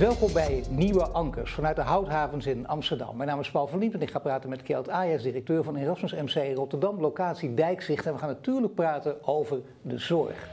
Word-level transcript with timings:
Welkom 0.00 0.32
bij 0.32 0.64
Nieuwe 0.70 1.08
Ankers 1.08 1.52
vanuit 1.52 1.76
de 1.76 1.82
Houthavens 1.82 2.46
in 2.46 2.66
Amsterdam. 2.66 3.16
Mijn 3.16 3.28
naam 3.28 3.40
is 3.40 3.50
Paul 3.50 3.66
van 3.66 3.78
Liep 3.78 3.94
en 3.94 4.02
ik 4.02 4.10
ga 4.10 4.18
praten 4.18 4.50
met 4.50 4.62
Kjeld 4.62 4.88
Ayers, 4.88 5.22
directeur 5.22 5.64
van 5.64 5.76
Erasmus 5.76 6.12
MC 6.12 6.56
Rotterdam, 6.56 7.00
locatie 7.00 7.54
Dijkzicht. 7.54 8.06
En 8.06 8.12
we 8.12 8.18
gaan 8.18 8.28
natuurlijk 8.28 8.74
praten 8.74 9.26
over 9.26 9.60
de 9.82 9.98
zorg. 9.98 10.48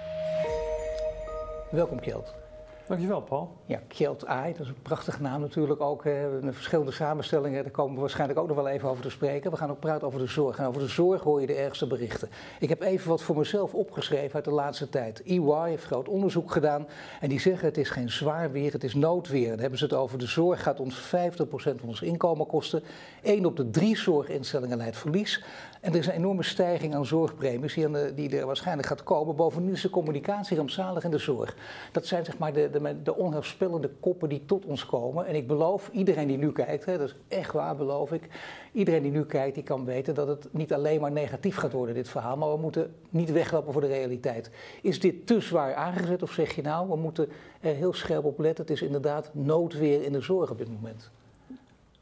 Welkom 1.71 1.99
Kjeld. 1.99 2.46
Dankjewel, 2.87 3.21
Paul. 3.21 3.57
Ja, 3.65 3.81
Kjeld 3.87 4.25
Ai, 4.25 4.51
dat 4.51 4.61
is 4.61 4.67
een 4.67 4.81
prachtige 4.81 5.21
naam 5.21 5.41
natuurlijk 5.41 5.81
ook. 5.81 6.03
Hè. 6.03 6.27
Verschillende 6.53 6.91
samenstellingen, 6.91 7.63
daar 7.63 7.71
komen 7.71 7.93
we 7.93 7.99
waarschijnlijk 7.99 8.39
ook 8.39 8.47
nog 8.47 8.55
wel 8.55 8.67
even 8.67 8.89
over 8.89 9.03
te 9.03 9.09
spreken. 9.09 9.51
We 9.51 9.57
gaan 9.57 9.69
ook 9.69 9.79
praten 9.79 10.07
over 10.07 10.19
de 10.19 10.27
zorg. 10.27 10.57
En 10.57 10.65
over 10.65 10.81
de 10.81 10.87
zorg 10.87 11.21
hoor 11.21 11.41
je 11.41 11.47
de 11.47 11.53
ergste 11.53 11.87
berichten. 11.87 12.29
Ik 12.59 12.69
heb 12.69 12.81
even 12.81 13.09
wat 13.09 13.21
voor 13.21 13.37
mezelf 13.37 13.73
opgeschreven 13.73 14.35
uit 14.35 14.43
de 14.45 14.51
laatste 14.51 14.89
tijd. 14.89 15.23
EY 15.23 15.69
heeft 15.69 15.85
groot 15.85 16.07
onderzoek 16.07 16.51
gedaan 16.51 16.87
en 17.19 17.29
die 17.29 17.39
zeggen 17.39 17.67
het 17.67 17.77
is 17.77 17.89
geen 17.89 18.09
zwaar 18.09 18.51
weer, 18.51 18.71
het 18.71 18.83
is 18.83 18.93
noodweer. 18.93 19.49
Dan 19.49 19.59
hebben 19.59 19.79
ze 19.79 19.85
het 19.85 19.93
over 19.93 20.17
de 20.17 20.27
zorg 20.27 20.63
gaat 20.63 20.79
ons 20.79 21.01
50% 21.01 21.07
van 21.49 21.87
ons 21.87 22.01
inkomen 22.01 22.47
kosten. 22.47 22.83
Eén 23.23 23.45
op 23.45 23.55
de 23.55 23.69
drie 23.69 23.97
zorginstellingen 23.97 24.77
leidt 24.77 24.97
verlies. 24.97 25.43
En 25.87 25.93
er 25.93 25.99
is 25.99 26.07
een 26.07 26.13
enorme 26.13 26.43
stijging 26.43 26.95
aan 26.95 27.05
zorgpremies 27.05 27.73
die, 27.73 28.13
die 28.13 28.37
er 28.37 28.45
waarschijnlijk 28.45 28.87
gaat 28.87 29.03
komen. 29.03 29.35
Bovendien 29.35 29.71
is 29.71 29.81
de 29.81 29.89
communicatie 29.89 30.57
rampzalig 30.57 31.03
in 31.03 31.11
de 31.11 31.17
zorg. 31.17 31.55
Dat 31.91 32.05
zijn 32.05 32.25
zeg 32.25 32.37
maar 32.37 32.53
de, 32.53 32.69
de, 32.69 33.01
de 33.03 33.15
onheilspellende 33.15 33.89
koppen 33.99 34.29
die 34.29 34.45
tot 34.45 34.65
ons 34.65 34.85
komen. 34.85 35.25
En 35.25 35.35
ik 35.35 35.47
beloof, 35.47 35.89
iedereen 35.91 36.27
die 36.27 36.37
nu 36.37 36.51
kijkt, 36.51 36.85
hè, 36.85 36.97
dat 36.97 37.07
is 37.07 37.15
echt 37.27 37.53
waar 37.53 37.75
beloof 37.75 38.11
ik. 38.11 38.27
Iedereen 38.71 39.01
die 39.01 39.11
nu 39.11 39.25
kijkt, 39.25 39.55
die 39.55 39.63
kan 39.63 39.85
weten 39.85 40.15
dat 40.15 40.27
het 40.27 40.47
niet 40.51 40.73
alleen 40.73 41.01
maar 41.01 41.11
negatief 41.11 41.55
gaat 41.55 41.73
worden, 41.73 41.95
dit 41.95 42.09
verhaal. 42.09 42.37
Maar 42.37 42.51
we 42.51 42.57
moeten 42.57 42.93
niet 43.09 43.31
weglopen 43.31 43.73
voor 43.73 43.81
de 43.81 43.87
realiteit. 43.87 44.51
Is 44.81 44.99
dit 44.99 45.27
te 45.27 45.39
zwaar 45.39 45.73
aangezet 45.73 46.23
of 46.23 46.31
zeg 46.31 46.55
je 46.55 46.61
nou, 46.61 46.89
we 46.89 46.95
moeten 46.95 47.29
er 47.59 47.75
heel 47.75 47.93
scherp 47.93 48.25
op 48.25 48.39
letten. 48.39 48.65
Het 48.65 48.73
is 48.73 48.81
inderdaad 48.81 49.29
noodweer 49.33 50.03
in 50.03 50.11
de 50.11 50.21
zorg 50.21 50.49
op 50.51 50.57
dit 50.57 50.69
moment. 50.69 51.11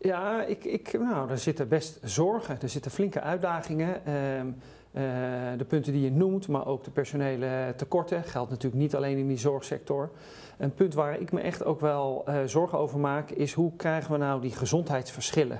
Ja, 0.06 0.44
ik, 0.44 0.64
ik, 0.64 1.00
nou, 1.00 1.30
er 1.30 1.38
zitten 1.38 1.68
best 1.68 2.00
zorgen, 2.04 2.58
er 2.62 2.70
zitten 2.70 2.92
flinke 2.92 3.22
uitdagingen. 3.22 4.06
Ehm, 4.06 4.48
eh, 4.92 5.04
de 5.58 5.66
punten 5.68 5.94
die 5.94 6.02
je 6.02 6.12
noemt, 6.12 6.48
maar 6.48 6.68
ook 6.68 6.84
de 6.84 6.92
personele 6.92 7.74
tekorten, 7.76 8.24
geldt 8.24 8.50
natuurlijk 8.50 8.82
niet 8.82 8.96
alleen 8.96 9.18
in 9.18 9.28
die 9.28 9.38
zorgsector. 9.38 10.10
Een 10.58 10.74
punt 10.74 10.94
waar 10.94 11.20
ik 11.20 11.32
me 11.32 11.42
echt 11.42 11.64
ook 11.64 11.80
wel 11.80 12.24
uh, 12.30 12.38
zorgen 12.46 12.78
over 12.78 13.00
maak, 13.00 13.30
is 13.30 13.54
hoe 13.54 13.76
krijgen 13.76 14.12
we 14.12 14.18
nou 14.18 14.42
die 14.42 14.52
gezondheidsverschillen? 14.52 15.60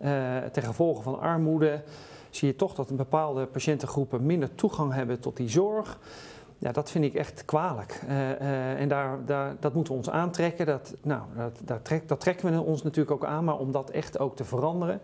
Uh, 0.00 0.36
ten 0.36 0.62
gevolge 0.62 1.02
van 1.02 1.20
armoede 1.20 1.82
zie 2.30 2.48
je 2.48 2.56
toch 2.56 2.74
dat 2.74 2.96
bepaalde 2.96 3.46
patiëntengroepen 3.46 4.26
minder 4.26 4.54
toegang 4.54 4.92
hebben 4.92 5.20
tot 5.20 5.36
die 5.36 5.48
zorg. 5.48 5.98
Ja, 6.58 6.72
dat 6.72 6.90
vind 6.90 7.04
ik 7.04 7.14
echt 7.14 7.44
kwalijk. 7.44 8.00
Uh, 8.08 8.30
uh, 8.30 8.80
en 8.80 8.88
daar, 8.88 9.18
daar, 9.26 9.56
dat 9.60 9.74
moeten 9.74 9.92
we 9.92 9.98
ons 9.98 10.10
aantrekken. 10.10 10.66
Dat, 10.66 10.94
nou, 11.02 11.22
dat, 11.36 11.60
dat, 11.64 11.84
trek, 11.84 12.08
dat 12.08 12.20
trekken 12.20 12.52
we 12.52 12.60
ons 12.60 12.82
natuurlijk 12.82 13.10
ook 13.10 13.24
aan, 13.24 13.44
maar 13.44 13.58
om 13.58 13.72
dat 13.72 13.90
echt 13.90 14.18
ook 14.18 14.36
te 14.36 14.44
veranderen. 14.44 15.00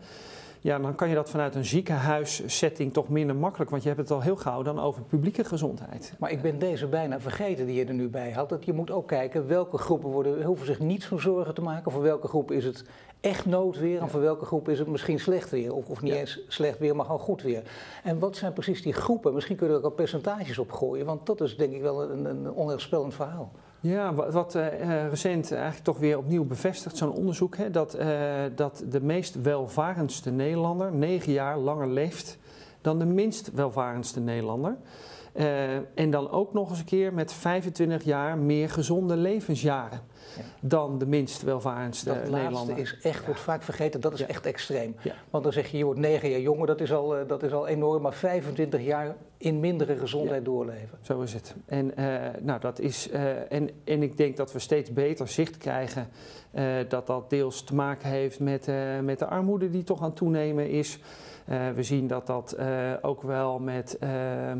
Ja, 0.60 0.78
dan 0.78 0.94
kan 0.94 1.08
je 1.08 1.14
dat 1.14 1.30
vanuit 1.30 1.54
een 1.54 1.64
ziekenhuissetting 1.64 2.92
toch 2.92 3.08
minder 3.08 3.36
makkelijk, 3.36 3.70
want 3.70 3.82
je 3.82 3.88
hebt 3.88 4.00
het 4.00 4.10
al 4.10 4.20
heel 4.20 4.36
gauw 4.36 4.62
dan 4.62 4.80
over 4.80 5.02
publieke 5.02 5.44
gezondheid. 5.44 6.14
Maar 6.18 6.30
ik 6.30 6.42
ben 6.42 6.58
deze 6.58 6.86
bijna 6.86 7.20
vergeten 7.20 7.66
die 7.66 7.74
je 7.74 7.84
er 7.84 7.94
nu 7.94 8.08
bij 8.08 8.32
had. 8.32 8.48
Dat 8.48 8.64
je 8.64 8.72
moet 8.72 8.90
ook 8.90 9.08
kijken 9.08 9.46
welke 9.46 9.78
groepen 9.78 10.10
worden, 10.10 10.42
hoeven 10.42 10.66
zich 10.66 10.78
niet 10.78 11.02
zo 11.02 11.18
zorgen 11.18 11.54
te 11.54 11.60
maken. 11.60 11.92
Voor 11.92 12.02
welke 12.02 12.28
groep 12.28 12.50
is 12.50 12.64
het 12.64 12.84
echt 13.24 13.46
noodweer 13.46 14.00
en 14.00 14.08
voor 14.08 14.20
welke 14.20 14.44
groep 14.44 14.68
is 14.68 14.78
het 14.78 14.88
misschien 14.88 15.20
slecht 15.20 15.50
weer. 15.50 15.74
Of, 15.74 15.88
of 15.88 16.02
niet 16.02 16.12
eens 16.12 16.40
slecht 16.48 16.78
weer, 16.78 16.96
maar 16.96 17.04
gewoon 17.04 17.20
goed 17.20 17.42
weer. 17.42 17.62
En 18.02 18.18
wat 18.18 18.36
zijn 18.36 18.52
precies 18.52 18.82
die 18.82 18.92
groepen? 18.92 19.34
Misschien 19.34 19.56
kunnen 19.56 19.76
we 19.76 19.80
er 19.80 19.86
ook 19.86 19.98
al 19.98 20.04
percentages 20.04 20.58
op 20.58 20.72
gooien, 20.72 21.06
want 21.06 21.26
dat 21.26 21.40
is 21.40 21.56
denk 21.56 21.72
ik 21.72 21.82
wel 21.82 22.10
een, 22.10 22.24
een 22.24 22.50
onheilspellend 22.50 23.14
verhaal. 23.14 23.52
Ja, 23.80 24.14
wat 24.14 24.54
uh, 24.54 25.08
recent 25.08 25.52
eigenlijk 25.52 25.84
toch 25.84 25.98
weer 25.98 26.18
opnieuw 26.18 26.44
bevestigt, 26.44 26.96
zo'n 26.96 27.12
onderzoek, 27.12 27.56
hè, 27.56 27.70
dat, 27.70 27.98
uh, 27.98 28.42
dat 28.54 28.84
de 28.88 29.00
meest 29.00 29.42
welvarendste 29.42 30.30
Nederlander 30.30 30.92
negen 30.92 31.32
jaar 31.32 31.58
langer 31.58 31.88
leeft 31.88 32.38
dan 32.80 32.98
de 32.98 33.04
minst 33.04 33.50
welvarendste 33.52 34.20
Nederlander. 34.20 34.76
Uh, 35.34 35.74
en 35.94 36.10
dan 36.10 36.30
ook 36.30 36.52
nog 36.52 36.70
eens 36.70 36.78
een 36.78 36.84
keer 36.84 37.14
met 37.14 37.32
25 37.32 38.04
jaar 38.04 38.38
meer 38.38 38.70
gezonde 38.70 39.16
levensjaren 39.16 40.00
ja. 40.36 40.42
dan 40.60 40.98
de 40.98 41.06
minst 41.06 41.42
welvarendste 41.42 42.08
dat 42.08 42.30
Nederlander. 42.30 42.74
Dat 42.74 42.84
is 42.84 42.98
echt, 43.02 43.18
ja. 43.20 43.26
wordt 43.26 43.40
vaak 43.40 43.62
vergeten, 43.62 44.00
dat 44.00 44.12
is 44.12 44.18
ja. 44.18 44.26
echt 44.26 44.46
extreem. 44.46 44.96
Want 45.30 45.44
dan 45.44 45.52
zeg 45.52 45.70
je, 45.70 45.76
je 45.76 45.84
wordt 45.84 46.00
9 46.00 46.30
jaar 46.30 46.40
jonger, 46.40 46.66
dat 46.66 46.80
is 46.80 46.92
al, 46.92 47.26
dat 47.26 47.42
is 47.42 47.52
al 47.52 47.66
enorm, 47.66 48.02
maar 48.02 48.14
25 48.14 48.80
jaar 48.80 49.16
in 49.36 49.60
mindere 49.60 49.96
gezondheid 49.96 50.44
doorleven. 50.44 50.98
Zo 51.00 51.20
is 51.20 51.32
het. 51.32 51.54
En, 51.66 51.92
uh, 51.98 52.16
nou, 52.40 52.60
dat 52.60 52.78
is, 52.78 53.10
uh, 53.10 53.52
en, 53.52 53.70
en 53.84 54.02
ik 54.02 54.16
denk 54.16 54.36
dat 54.36 54.52
we 54.52 54.58
steeds 54.58 54.92
beter 54.92 55.28
zicht 55.28 55.56
krijgen 55.56 56.08
dat 56.88 57.06
dat 57.06 57.30
deels 57.30 57.62
te 57.62 57.74
maken 57.74 58.08
heeft 58.08 58.40
met, 58.40 58.68
met 59.02 59.18
de 59.18 59.26
armoede 59.26 59.70
die 59.70 59.84
toch 59.84 59.98
aan 59.98 60.08
het 60.08 60.16
toenemen 60.16 60.70
is. 60.70 60.98
We 61.74 61.82
zien 61.82 62.06
dat 62.06 62.26
dat 62.26 62.56
ook 63.02 63.22
wel 63.22 63.58
met 63.58 63.98
ehm, 63.98 64.58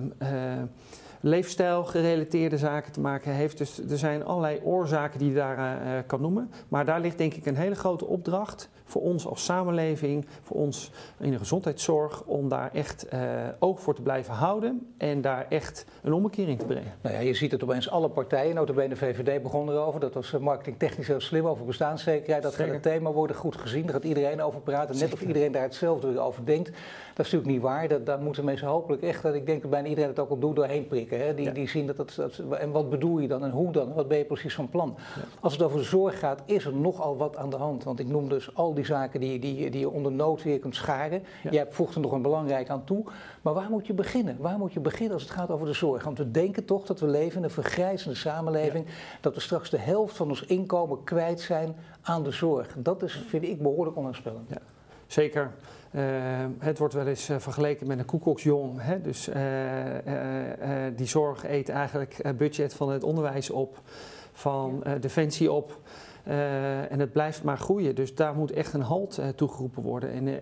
leefstijl 1.21 1.84
gerelateerde 1.84 2.59
zaken 2.59 2.93
te 2.93 3.00
maken 3.00 3.33
heeft. 3.33 3.59
Dus 3.59 3.81
er 3.91 3.99
zijn 3.99 4.25
allerlei 4.25 4.61
oorzaken 4.62 5.19
die 5.19 5.28
je 5.28 5.34
daar 5.34 6.05
kan 6.05 6.21
noemen. 6.21 6.50
Maar 6.69 6.84
daar 6.84 7.00
ligt 7.00 7.19
denk 7.19 7.34
ik 7.34 7.47
een 7.47 7.56
hele 7.56 7.75
grote 7.75 8.06
opdracht 8.06 8.69
voor 8.94 9.03
ons 9.03 9.27
als 9.27 9.44
samenleving, 9.44 10.27
voor 10.43 10.56
ons 10.56 10.91
in 11.19 11.31
de 11.31 11.38
gezondheidszorg, 11.38 12.22
om 12.25 12.49
daar 12.49 12.71
echt 12.72 13.06
uh, 13.15 13.21
oog 13.59 13.81
voor 13.81 13.94
te 13.94 14.03
blijven 14.03 14.34
houden 14.34 14.87
en 14.99 15.21
daar 15.21 15.47
echt 15.49 15.87
een 16.03 16.12
omkering 16.12 16.59
te 16.59 16.66
brengen. 16.66 16.93
Nou 17.00 17.15
ja, 17.15 17.21
je 17.21 17.34
ziet 17.34 17.50
het 17.50 17.62
opeens 17.62 17.91
alle 17.91 18.09
partijen, 18.09 18.55
notabene 18.55 18.88
de 18.88 18.97
VVD 18.97 19.43
begon 19.43 19.71
erover, 19.71 20.00
dat 20.00 20.15
was 20.15 20.31
marketingtechnisch 20.31 21.06
heel 21.06 21.21
slim 21.21 21.47
over 21.47 21.65
bestaanszekerheid. 21.65 22.43
Dat 22.43 22.55
gaat 22.55 22.69
het 22.69 22.82
thema 22.82 23.10
worden 23.10 23.37
goed 23.37 23.56
gezien, 23.56 23.82
daar 23.82 23.93
gaat 23.94 24.05
iedereen 24.05 24.43
over 24.43 24.60
praten, 24.60 24.99
net 24.99 25.12
of 25.12 25.21
iedereen 25.21 25.53
daar 25.53 25.62
hetzelfde 25.62 26.21
over 26.21 26.44
denkt. 26.44 26.71
Dat 27.15 27.26
is 27.26 27.32
natuurlijk 27.32 27.50
niet 27.50 27.62
waar, 27.62 27.88
dat, 27.88 28.06
daar 28.06 28.21
moeten 28.21 28.44
mensen 28.44 28.69
hopelijk 28.69 29.03
echt, 29.03 29.22
dat 29.22 29.34
ik 29.34 29.47
denk 29.47 29.62
dat 29.62 29.71
bijna 29.71 29.88
iedereen 29.88 30.11
het 30.11 30.19
ook 30.19 30.31
al 30.31 30.38
doet, 30.38 30.56
doorheen 30.56 30.87
prikken. 30.87 31.19
Hè? 31.19 31.34
Die, 31.34 31.44
ja. 31.44 31.53
die 31.53 31.69
zien 31.69 31.87
dat, 31.87 31.97
dat, 31.97 32.15
dat, 32.16 32.38
en 32.59 32.71
wat 32.71 32.91
bedoel 32.91 33.19
je 33.19 33.28
dan 33.28 33.44
en 33.44 33.50
hoe 33.50 33.72
dan, 33.72 33.93
wat 33.93 34.09
ben 34.09 34.19
je 34.19 34.25
precies 34.25 34.55
van 34.55 34.69
plan? 34.69 34.94
Ja. 35.16 35.22
Als 35.41 35.53
het 35.53 35.62
over 35.62 35.84
zorg 35.84 36.19
gaat, 36.19 36.43
is 36.44 36.65
er 36.65 36.75
nogal 36.75 37.16
wat 37.16 37.37
aan 37.37 37.50
de 37.50 37.56
hand, 37.56 37.84
want 37.84 37.99
ik 38.00 38.06
noem 38.06 38.28
dus 38.28 38.55
al 38.55 38.75
die 38.75 38.84
zaken 38.84 39.21
die, 39.21 39.39
die, 39.39 39.71
die 39.71 39.81
je 39.81 39.91
onder 39.91 40.12
nood 40.12 40.43
weer 40.43 40.59
kunt 40.59 40.75
scharen. 40.75 41.22
Ja. 41.43 41.50
Jij 41.50 41.67
voegt 41.71 41.95
er 41.95 42.00
nog 42.00 42.12
een 42.12 42.22
belangrijk 42.22 42.69
aan 42.69 42.84
toe. 42.84 43.05
Maar 43.43 43.55
waar 43.55 43.71
moet 43.71 43.87
je 43.87 43.93
beginnen? 43.93 44.37
Waar 44.39 44.59
moet 44.59 44.72
je 44.72 44.81
beginnen 44.81 45.12
als 45.12 45.22
het 45.22 45.33
gaat 45.33 45.50
over 45.50 45.67
de 45.67 45.72
zorg? 45.72 46.05
Want 46.05 46.19
we 46.19 46.31
denken 46.31 46.65
toch 46.65 46.87
dat 46.87 47.00
we 47.00 47.06
leven 47.06 47.39
in 47.39 47.44
een 47.44 47.50
vergrijzende 47.50 48.17
samenleving. 48.17 48.87
Ja. 48.87 48.93
Dat 49.21 49.34
we 49.34 49.41
straks 49.41 49.71
de 49.71 49.78
helft 49.78 50.17
van 50.17 50.28
ons 50.28 50.44
inkomen 50.44 51.05
kwijt 51.05 51.41
zijn 51.41 51.77
aan 52.03 52.23
de 52.23 52.31
zorg. 52.31 52.77
Dat 52.78 53.03
is, 53.03 53.25
vind 53.28 53.44
ik, 53.44 53.62
behoorlijk 53.62 53.97
onheilspellend. 53.97 54.49
Ja. 54.49 54.59
Zeker. 55.06 55.50
Uh, 55.91 56.03
het 56.59 56.78
wordt 56.78 56.94
wel 56.94 57.06
eens 57.06 57.31
uh, 57.31 57.37
vergeleken 57.39 57.87
met 57.87 57.99
een 57.99 58.05
koekoksjong. 58.05 58.77
Hè? 58.81 59.00
Dus 59.00 59.28
uh, 59.28 59.34
die 60.97 61.06
zorg 61.06 61.47
eet 61.47 61.69
eigenlijk 61.69 62.19
het 62.23 62.37
budget 62.37 62.75
van 62.75 62.91
het 62.91 63.05
onderwijs 63.05 63.50
op, 63.50 63.81
van 64.33 64.84
defensie 65.00 65.53
op. 65.53 65.81
Uh, 66.29 66.93
en 66.93 67.01
het 67.01 67.12
blijft 67.12 67.43
maar 67.43 67.59
groeien. 67.59 67.95
Dus 67.95 68.15
daar 68.15 68.35
moet 68.35 68.51
echt 68.51 68.73
een 68.73 68.81
halt 68.81 69.19
uh, 69.19 69.29
toegeroepen 69.29 69.83
worden. 69.83 70.11
En 70.11 70.27
uh, 70.27 70.39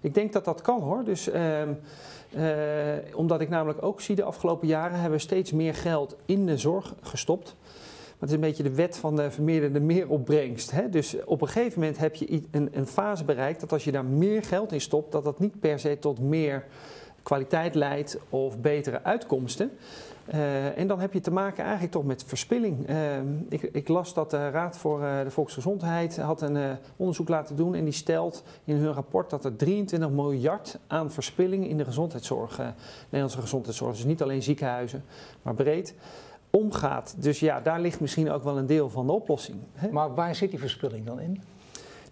ik 0.00 0.14
denk 0.14 0.32
dat 0.32 0.44
dat 0.44 0.60
kan 0.60 0.80
hoor. 0.80 1.04
Dus, 1.04 1.30
ehm, 1.30 1.72
omdat 3.14 3.40
ik 3.40 3.48
namelijk 3.48 3.82
ook 3.82 4.00
zie 4.00 4.16
de 4.16 4.22
afgelopen 4.22 4.68
jaren 4.68 4.92
hebben 4.92 5.18
we 5.18 5.24
steeds 5.24 5.52
meer 5.52 5.74
geld 5.74 6.16
in 6.26 6.46
de 6.46 6.56
zorg 6.56 6.94
gestopt. 7.00 7.56
Maar 8.22 8.30
het 8.30 8.30
is 8.30 8.34
een 8.34 8.40
beetje 8.40 8.62
de 8.62 8.74
wet 8.74 8.96
van 8.96 9.16
de 9.16 9.30
vermeerderde 9.30 9.80
meeropbrengst. 9.80 10.70
Hè? 10.70 10.88
Dus 10.88 11.24
op 11.24 11.40
een 11.40 11.48
gegeven 11.48 11.80
moment 11.80 11.98
heb 11.98 12.14
je 12.14 12.42
een, 12.50 12.68
een 12.72 12.86
fase 12.86 13.24
bereikt 13.24 13.60
dat 13.60 13.72
als 13.72 13.84
je 13.84 13.92
daar 13.92 14.04
meer 14.04 14.42
geld 14.42 14.72
in 14.72 14.80
stopt, 14.80 15.12
dat 15.12 15.24
dat 15.24 15.38
niet 15.38 15.60
per 15.60 15.78
se 15.78 15.98
tot 15.98 16.20
meer 16.20 16.64
kwaliteit 17.22 17.74
leidt 17.74 18.18
of 18.28 18.60
betere 18.60 19.02
uitkomsten. 19.02 19.70
Uh, 20.28 20.78
en 20.78 20.86
dan 20.86 21.00
heb 21.00 21.12
je 21.12 21.20
te 21.20 21.30
maken 21.30 21.62
eigenlijk 21.62 21.92
toch 21.92 22.04
met 22.04 22.24
verspilling. 22.26 22.88
Uh, 22.88 22.96
ik, 23.48 23.62
ik, 23.62 23.88
las 23.88 24.14
dat 24.14 24.30
de 24.30 24.50
Raad 24.50 24.78
voor 24.78 25.00
uh, 25.00 25.22
de 25.22 25.30
Volksgezondheid 25.30 26.16
had 26.16 26.42
een 26.42 26.76
onderzoek 26.96 27.28
laten 27.28 27.56
doen 27.56 27.74
en 27.74 27.84
die 27.84 27.92
stelt 27.92 28.44
in 28.64 28.76
hun 28.76 28.92
rapport 28.92 29.30
dat 29.30 29.44
er 29.44 29.56
23 29.56 30.10
miljard 30.10 30.78
aan 30.86 31.10
verspilling 31.10 31.68
in 31.68 31.76
de 31.76 31.84
gezondheidszorg, 31.84 32.60
Nederlandse 33.04 33.40
gezondheidszorg, 33.40 33.96
dus 33.96 34.04
niet 34.04 34.22
alleen 34.22 34.42
ziekenhuizen, 34.42 35.04
maar 35.42 35.54
breed, 35.54 35.94
omgaat. 36.50 37.14
Dus 37.18 37.40
ja, 37.40 37.60
daar 37.60 37.80
ligt 37.80 38.00
misschien 38.00 38.30
ook 38.30 38.44
wel 38.44 38.58
een 38.58 38.66
deel 38.66 38.90
van 38.90 39.06
de 39.06 39.12
oplossing. 39.12 39.58
Hè? 39.74 39.90
Maar 39.90 40.14
waar 40.14 40.34
zit 40.34 40.50
die 40.50 40.58
verspilling 40.58 41.06
dan 41.06 41.20
in? 41.20 41.42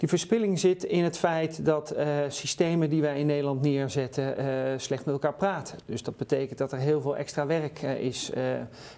Die 0.01 0.09
verspilling 0.09 0.59
zit 0.59 0.85
in 0.85 1.05
het 1.05 1.17
feit 1.17 1.65
dat 1.65 1.97
uh, 1.97 2.19
systemen 2.29 2.91
die 2.91 3.01
wij 3.01 3.19
in 3.19 3.27
Nederland 3.27 3.63
neerzetten 3.63 4.41
uh, 4.41 4.79
slecht 4.79 5.05
met 5.05 5.15
elkaar 5.15 5.35
praten. 5.35 5.79
Dus 5.85 6.03
dat 6.03 6.17
betekent 6.17 6.59
dat 6.59 6.73
er 6.73 6.79
heel 6.79 7.01
veel 7.01 7.17
extra 7.17 7.47
werk 7.47 7.83
uh, 7.83 8.01
is. 8.01 8.31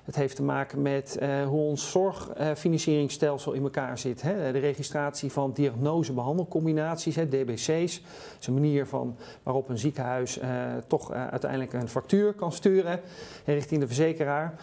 het 0.04 0.16
heeft 0.16 0.36
te 0.36 0.42
maken 0.42 0.82
met 0.82 1.18
hoe 1.46 1.60
ons 1.60 1.90
zorgfinancieringsstelsel 1.90 3.52
in 3.52 3.62
elkaar 3.62 3.98
zit. 3.98 4.22
Hè. 4.22 4.52
De 4.52 4.58
registratie 4.58 5.32
van 5.32 5.52
diagnose-behandelcombinaties, 5.52 7.14
DBC's. 7.14 8.00
Dat 8.02 8.40
is 8.40 8.46
een 8.46 8.54
manier 8.54 8.86
van, 8.86 9.16
waarop 9.42 9.68
een 9.68 9.78
ziekenhuis 9.78 10.38
toch 10.86 11.12
uiteindelijk 11.12 11.72
een 11.72 11.88
factuur 11.88 12.32
kan 12.32 12.52
sturen 12.52 13.00
richting 13.44 13.80
de 13.80 13.86
verzekeraar. 13.86 14.54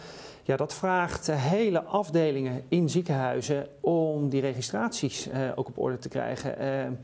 Ja, 0.50 0.56
dat 0.56 0.74
vraagt 0.74 1.26
hele 1.26 1.82
afdelingen 1.82 2.62
in 2.68 2.88
ziekenhuizen 2.88 3.66
om 3.80 4.28
die 4.28 4.40
registraties 4.40 5.28
ook 5.54 5.68
op 5.68 5.78
orde 5.78 5.98
te 5.98 6.08
krijgen. 6.08 6.98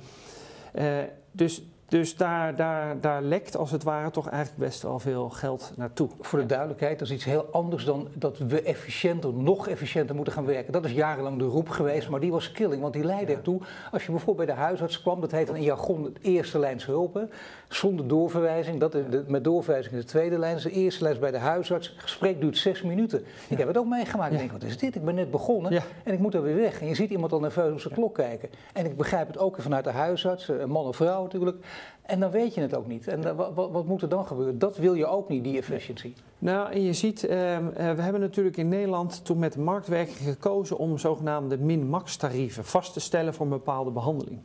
dus 1.31 1.62
dus 1.88 2.16
daar, 2.16 2.56
daar, 2.56 3.00
daar 3.00 3.22
lekt 3.22 3.56
als 3.56 3.70
het 3.70 3.82
ware 3.82 4.10
toch 4.10 4.28
eigenlijk 4.28 4.69
best 4.69 4.82
wel 4.82 4.98
veel 4.98 5.28
geld 5.31 5.72
naartoe. 5.76 6.08
Voor 6.20 6.38
de 6.38 6.46
duidelijkheid, 6.46 6.98
dat 6.98 7.08
is 7.08 7.14
iets 7.14 7.25
heel 7.25 7.48
anders 7.52 7.84
dan 7.84 8.08
dat 8.14 8.38
we 8.38 8.62
efficiënter, 8.62 9.32
nog 9.32 9.69
efficiënter 9.69 10.14
moeten 10.14 10.32
gaan 10.32 10.44
werken. 10.44 10.72
Dat 10.72 10.84
is 10.84 10.93
jarenlang 10.93 11.38
de 11.38 11.44
roep 11.44 11.69
geweest, 11.69 12.08
maar 12.08 12.20
die 12.20 12.31
was 12.31 12.52
killing. 12.52 12.82
Want 12.82 12.93
die 12.93 13.04
leidde 13.04 13.32
ertoe, 13.32 13.60
als 13.93 14.04
je 14.04 14.10
bijvoorbeeld 14.10 14.46
bij 14.46 14.56
de 14.56 14.62
huisarts 14.62 15.02
kwam, 15.02 15.20
dat 15.20 15.31
heet 15.31 15.46
dan 15.46 15.56
in 15.56 15.62
jargon 15.62 16.04
het 16.04 16.19
eerste 16.20 16.58
lijns 16.58 16.87
hulpen, 16.87 17.31
zonder 17.69 18.09
doorverwijzing. 18.09 18.81
Dat 18.81 18.95
is 18.95 19.03
de, 19.11 19.25
met 19.27 19.45
doorverwijzing 19.45 19.95
is 19.95 20.01
de 20.01 20.07
tweede 20.07 20.39
lijn. 20.39 20.55
Dus 20.55 20.63
de 20.63 20.71
eerste 20.71 21.03
lijn 21.03 21.19
bij 21.19 21.31
de 21.31 21.39
huisarts. 21.39 21.89
Het 21.89 22.03
gesprek 22.03 22.41
duurt 22.41 22.57
zes 22.57 22.83
minuten. 22.83 23.25
Ik 23.49 23.59
heb 23.59 23.69
het 23.69 23.77
ook 23.77 23.87
meegemaakt. 23.87 24.33
Ik 24.33 24.39
denk, 24.39 24.53
wat 24.53 24.63
is 24.63 24.79
dit? 24.79 24.95
Ik 24.95 25.05
ben 25.05 25.15
net 25.15 25.31
begonnen 25.31 25.83
en 26.03 26.13
ik 26.13 26.19
moet 26.19 26.35
er 26.35 26.43
weer 26.43 26.57
weg. 26.57 26.81
En 26.81 26.87
je 26.87 26.95
ziet 26.95 27.11
iemand 27.11 27.33
al 27.33 27.41
nerveus 27.41 27.73
op 27.73 27.81
zijn 27.81 27.95
klok 27.95 28.15
kijken. 28.15 28.49
En 28.73 28.85
ik 28.85 28.97
begrijp 28.97 29.27
het 29.27 29.39
ook 29.39 29.57
vanuit 29.61 29.85
de 29.85 29.91
huisarts, 29.91 30.49
een 30.49 30.71
man 30.71 30.87
of 30.87 30.97
vrouw 30.97 31.23
natuurlijk. 31.23 31.57
En 32.03 32.21
dan 32.21 32.31
weet 32.31 32.55
je 32.55 32.61
het 32.61 32.77
ook 32.77 32.87
niet. 32.87 33.09
En 33.09 33.37
wat, 33.37 33.55
wat, 33.55 33.71
wat, 33.71 33.87
moet 33.87 34.03
er 34.03 34.09
dan 34.09 34.27
gebeuren? 34.27 34.59
Dat 34.59 34.77
wil 34.77 34.95
je 34.95 35.07
ook 35.07 35.29
niet, 35.29 35.45
die 35.45 35.57
efficiëntie. 35.57 36.15
Nou, 36.39 36.73
en 36.73 36.83
je 36.83 36.93
ziet, 36.93 37.25
ehm, 37.25 37.69
eh, 37.69 37.93
we 37.93 38.03
hebben 38.03 38.21
natuurlijk 38.21 38.57
in 38.57 38.69
Nederland 38.69 39.25
toen 39.25 39.39
met 39.39 39.57
marktwerking 39.57 40.19
gekozen 40.19 40.79
om 40.79 40.99
zogenaamde 40.99 41.59
min-max 41.59 42.17
tarieven 42.17 42.65
vast 42.65 42.93
te 42.93 43.01
stellen 43.01 43.35
voor 43.35 43.47
een 43.47 43.53
bepaalde 43.53 43.91
behandeling. 43.91 44.41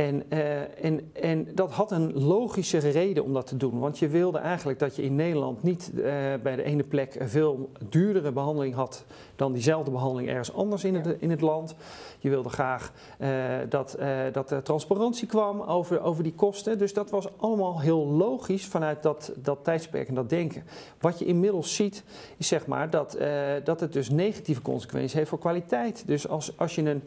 En, 0.00 0.22
uh, 0.32 0.84
en, 0.84 1.10
en 1.12 1.48
dat 1.54 1.70
had 1.70 1.90
een 1.90 2.22
logische 2.22 2.78
reden 2.78 3.24
om 3.24 3.32
dat 3.32 3.46
te 3.46 3.56
doen. 3.56 3.78
Want 3.78 3.98
je 3.98 4.08
wilde 4.08 4.38
eigenlijk 4.38 4.78
dat 4.78 4.96
je 4.96 5.02
in 5.02 5.14
Nederland 5.14 5.62
niet 5.62 5.90
uh, 5.94 6.04
bij 6.42 6.56
de 6.56 6.62
ene 6.62 6.82
plek 6.82 7.14
een 7.14 7.28
veel 7.28 7.70
duurdere 7.88 8.32
behandeling 8.32 8.74
had 8.74 9.04
dan 9.36 9.52
diezelfde 9.52 9.90
behandeling 9.90 10.28
ergens 10.28 10.52
anders 10.52 10.84
in 10.84 10.94
het, 10.94 11.16
in 11.18 11.30
het 11.30 11.40
land. 11.40 11.74
Je 12.18 12.30
wilde 12.30 12.48
graag 12.48 12.92
uh, 13.20 13.28
dat, 13.68 13.98
dat 14.32 14.50
er 14.50 14.62
transparantie 14.62 15.26
kwam 15.26 15.60
over, 15.60 16.02
over 16.02 16.22
die 16.22 16.34
kosten. 16.34 16.78
Dus 16.78 16.94
dat 16.94 17.10
was 17.10 17.28
allemaal 17.36 17.80
heel 17.80 18.06
logisch 18.06 18.66
vanuit 18.66 19.02
dat, 19.02 19.32
dat 19.36 19.58
tijdsperk 19.64 20.08
en 20.08 20.14
dat 20.14 20.28
denken. 20.28 20.64
Wat 21.00 21.18
je 21.18 21.24
inmiddels 21.24 21.74
ziet, 21.74 22.04
is 22.36 22.48
zeg 22.48 22.66
maar 22.66 22.90
dat, 22.90 23.18
dat 23.64 23.80
het 23.80 23.92
dus 23.92 24.10
negatieve 24.10 24.62
consequenties 24.62 25.12
heeft 25.12 25.28
voor 25.28 25.38
kwaliteit. 25.38 26.02
Dus 26.06 26.28
als, 26.28 26.58
als 26.58 26.74
je 26.74 26.82
een 26.82 27.02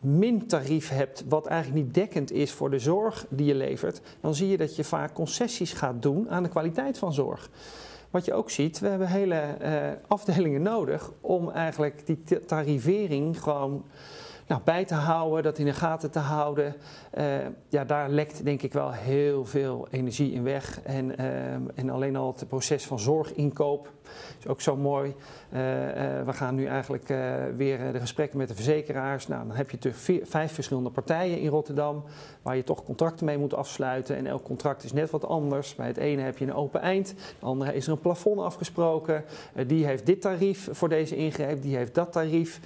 mintarief 0.00 0.88
hebt, 0.88 1.24
wat 1.28 1.46
eigenlijk 1.46 1.84
niet 1.84 1.94
dekkend 1.94 2.32
is 2.32 2.52
voor 2.52 2.70
de 2.70 2.78
zorg 2.78 3.26
die 3.28 3.46
je 3.46 3.54
levert, 3.54 4.00
dan 4.20 4.34
zie 4.34 4.48
je 4.48 4.56
dat 4.56 4.76
je 4.76 4.84
vaak 4.84 5.14
concessies 5.14 5.72
gaat 5.72 6.02
doen 6.02 6.30
aan 6.30 6.42
de 6.42 6.48
kwaliteit 6.48 6.98
van 6.98 7.12
zorg. 7.12 7.50
Wat 8.10 8.24
je 8.24 8.34
ook 8.34 8.50
ziet, 8.50 8.78
we 8.78 8.88
hebben 8.88 9.08
hele 9.08 9.56
uh, 9.62 9.88
afdelingen 10.06 10.62
nodig 10.62 11.12
om 11.20 11.50
eigenlijk 11.50 12.06
die 12.06 12.44
tarivering 12.46 13.42
gewoon 13.42 13.84
nou, 14.50 14.62
bij 14.64 14.84
te 14.84 14.94
houden, 14.94 15.42
dat 15.42 15.58
in 15.58 15.64
de 15.64 15.72
gaten 15.72 16.10
te 16.10 16.18
houden. 16.18 16.74
Uh, 17.18 17.24
ja, 17.68 17.84
daar 17.84 18.08
lekt 18.08 18.44
denk 18.44 18.62
ik 18.62 18.72
wel 18.72 18.92
heel 18.92 19.44
veel 19.44 19.86
energie 19.90 20.32
in 20.32 20.42
weg. 20.42 20.80
En, 20.82 21.20
uh, 21.20 21.52
en 21.74 21.90
alleen 21.90 22.16
al 22.16 22.34
het 22.36 22.48
proces 22.48 22.86
van 22.86 22.98
zorginkoop 22.98 23.92
is 24.38 24.46
ook 24.46 24.60
zo 24.60 24.76
mooi. 24.76 25.08
Uh, 25.08 25.58
we 26.24 26.32
gaan 26.32 26.54
nu 26.54 26.66
eigenlijk 26.66 27.06
weer 27.56 27.92
de 27.92 28.00
gesprekken 28.00 28.38
met 28.38 28.48
de 28.48 28.54
verzekeraars. 28.54 29.26
Nou, 29.26 29.46
dan 29.46 29.56
heb 29.56 29.70
je 29.70 29.76
natuurlijk 29.82 30.28
vijf 30.28 30.52
verschillende 30.52 30.90
partijen 30.90 31.40
in 31.40 31.48
Rotterdam 31.48 32.04
waar 32.42 32.56
je 32.56 32.64
toch 32.64 32.84
contracten 32.84 33.26
mee 33.26 33.38
moet 33.38 33.54
afsluiten. 33.54 34.16
En 34.16 34.26
elk 34.26 34.42
contract 34.42 34.84
is 34.84 34.92
net 34.92 35.10
wat 35.10 35.24
anders. 35.24 35.74
Bij 35.74 35.86
het 35.86 35.96
ene 35.96 36.22
heb 36.22 36.38
je 36.38 36.44
een 36.44 36.54
open 36.54 36.80
eind, 36.80 37.14
de 37.38 37.46
andere 37.46 37.74
is 37.74 37.86
er 37.86 37.92
een 37.92 38.00
plafond 38.00 38.40
afgesproken. 38.40 39.24
die 39.66 39.86
heeft 39.86 40.06
dit 40.06 40.20
tarief 40.20 40.68
voor 40.72 40.88
deze 40.88 41.16
ingreep, 41.16 41.62
die 41.62 41.76
heeft 41.76 41.94
dat 41.94 42.12
tarief. 42.12 42.60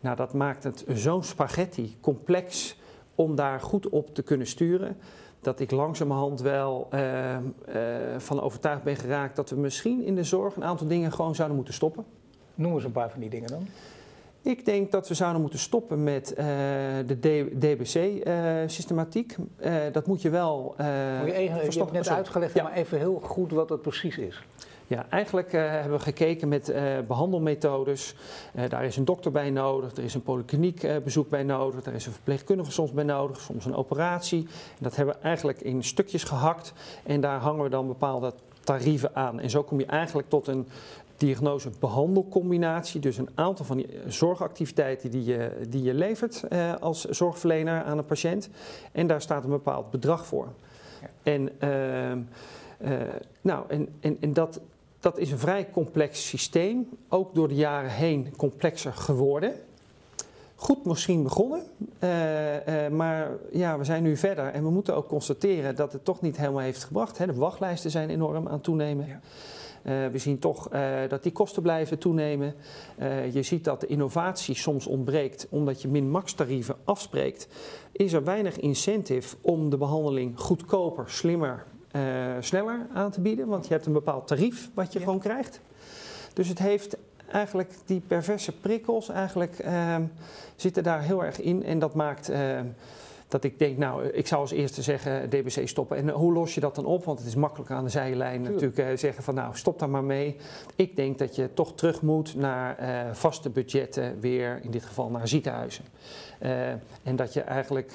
Nou, 0.00 0.16
dat 0.16 0.32
maakt 0.32 0.64
het 0.64 0.84
zo'n 0.94 1.22
spaghetti 1.22 1.96
complex 2.00 2.76
om 3.14 3.34
daar 3.34 3.60
goed 3.60 3.88
op 3.88 4.14
te 4.14 4.22
kunnen 4.22 4.46
sturen. 4.46 4.96
Dat 5.40 5.60
ik 5.60 5.70
langzamerhand 5.70 6.40
wel 6.40 6.88
uh, 6.94 7.00
uh, 7.32 7.40
van 8.18 8.40
overtuigd 8.40 8.82
ben 8.82 8.96
geraakt 8.96 9.36
dat 9.36 9.50
we 9.50 9.56
misschien 9.56 10.04
in 10.04 10.14
de 10.14 10.24
zorg 10.24 10.56
een 10.56 10.64
aantal 10.64 10.86
dingen 10.86 11.12
gewoon 11.12 11.34
zouden 11.34 11.56
moeten 11.56 11.74
stoppen. 11.74 12.04
Noem 12.54 12.74
eens 12.74 12.84
een 12.84 12.92
paar 12.92 13.10
van 13.10 13.20
die 13.20 13.30
dingen 13.30 13.48
dan. 13.48 13.66
Ik 14.42 14.64
denk 14.64 14.92
dat 14.92 15.08
we 15.08 15.14
zouden 15.14 15.40
moeten 15.40 15.58
stoppen 15.58 16.02
met 16.04 16.30
uh, 16.30 16.36
de 17.06 17.48
DBC-systematiek. 17.58 19.36
dat 19.92 20.06
moet 20.06 20.22
je 20.22 20.30
wel. 20.30 20.74
Uh, 20.80 20.86
je, 21.26 21.32
even, 21.32 21.72
je 21.72 21.78
hebt 21.78 21.92
net 21.92 22.08
uitgelegd, 22.08 22.54
ja. 22.54 22.62
maar 22.62 22.72
even 22.72 22.98
heel 22.98 23.20
goed 23.22 23.52
wat 23.52 23.68
dat 23.68 23.82
precies 23.82 24.18
is. 24.18 24.44
Ja, 24.90 25.06
eigenlijk 25.08 25.52
uh, 25.52 25.68
hebben 25.68 25.98
we 25.98 26.04
gekeken 26.04 26.48
met 26.48 26.68
uh, 26.68 26.98
behandelmethodes. 27.06 28.14
Uh, 28.54 28.68
daar 28.68 28.84
is 28.84 28.96
een 28.96 29.04
dokter 29.04 29.30
bij 29.30 29.50
nodig, 29.50 29.96
er 29.96 30.04
is 30.04 30.14
een 30.14 30.22
polykliniekbezoek 30.22 31.28
bij 31.28 31.42
nodig, 31.42 31.84
er 31.84 31.94
is 31.94 32.06
een 32.06 32.12
verpleegkundige 32.12 32.70
soms 32.70 32.92
bij 32.92 33.04
nodig, 33.04 33.40
soms 33.40 33.64
een 33.64 33.74
operatie. 33.74 34.40
En 34.48 34.78
dat 34.78 34.96
hebben 34.96 35.14
we 35.14 35.20
eigenlijk 35.20 35.60
in 35.60 35.84
stukjes 35.84 36.24
gehakt 36.24 36.72
en 37.04 37.20
daar 37.20 37.40
hangen 37.40 37.62
we 37.62 37.68
dan 37.68 37.86
bepaalde 37.86 38.32
tarieven 38.64 39.16
aan. 39.16 39.40
En 39.40 39.50
zo 39.50 39.62
kom 39.62 39.78
je 39.78 39.86
eigenlijk 39.86 40.28
tot 40.28 40.46
een 40.46 40.66
diagnose-behandelcombinatie. 41.16 43.00
Dus 43.00 43.18
een 43.18 43.30
aantal 43.34 43.64
van 43.64 43.76
die 43.76 43.88
zorgactiviteiten 44.06 45.10
die 45.10 45.24
je, 45.24 45.66
die 45.68 45.82
je 45.82 45.94
levert 45.94 46.44
als 46.80 47.04
zorgverlener 47.04 47.82
aan 47.82 47.98
een 47.98 48.04
patiënt. 48.04 48.48
En 48.92 49.06
daar 49.06 49.22
staat 49.22 49.44
een 49.44 49.50
bepaald 49.50 49.90
bedrag 49.90 50.26
voor. 50.26 50.48
Ja. 51.00 51.08
En, 51.22 51.60
ehm, 51.60 52.18
nou, 53.40 53.64
en, 53.68 53.88
en, 54.00 54.16
en 54.20 54.32
dat, 54.32 54.60
dat 55.00 55.18
is 55.18 55.30
een 55.30 55.38
vrij 55.38 55.70
complex 55.70 56.28
systeem, 56.28 56.88
ook 57.08 57.34
door 57.34 57.48
de 57.48 57.54
jaren 57.54 57.90
heen 57.90 58.36
complexer 58.36 58.92
geworden. 58.92 59.54
Goed 60.54 60.84
misschien 60.84 61.22
begonnen, 61.22 61.62
uh, 62.00 62.54
uh, 62.54 62.88
maar 62.88 63.30
ja, 63.52 63.78
we 63.78 63.84
zijn 63.84 64.02
nu 64.02 64.16
verder 64.16 64.46
en 64.46 64.62
we 64.62 64.70
moeten 64.70 64.96
ook 64.96 65.08
constateren 65.08 65.76
dat 65.76 65.92
het 65.92 66.04
toch 66.04 66.20
niet 66.20 66.36
helemaal 66.36 66.60
heeft 66.60 66.84
gebracht. 66.84 67.18
Hè. 67.18 67.26
De 67.26 67.34
wachtlijsten 67.34 67.90
zijn 67.90 68.10
enorm 68.10 68.46
aan 68.46 68.52
het 68.52 68.62
toenemen. 68.62 69.06
Ja. 69.06 69.20
Uh, 69.82 70.12
we 70.12 70.18
zien 70.18 70.38
toch 70.38 70.68
dat 71.08 71.22
die 71.22 71.32
kosten 71.32 71.62
blijven 71.62 71.98
toenemen. 71.98 72.54
je 73.32 73.42
ziet 73.42 73.64
dat 73.64 73.80
de 73.80 73.86
innovatie 73.86 74.54
soms 74.54 74.86
ontbreekt 74.86 75.46
omdat 75.50 75.82
je 75.82 75.88
min-max 75.88 76.32
tarieven 76.32 76.76
afspreekt. 76.84 77.48
Is 77.92 78.12
er 78.12 78.24
weinig 78.24 78.56
incentive 78.56 79.36
om 79.40 79.70
de 79.70 79.76
behandeling 79.76 80.40
goedkoper, 80.40 81.10
slimmer 81.10 81.66
uh, 81.92 82.02
sneller 82.40 82.86
aan 82.94 83.10
te 83.10 83.20
bieden, 83.20 83.46
want 83.46 83.66
je 83.66 83.72
hebt 83.72 83.86
een 83.86 83.92
bepaald 83.92 84.26
tarief 84.26 84.70
wat 84.74 84.92
je 84.92 84.98
ja. 84.98 85.04
gewoon 85.04 85.20
krijgt. 85.20 85.60
Dus 86.32 86.48
het 86.48 86.58
heeft 86.58 86.96
eigenlijk 87.32 87.72
die 87.84 88.02
perverse 88.06 88.52
prikkels, 88.52 89.08
eigenlijk 89.08 89.64
uh, 89.64 89.96
zitten 90.56 90.82
daar 90.82 91.02
heel 91.02 91.24
erg 91.24 91.40
in 91.40 91.64
en 91.64 91.78
dat 91.78 91.94
maakt. 91.94 92.30
Dat 93.30 93.44
ik 93.44 93.58
denk, 93.58 93.78
nou, 93.78 94.06
ik 94.06 94.26
zou 94.26 94.40
als 94.40 94.50
eerste 94.50 94.82
zeggen 94.82 95.28
DBC 95.28 95.68
stoppen. 95.68 95.96
En 95.96 96.08
hoe 96.08 96.32
los 96.32 96.54
je 96.54 96.60
dat 96.60 96.74
dan 96.74 96.84
op? 96.84 97.04
Want 97.04 97.18
het 97.18 97.28
is 97.28 97.34
makkelijk 97.34 97.70
aan 97.70 97.84
de 97.84 97.90
zijlijn 97.90 98.42
natuurlijk 98.42 98.78
uh, 98.78 98.86
zeggen 98.94 99.22
van, 99.22 99.34
nou, 99.34 99.56
stop 99.56 99.78
daar 99.78 99.90
maar 99.90 100.04
mee. 100.04 100.36
Ik 100.76 100.96
denk 100.96 101.18
dat 101.18 101.36
je 101.36 101.52
toch 101.54 101.74
terug 101.74 102.02
moet 102.02 102.34
naar 102.34 102.80
uh, 102.80 103.14
vaste 103.14 103.50
budgetten, 103.50 104.20
weer 104.20 104.60
in 104.62 104.70
dit 104.70 104.84
geval 104.84 105.10
naar 105.10 105.28
ziekenhuizen. 105.28 105.84
Uh, 106.42 106.68
en 107.02 107.16
dat 107.16 107.32
je 107.32 107.40
eigenlijk 107.40 107.92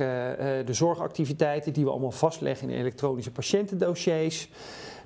de 0.66 0.74
zorgactiviteiten 0.74 1.74
die 1.74 1.84
we 1.84 1.90
allemaal 1.90 2.12
vastleggen 2.12 2.70
in 2.70 2.80
elektronische 2.80 3.32
patiëntendossiers 3.32 4.50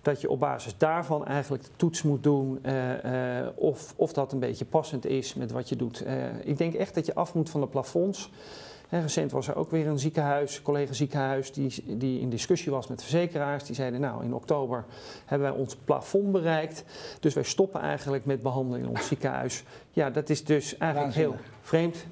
dat 0.02 0.22
je 0.22 0.30
op 0.30 0.40
basis 0.40 0.78
daarvan 0.78 1.26
eigenlijk 1.26 1.64
de 1.64 1.70
toets 1.76 2.02
moet 2.02 2.24
doen 2.24 2.60
uh, 2.66 3.04
uh, 3.04 3.48
of, 3.56 3.94
of 3.96 4.14
dat 4.14 4.32
een 4.32 4.40
beetje 4.40 4.66
passend 4.66 5.06
is 5.06 5.34
met 5.34 5.52
wat 5.52 5.70
je 5.70 5.76
doet. 5.76 6.04
Uh, 6.06 6.14
ik 6.44 6.58
denk 6.58 6.74
echt 6.74 6.96
dat 6.96 7.06
je 7.06 7.16
af 7.16 7.34
moet 7.34 7.50
van 7.50 7.62
de 7.62 7.68
plafonds. 7.68 8.32
En 8.90 9.02
recent 9.02 9.32
was 9.32 9.48
er 9.48 9.56
ook 9.56 9.72
weer 9.72 9.88
een 9.88 10.00
ziekenhuis, 10.00 10.58
een 10.58 10.64
collega 10.64 10.94
ziekenhuis, 10.94 11.52
die, 11.52 11.98
die 11.98 12.20
in 12.20 12.30
discussie 12.30 12.72
was 12.72 12.88
met 12.88 13.02
verzekeraars. 13.02 13.64
Die 13.64 13.76
zeiden, 13.76 14.00
nou, 14.00 14.24
in 14.24 14.34
oktober 14.34 14.86
hebben 15.26 15.52
wij 15.52 15.60
ons 15.60 15.76
plafond 15.76 16.32
bereikt. 16.32 16.84
Dus 17.20 17.34
wij 17.34 17.44
stoppen 17.44 17.82
eigenlijk 17.82 18.26
met 18.26 18.42
behandeling 18.42 18.84
in 18.86 18.90
ons 18.90 19.08
ziekenhuis. 19.08 19.64
Ja, 19.92 20.10
dat 20.10 20.30
is 20.30 20.44
dus 20.44 20.78
eigenlijk 20.78 21.14
heel 21.14 21.36
vreemd. 21.62 22.06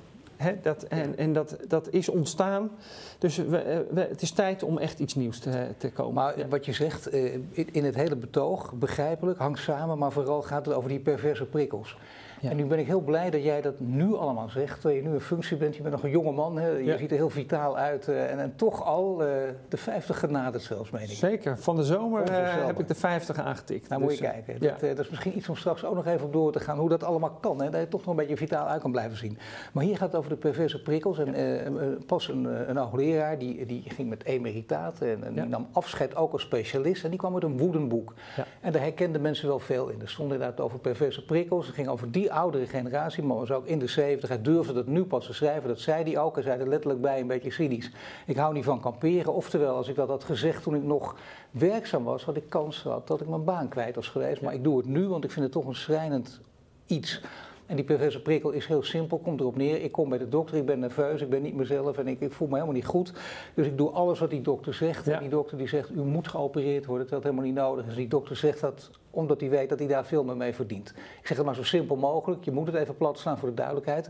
dat, 0.62 0.84
en 0.84 1.18
en 1.18 1.34
dat, 1.34 1.58
dat 1.68 1.90
is 1.90 2.10
ontstaan. 2.10 2.70
Dus 3.18 3.38
we, 3.38 3.86
we, 3.92 4.02
het 4.02 4.22
is 4.22 4.32
tijd 4.32 4.64
om 4.64 4.78
echt 4.78 5.00
iets 5.00 5.16
nieuws 5.16 5.40
te, 5.40 5.68
te 5.78 5.92
komen. 5.92 6.14
Maar 6.14 6.40
ja. 6.40 6.48
wat 6.48 6.66
je 6.66 6.74
zegt, 6.74 7.12
in 7.54 7.86
het 7.86 7.96
hele 7.96 8.16
betoog, 8.16 8.74
begrijpelijk, 8.74 9.40
hangt 9.40 9.60
samen, 9.60 9.98
maar 9.98 10.12
vooral 10.12 10.42
gaat 10.42 10.66
het 10.66 10.76
over 10.76 10.90
die 10.90 11.00
perverse 11.00 11.46
prikkels. 11.46 11.98
En 12.42 12.56
nu 12.56 12.66
ben 12.66 12.80
ik 12.80 12.86
heel 12.86 13.02
blij 13.02 13.30
dat 13.30 13.44
jij 13.44 13.62
dat 13.62 13.80
nu 13.80 14.16
allemaal 14.16 14.50
zegt, 14.50 14.82
terwijl 14.82 15.02
je 15.02 15.08
nu 15.08 15.14
een 15.14 15.22
functie 15.22 15.58
bent. 15.58 15.76
Je 15.76 15.82
bent 15.82 15.94
nog 15.94 16.04
een 16.04 16.10
jonge 16.10 16.32
man, 16.32 16.58
hè? 16.58 16.70
je 16.70 16.98
ziet 16.98 17.12
er 17.12 17.18
heel 17.18 17.30
vitaal 17.30 17.78
uit 17.78 18.08
uh, 18.08 18.32
en, 18.32 18.40
en, 18.40 18.56
toch 18.56 18.86
al 18.86 19.22
uh, 19.22 19.28
de 19.70 19.78
50 19.78 20.20
genaderd 20.20 20.64
zelfs, 20.64 20.90
meen 20.90 21.04
ik. 21.04 21.10
Zeker, 21.10 21.58
van 21.58 21.76
de 21.76 21.84
zomer 21.84 22.32
heb 22.66 22.80
ik 22.80 22.88
de 22.88 22.96
50 22.96 23.38
aangetikt. 23.38 23.90
Nou, 23.90 24.02
dus, 24.02 24.10
moet 24.10 24.20
je 24.20 24.24
kijken. 24.24 24.56
Ja. 24.60 24.70
Dat, 24.80 24.80
dat, 24.80 25.00
is 25.00 25.10
misschien 25.10 25.38
iets 25.38 25.50
om 25.50 25.56
straks 25.56 25.86
ook 25.86 25.96
nog 25.96 26.06
even 26.06 26.26
op 26.26 26.34
door 26.34 26.52
te 26.52 26.60
gaan, 26.60 26.78
hoe 26.78 26.90
dat 26.90 27.04
allemaal 27.04 27.38
kan. 27.42 27.62
Hè? 27.62 27.70
Dat 27.70 27.82
je 27.82 27.88
toch 27.88 28.00
nog 28.00 28.10
een 28.10 28.16
beetje 28.16 28.38
vitaal 28.38 28.68
uit 28.68 28.82
kan 28.82 28.92
blijven 28.92 29.18
zien. 29.18 29.38
Maar 29.74 29.84
hier 29.84 29.98
gaat 29.98 30.08
het 30.08 30.18
over 30.18 30.30
de 30.30 30.36
perverse 30.36 30.82
prikkels. 30.82 31.20
En 31.20 32.04
pas 32.06 32.28
een, 32.28 32.70
een 32.70 32.78
hoogleraar, 32.78 33.38
die, 33.38 33.66
die 33.66 33.84
ging 33.88 34.10
met 34.10 34.24
emeritaat 34.24 35.02
en, 35.02 35.24
en 35.24 35.34
die 35.34 35.46
nam 35.46 35.68
afscheid 35.72 36.16
ook 36.16 36.32
als 36.32 36.42
specialist. 36.42 37.04
En 37.04 37.10
die 37.10 37.20
kwam 37.20 37.34
met 37.34 37.44
een 37.44 37.58
woedenboek. 37.58 38.14
En 38.62 38.72
daar 38.72 38.82
herkenden 38.82 39.22
mensen 39.22 39.48
wel 39.48 39.60
veel 39.60 39.90
in. 39.90 40.02
Er 40.02 40.10
stond 40.10 40.32
inderdaad 40.32 40.60
over 40.60 40.80
perverse 40.80 41.26
prikkels. 41.26 41.66
Het 41.66 41.76
ging 41.76 41.88
over 41.88 42.12
die 42.12 42.27
oudere 42.32 42.68
generatie, 42.68 43.24
maar 43.24 43.38
was 43.38 43.52
ook 43.52 43.66
in 43.66 43.80
de 43.80 43.88
70. 43.88 44.30
Hij 44.30 44.42
durfde 44.42 44.74
dat 44.74 44.88
nu 44.88 45.04
pas 45.04 45.26
te 45.26 45.34
schrijven. 45.34 45.68
Dat 45.68 45.80
zei 45.80 46.04
hij 46.04 46.18
ook. 46.22 46.34
Hij 46.34 46.44
zei 46.44 46.60
er 46.60 46.68
letterlijk 46.68 47.02
bij, 47.02 47.20
een 47.20 47.28
beetje 47.28 47.52
cynisch. 47.52 47.92
Ik 48.26 48.36
hou 48.36 48.54
niet 48.54 48.66
van 48.66 48.82
kamperen. 48.82 49.34
Oftewel, 49.34 49.76
als 49.76 49.88
ik 49.88 49.96
dat 49.96 50.08
had 50.08 50.24
gezegd 50.24 50.64
toen 50.64 50.76
ik 50.76 50.84
nog 50.84 51.16
werkzaam 51.52 52.04
was, 52.04 52.24
had 52.24 52.36
ik 52.36 52.50
kans 52.50 52.78
gehad 52.78 53.08
dat 53.08 53.22
ik 53.22 53.28
mijn 53.28 53.44
baan 53.44 53.68
kwijt 53.68 53.96
was 53.96 54.08
geweest. 54.08 54.42
Maar 54.42 54.54
ik 54.54 54.64
doe 54.64 54.78
het 54.78 54.88
nu, 54.88 55.08
want 55.08 55.24
ik 55.24 55.32
vind 55.32 55.46
het 55.46 55.54
toch 55.54 55.66
een 55.66 55.76
schrijnend 55.76 56.42
iets. 56.86 57.22
En 57.68 57.76
die 57.76 57.86
perverse 57.86 58.22
prikkel 58.22 58.52
is 58.52 58.66
heel 58.66 58.84
simpel, 58.84 59.18
komt 59.18 59.40
erop 59.40 59.56
neer. 59.56 59.82
Ik 59.82 59.92
kom 59.92 60.10
bij 60.10 60.18
de 60.18 60.30
dokter, 60.30 60.58
ik 60.58 60.66
ben 60.66 60.80
nerveus, 60.80 61.22
ik 61.22 61.30
ben 61.30 61.42
niet 61.42 61.56
mezelf 61.56 61.98
en 61.98 62.08
ik, 62.08 62.20
ik 62.20 62.32
voel 62.32 62.48
me 62.48 62.54
helemaal 62.54 62.76
niet 62.76 62.86
goed. 62.86 63.14
Dus 63.54 63.66
ik 63.66 63.78
doe 63.78 63.90
alles 63.90 64.20
wat 64.20 64.30
die 64.30 64.42
dokter 64.42 64.74
zegt. 64.74 65.08
En 65.08 65.20
die 65.20 65.30
dokter 65.30 65.58
die 65.58 65.68
zegt, 65.68 65.92
u 65.92 66.02
moet 66.02 66.28
geopereerd 66.28 66.86
worden, 66.86 67.08
terwijl 67.08 67.24
het 67.24 67.36
helemaal 67.36 67.44
niet 67.44 67.68
nodig 67.68 67.88
is. 67.88 67.96
Die 67.96 68.08
dokter 68.08 68.36
zegt 68.36 68.62
dat 68.62 68.92
omdat 69.18 69.40
hij 69.40 69.50
weet 69.50 69.70
dat 69.70 69.80
hij 69.80 69.88
daar 69.88 70.06
veel 70.06 70.24
meer 70.24 70.38
mee 70.38 70.54
verdient. 70.54 70.90
Ik 70.90 71.28
zeg 71.28 71.38
het 71.38 71.46
maar 71.46 71.56
zo 71.56 71.64
simpel 71.64 71.96
mogelijk, 71.96 72.44
je 72.44 72.52
moet 72.52 72.68
het 72.68 72.76
even 72.76 72.98
plat 72.98 73.20
staan 73.20 73.38
voor 73.38 73.50
de 73.50 73.56
duidelijkheid. 73.56 74.10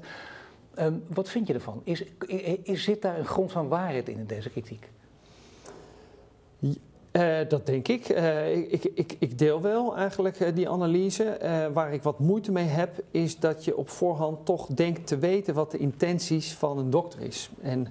Um, 0.79 1.03
wat 1.07 1.29
vind 1.29 1.47
je 1.47 1.53
ervan? 1.53 1.81
Is, 1.83 2.03
is, 2.63 2.83
zit 2.83 3.01
daar 3.01 3.19
een 3.19 3.25
grond 3.25 3.51
van 3.51 3.67
waarheid 3.67 4.09
in, 4.09 4.17
in 4.17 4.25
deze 4.25 4.49
kritiek? 4.49 4.89
Uh, 6.59 7.37
dat 7.47 7.65
denk 7.65 7.87
ik. 7.87 8.09
Uh, 8.09 8.55
ik, 8.57 8.83
ik. 8.93 9.15
Ik 9.19 9.37
deel 9.37 9.61
wel 9.61 9.95
eigenlijk 9.95 10.39
uh, 10.39 10.55
die 10.55 10.69
analyse. 10.69 11.37
waar 11.73 11.93
ik 11.93 12.03
wat 12.03 12.19
moeite 12.19 12.51
mee 12.51 12.65
heb, 12.65 13.03
is 13.11 13.39
dat 13.39 13.65
je 13.65 13.77
op 13.77 13.89
voorhand 13.89 14.45
toch 14.45 14.67
denkt 14.67 15.07
te 15.07 15.17
weten 15.17 15.53
wat 15.53 15.71
de 15.71 15.77
intenties 15.77 16.53
van 16.53 16.77
een 16.77 16.89
dokter 16.89 17.21
is. 17.21 17.49
En 17.61 17.87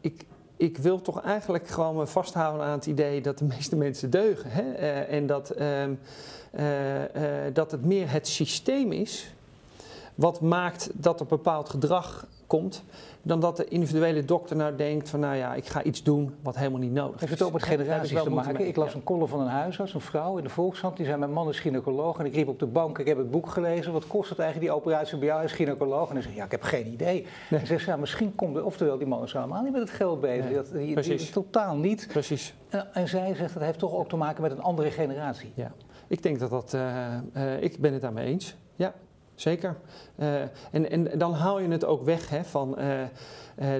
ik, 0.00 0.24
ik 0.60 0.78
wil 0.78 1.00
toch 1.00 1.22
eigenlijk 1.22 1.68
gewoon 1.68 1.96
me 1.96 2.06
vasthouden 2.06 2.66
aan 2.66 2.72
het 2.72 2.86
idee 2.86 3.20
dat 3.20 3.38
de 3.38 3.44
meeste 3.44 3.76
mensen 3.76 4.10
deugen. 4.10 4.50
Hè? 4.50 4.72
en 5.00 5.26
dat, 5.26 5.50
ehm, 5.50 5.94
dat 7.52 7.70
het 7.70 7.84
meer 7.84 8.10
het 8.10 8.28
systeem 8.28 8.92
is 8.92 9.34
wat 10.14 10.40
maakt 10.40 10.90
dat 10.92 11.20
er 11.20 11.26
bepaald 11.26 11.68
gedrag 11.68 12.26
komt, 12.50 12.84
dan 13.22 13.40
dat 13.40 13.56
de 13.56 13.64
individuele 13.64 14.24
dokter 14.24 14.56
nou 14.56 14.76
denkt 14.76 15.08
van 15.08 15.20
nou 15.20 15.36
ja, 15.36 15.54
ik 15.54 15.66
ga 15.66 15.82
iets 15.82 16.02
doen 16.02 16.34
wat 16.42 16.56
helemaal 16.56 16.80
niet 16.80 16.92
nodig 16.92 17.14
is. 17.14 17.20
Heeft 17.20 17.32
het 17.32 17.42
ook 17.42 17.52
met 17.52 17.62
generaties 17.62 18.22
te 18.22 18.30
maken? 18.30 18.66
Ik 18.66 18.76
las 18.76 18.94
een 18.94 19.02
column 19.02 19.28
van 19.28 19.40
een 19.40 19.46
huisarts, 19.46 19.94
een 19.94 20.00
vrouw 20.00 20.36
in 20.36 20.44
de 20.44 20.50
Volkshand, 20.50 20.96
die 20.96 21.06
zei 21.06 21.18
mijn 21.18 21.32
man 21.32 21.48
is 21.48 21.60
gynaecoloog 21.60 22.18
en 22.18 22.26
ik 22.26 22.34
riep 22.34 22.48
op 22.48 22.58
de 22.58 22.66
bank, 22.66 22.98
ik 22.98 23.06
heb 23.06 23.18
het 23.18 23.30
boek 23.30 23.48
gelezen, 23.48 23.92
wat 23.92 24.06
kost 24.06 24.30
het 24.30 24.38
eigenlijk 24.38 24.70
die 24.70 24.80
operatie 24.80 25.18
bij 25.18 25.26
jou 25.26 25.42
als 25.42 25.52
gynaecoloog? 25.52 26.08
En 26.08 26.14
hij 26.14 26.22
zei 26.22 26.34
ja, 26.34 26.44
ik 26.44 26.50
heb 26.50 26.62
geen 26.62 26.86
idee. 26.86 27.26
En 27.50 27.66
ze 27.66 27.66
zei 27.66 27.80
ja, 27.86 27.96
misschien 27.96 28.34
komt 28.34 28.56
er, 28.56 28.64
oftewel 28.64 28.98
die 28.98 29.06
man 29.06 29.22
is 29.22 29.32
helemaal 29.32 29.62
niet 29.62 29.72
met 29.72 29.80
het 29.80 29.90
geld 29.90 30.20
bezig, 30.20 30.44
nee, 30.44 30.54
dat, 30.54 30.72
die, 30.72 31.16
die, 31.16 31.30
totaal 31.30 31.76
niet. 31.76 32.08
Precies. 32.12 32.54
En, 32.68 32.94
en, 32.94 33.08
zij 33.08 33.34
zegt 33.34 33.54
dat 33.54 33.62
heeft 33.62 33.78
toch 33.78 33.94
ook 33.94 34.08
te 34.08 34.16
maken 34.16 34.42
met 34.42 34.50
een 34.50 34.62
andere 34.62 34.90
generatie. 34.90 35.52
Ja, 35.54 35.72
ik 36.06 36.22
denk 36.22 36.38
dat 36.38 36.50
dat, 36.50 36.72
uh, 36.74 37.16
uh, 37.36 37.62
ik 37.62 37.78
ben 37.78 37.92
het 37.92 38.02
daarmee 38.02 38.26
eens. 38.26 38.56
Ja, 38.76 38.94
Zeker. 39.40 39.76
Uh, 40.16 40.40
en, 40.70 40.90
en 40.90 41.18
dan 41.18 41.32
haal 41.32 41.60
je 41.60 41.68
het 41.68 41.84
ook 41.84 42.04
weg 42.04 42.28
hè, 42.28 42.44
van 42.44 42.74
uh, 42.78 43.00
uh, 43.00 43.06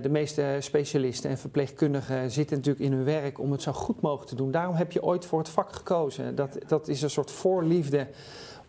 de 0.03 0.09
meeste 0.09 0.57
specialisten 0.61 1.31
en 1.31 1.39
verpleegkundigen 1.39 2.31
zitten 2.31 2.57
natuurlijk 2.57 2.85
in 2.85 2.93
hun 2.93 3.05
werk 3.05 3.39
om 3.39 3.53
het 3.53 3.63
zo 3.63 3.73
goed 3.73 4.01
mogelijk 4.01 4.29
te 4.29 4.37
doen. 4.37 4.51
Daarom 4.51 4.75
heb 4.75 4.93
je 4.93 5.03
ooit 5.03 5.25
voor 5.25 5.39
het 5.39 5.49
vak 5.49 5.73
gekozen. 5.73 6.35
Dat, 6.35 6.59
dat 6.67 6.89
is 6.89 7.03
een 7.03 7.11
soort 7.11 7.31
voorliefde 7.31 8.07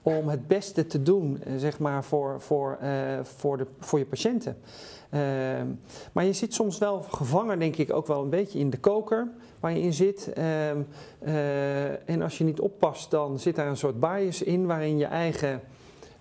om 0.01 0.27
het 0.27 0.47
beste 0.47 0.87
te 0.87 1.03
doen, 1.03 1.43
zeg 1.57 1.79
maar, 1.79 2.03
voor, 2.03 2.41
voor, 2.41 2.77
voor, 3.23 3.57
de, 3.57 3.65
voor 3.79 3.99
je 3.99 4.05
patiënten. 4.05 4.57
Ehm, 5.09 5.67
maar 6.11 6.25
je 6.25 6.33
zit 6.33 6.53
soms 6.53 6.77
wel 6.77 7.01
gevangen, 7.01 7.59
denk 7.59 7.75
ik, 7.75 7.93
ook 7.93 8.07
wel 8.07 8.21
een 8.21 8.29
beetje 8.29 8.59
in 8.59 8.69
de 8.69 8.79
koker 8.79 9.27
waar 9.59 9.71
je 9.71 9.81
in 9.81 9.93
zit. 9.93 10.33
Ehm, 10.33 10.81
en 12.05 12.21
als 12.21 12.37
je 12.37 12.43
niet 12.43 12.59
oppast, 12.59 13.11
dan 13.11 13.39
zit 13.39 13.55
daar 13.55 13.67
een 13.67 13.77
soort 13.77 13.99
bias 13.99 14.43
in 14.43 14.65
waarin 14.65 14.97
je 14.97 15.05
eigen 15.05 15.61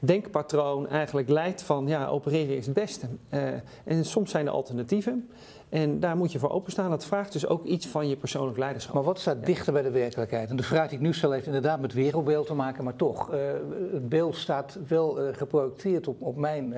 denkpatroon 0.01 0.89
eigenlijk 0.89 1.29
leidt 1.29 1.63
van 1.63 1.87
ja, 1.87 2.07
opereren 2.07 2.57
is 2.57 2.67
het 2.67 2.75
beste. 2.75 3.07
Uh, 3.31 3.49
en 3.85 4.05
soms 4.05 4.31
zijn 4.31 4.47
er 4.47 4.53
alternatieven. 4.53 5.29
En 5.69 6.01
daar 6.01 6.17
moet 6.17 6.33
je 6.33 6.39
voor 6.39 6.51
openstaan. 6.51 6.91
Dat 6.91 7.05
vraagt 7.05 7.33
dus 7.33 7.47
ook 7.47 7.65
iets 7.65 7.87
van 7.87 8.09
je 8.09 8.17
persoonlijk 8.17 8.59
leiderschap. 8.59 8.95
Maar 8.95 9.03
wat 9.03 9.21
staat 9.21 9.47
dichter 9.47 9.73
bij 9.73 9.83
de 9.83 9.91
werkelijkheid? 9.91 10.51
En 10.51 10.57
de 10.57 10.63
vraag 10.63 10.89
die 10.89 10.99
ik 10.99 11.05
nu 11.05 11.15
stel 11.15 11.31
heeft 11.31 11.47
inderdaad 11.47 11.81
met 11.81 11.93
wereldbeeld 11.93 12.47
te 12.47 12.55
maken, 12.55 12.85
maar 12.85 12.97
toch, 12.97 13.35
uh, 13.35 13.41
het 13.93 14.09
beeld 14.09 14.37
staat 14.37 14.79
wel 14.89 15.23
uh, 15.23 15.35
geprojecteerd 15.35 16.09
op, 16.09 16.23
op 16.23 16.37
mijn 16.37 16.75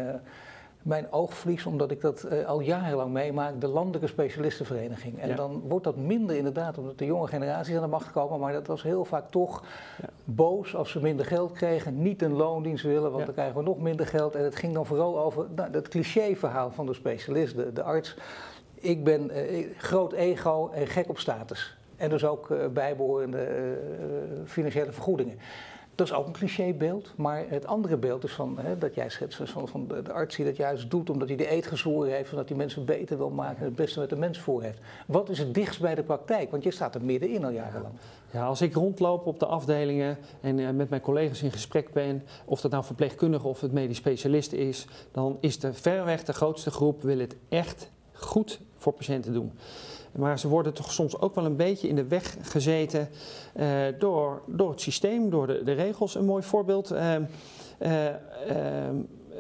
mijn 0.83 1.13
oogvlies, 1.13 1.67
omdat 1.67 1.91
ik 1.91 2.01
dat 2.01 2.27
uh, 2.33 2.47
al 2.47 2.61
jarenlang 2.61 3.13
meemaak, 3.13 3.61
de 3.61 3.67
Landelijke 3.67 4.07
Specialistenvereniging. 4.07 5.21
En 5.21 5.37
dan 5.37 5.63
wordt 5.69 5.85
dat 5.85 5.97
minder 5.97 6.37
inderdaad, 6.37 6.79
omdat 6.79 6.99
de 6.99 7.05
jonge 7.05 7.27
generaties 7.27 7.75
aan 7.75 7.83
de 7.83 7.87
macht 7.87 8.11
komen, 8.11 8.41
maar 8.41 8.53
dat 8.53 8.67
was 8.67 8.83
heel 8.83 9.05
vaak 9.05 9.31
toch 9.31 9.65
ja. 10.01 10.09
boos 10.25 10.75
als 10.75 10.91
ze 10.91 11.01
minder 11.01 11.27
geld 11.27 11.53
kregen, 11.53 12.03
niet 12.03 12.23
een 12.23 12.33
loondienst 12.33 12.85
willen, 12.85 13.11
want 13.11 13.19
ja. 13.19 13.25
dan 13.25 13.35
krijgen 13.35 13.57
we 13.57 13.63
nog 13.63 13.79
minder 13.79 14.07
geld. 14.07 14.35
En 14.35 14.45
het 14.45 14.57
ging 14.57 14.75
dan 14.75 14.87
vooral 14.87 15.19
over 15.19 15.47
nou, 15.55 15.71
dat 15.71 15.89
clichéverhaal 15.89 16.71
van 16.71 16.87
de 16.87 16.95
specialist, 16.95 17.57
de, 17.57 17.73
de 17.73 17.83
arts. 17.83 18.17
Ik 18.75 19.05
ben 19.05 19.31
uh, 19.37 19.67
groot 19.77 20.13
ego 20.13 20.71
en 20.75 20.87
gek 20.87 21.09
op 21.09 21.19
status. 21.19 21.77
En 21.97 22.11
dus 22.11 22.25
ook 22.25 22.51
uh, 22.51 22.67
bijbehorende 22.67 23.49
financiële 24.45 24.93
vergoedingen. 24.93 25.39
Dat 26.03 26.11
is 26.11 26.17
ook 26.17 26.27
een 26.27 26.33
clichébeeld, 26.33 27.13
maar 27.17 27.45
het 27.49 27.67
andere 27.67 27.97
beeld 27.97 28.25
is 28.25 28.33
van, 28.33 28.59
hè, 28.59 28.79
dat 28.79 28.95
jij 28.95 29.09
schetst 29.09 29.41
van, 29.45 29.69
van 29.69 29.87
de, 29.89 30.03
de, 30.03 30.13
arts 30.13 30.37
die 30.37 30.45
dat 30.45 30.57
juist 30.57 30.91
doet 30.91 31.11
omdat 31.11 31.29
hij 31.29 31.37
de 31.37 31.53
eet 31.53 31.67
gezworen 31.67 32.13
heeft, 32.13 32.31
omdat 32.31 32.49
hij 32.49 32.57
mensen 32.57 32.85
beter 32.85 33.17
wil 33.17 33.31
maken 33.31 33.59
en 33.59 33.65
het 33.65 33.75
beste 33.75 34.01
met 34.01 34.09
de 34.09 34.17
mens 34.17 34.39
voor 34.39 34.63
heeft. 34.63 34.79
Wat 35.07 35.29
is 35.29 35.39
het 35.39 35.55
dichtst 35.55 35.81
bij 35.81 35.95
de 35.95 36.03
praktijk? 36.03 36.51
Want 36.51 36.63
je 36.63 36.71
staat 36.71 36.95
er 36.95 37.05
middenin 37.05 37.45
al 37.45 37.51
jarenlang. 37.51 37.95
Ja, 38.31 38.47
als 38.47 38.61
ik 38.61 38.75
rondloop 38.75 39.27
op 39.27 39.39
de 39.39 39.47
afdelingen 39.47 40.19
en 40.41 40.59
uh, 40.59 40.71
met 40.71 40.89
mijn 40.89 41.03
collega's 41.03 41.43
in 41.43 41.53
gesprek 41.53 41.93
ben, 41.93 42.23
of 42.45 42.61
dat 42.61 42.71
nou 42.71 42.85
verpleegkundige 42.85 43.49
of 43.49 43.61
het 43.61 43.73
medisch 43.73 43.97
specialist 43.97 44.53
is, 44.53 44.87
dan 45.13 45.37
is 45.41 45.59
de 45.59 45.73
verreweg 45.73 46.25
de 46.25 46.33
grootste 46.33 46.71
groep 46.71 47.03
wil 47.03 47.19
het 47.19 47.37
echt 47.49 47.91
goed 48.13 48.61
voor 48.77 48.93
patiënten 48.93 49.33
doen. 49.33 49.53
Maar 50.13 50.39
ze 50.39 50.49
worden 50.49 50.75
toch 50.75 50.93
soms 50.93 51.21
ook 51.21 51.35
wel 51.35 51.45
een 51.45 51.57
beetje 51.57 51.89
in 51.89 51.97
de 51.97 52.07
weg 52.07 52.37
gezeten 52.41 53.09
uh, 53.57 53.67
door, 53.99 54.43
door 54.47 54.71
het 54.71 54.81
systeem, 54.81 55.31
door 55.31 55.47
de, 55.47 55.63
de 55.65 55.73
regels. 55.73 56.15
Een 56.15 56.25
mooi 56.25 56.43
voorbeeld. 56.43 56.93
Uh, 56.93 57.17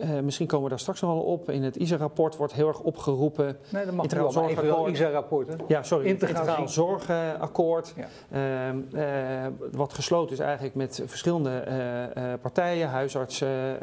uh, 0.00 0.20
misschien 0.20 0.46
komen 0.46 0.64
we 0.64 0.70
daar 0.70 0.78
straks 0.78 1.00
nog 1.00 1.12
wel 1.12 1.22
op. 1.22 1.50
In 1.50 1.62
het 1.62 1.76
ISA-rapport 1.76 2.36
wordt 2.36 2.52
heel 2.52 2.68
erg 2.68 2.80
opgeroepen. 2.80 3.56
Nee, 3.68 3.84
dat 3.84 3.94
mag 3.94 4.04
integraal 4.04 4.32
wel, 4.32 4.48
zorgakkoord. 4.48 4.92
ISA-rapport. 4.92 5.48
Ja, 5.68 5.82
sorry. 5.82 6.06
Integraal, 6.06 6.40
integraal 6.42 6.68
zorgakkoord. 6.68 7.94
Ja. 8.30 8.72
Uh, 8.72 9.46
wat 9.72 9.92
gesloten 9.92 10.32
is 10.32 10.38
eigenlijk 10.38 10.74
met 10.74 11.02
verschillende 11.06 11.64
uh, 12.16 12.32
partijen, 12.40 12.88
huisartsen, 12.88 13.78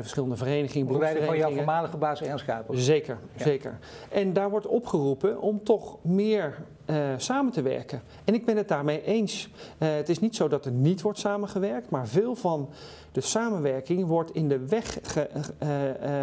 verschillende 0.00 0.36
verenigingen, 0.36 0.86
beroepsverenigingen. 0.86 1.40
van 1.40 1.48
jouw 1.48 1.56
voormalige 1.56 1.96
baas 1.96 2.22
Ernst. 2.22 2.44
Zeker, 2.70 3.18
ja. 3.36 3.44
zeker. 3.44 3.78
En 4.08 4.32
daar 4.32 4.50
wordt 4.50 4.66
opgeroepen 4.66 5.40
om 5.40 5.64
toch 5.64 5.98
meer 6.02 6.54
uh, 6.86 6.96
samen 7.16 7.52
te 7.52 7.62
werken. 7.62 8.02
En 8.24 8.34
ik 8.34 8.44
ben 8.44 8.56
het 8.56 8.68
daarmee 8.68 9.04
eens. 9.04 9.48
Uh, 9.78 9.88
het 9.94 10.08
is 10.08 10.18
niet 10.18 10.36
zo 10.36 10.48
dat 10.48 10.64
er 10.64 10.72
niet 10.72 11.02
wordt 11.02 11.18
samengewerkt, 11.18 11.90
maar 11.90 12.08
veel 12.08 12.34
van 12.34 12.68
de 13.12 13.20
samenwerking 13.20 14.06
wordt 14.06 14.34
in 14.34 14.48
de 14.48 14.66
weg 14.66 14.98
ge, 15.02 15.28
uh, 15.62 15.68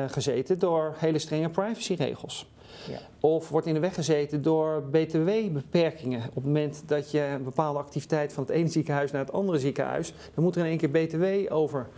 gezeten 0.07 0.59
door 0.59 0.95
hele 0.97 1.19
strenge 1.19 1.49
privacyregels. 1.49 2.49
Ja. 2.87 2.99
Of 3.19 3.49
wordt 3.49 3.67
in 3.67 3.73
de 3.73 3.79
weg 3.79 3.93
gezeten 3.93 4.41
door 4.41 4.83
btw-beperkingen. 4.91 6.19
Op 6.19 6.35
het 6.35 6.43
moment 6.43 6.83
dat 6.85 7.11
je 7.11 7.21
een 7.21 7.43
bepaalde 7.43 7.79
activiteit 7.79 8.33
van 8.33 8.43
het 8.43 8.51
ene 8.51 8.67
ziekenhuis 8.67 9.11
naar 9.11 9.21
het 9.21 9.31
andere 9.31 9.59
ziekenhuis, 9.59 10.13
dan 10.33 10.43
moet 10.43 10.55
er 10.55 10.61
in 10.61 10.67
één 10.67 10.77
keer 10.77 10.89
btw 10.89 11.53
over 11.53 11.89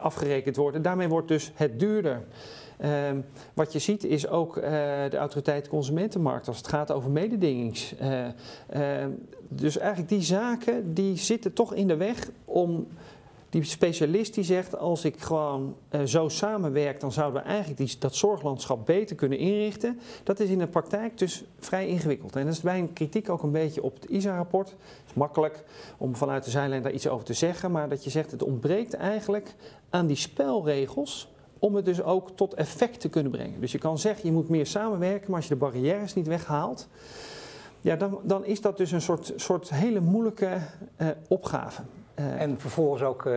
afgerekend 0.00 0.56
worden. 0.56 0.82
Daarmee 0.82 1.08
wordt 1.08 1.28
dus 1.28 1.52
het 1.54 1.78
duurder. 1.78 2.22
Um, 2.84 3.24
wat 3.54 3.72
je 3.72 3.78
ziet 3.78 4.04
is 4.04 4.28
ook 4.28 4.56
uh, 4.56 4.62
de 5.10 5.16
autoriteit 5.16 5.68
consumentenmarkt 5.68 6.48
als 6.48 6.56
het 6.56 6.68
gaat 6.68 6.92
over 6.92 7.10
mededingings. 7.10 7.94
Uh, 8.02 8.24
uh, 8.76 9.06
dus 9.48 9.78
eigenlijk 9.78 10.08
die 10.08 10.22
zaken 10.22 10.94
die 10.94 11.16
zitten 11.16 11.52
toch 11.52 11.74
in 11.74 11.86
de 11.86 11.96
weg 11.96 12.30
om 12.44 12.86
Die 13.52 13.64
specialist 13.64 14.34
die 14.34 14.44
zegt, 14.44 14.78
als 14.78 15.04
ik 15.04 15.20
gewoon 15.20 15.76
uh, 15.90 16.02
zo 16.02 16.28
samenwerk, 16.28 17.00
dan 17.00 17.12
zouden 17.12 17.42
we 17.42 17.48
eigenlijk 17.48 18.00
dat 18.00 18.14
zorglandschap 18.14 18.86
beter 18.86 19.16
kunnen 19.16 19.38
inrichten. 19.38 20.00
Dat 20.22 20.40
is 20.40 20.48
in 20.48 20.58
de 20.58 20.66
praktijk 20.66 21.18
dus 21.18 21.44
vrij 21.58 21.88
ingewikkeld. 21.88 22.36
En 22.36 22.44
dat 22.44 22.54
is 22.54 22.62
mijn 22.62 22.92
kritiek 22.92 23.28
ook 23.28 23.42
een 23.42 23.50
beetje 23.50 23.82
op 23.82 23.94
het 23.94 24.10
ISA-rapport. 24.10 24.68
Het 24.68 24.78
is 25.06 25.14
makkelijk 25.14 25.64
om 25.98 26.16
vanuit 26.16 26.44
de 26.44 26.50
zijlijn 26.50 26.82
daar 26.82 26.92
iets 26.92 27.08
over 27.08 27.24
te 27.24 27.32
zeggen, 27.32 27.70
maar 27.70 27.88
dat 27.88 28.04
je 28.04 28.10
zegt, 28.10 28.30
het 28.30 28.42
ontbreekt 28.42 28.94
eigenlijk 28.94 29.54
aan 29.90 30.06
die 30.06 30.16
spelregels 30.16 31.31
om 31.62 31.74
het 31.74 31.84
dus 31.84 32.02
ook 32.02 32.30
tot 32.30 32.54
effect 32.54 33.00
te 33.00 33.08
kunnen 33.08 33.32
brengen. 33.32 33.60
Dus 33.60 33.72
je 33.72 33.78
kan 33.78 33.98
zeggen, 33.98 34.26
je 34.26 34.32
moet 34.32 34.48
meer 34.48 34.66
samenwerken, 34.66 35.26
maar 35.26 35.36
als 35.36 35.48
je 35.48 35.54
de 35.54 35.60
barrières 35.60 36.14
niet 36.14 36.26
weghaalt, 36.26 36.88
ja, 37.80 37.96
dan, 37.96 38.20
dan 38.22 38.44
is 38.44 38.60
dat 38.60 38.76
dus 38.76 38.92
een 38.92 39.02
soort, 39.02 39.32
soort 39.36 39.70
hele 39.70 40.00
moeilijke 40.00 40.58
uh, 40.98 41.08
opgave. 41.28 41.82
Uh, 42.22 42.40
en 42.40 42.58
vervolgens 42.58 43.02
ook 43.02 43.24
uh, 43.24 43.34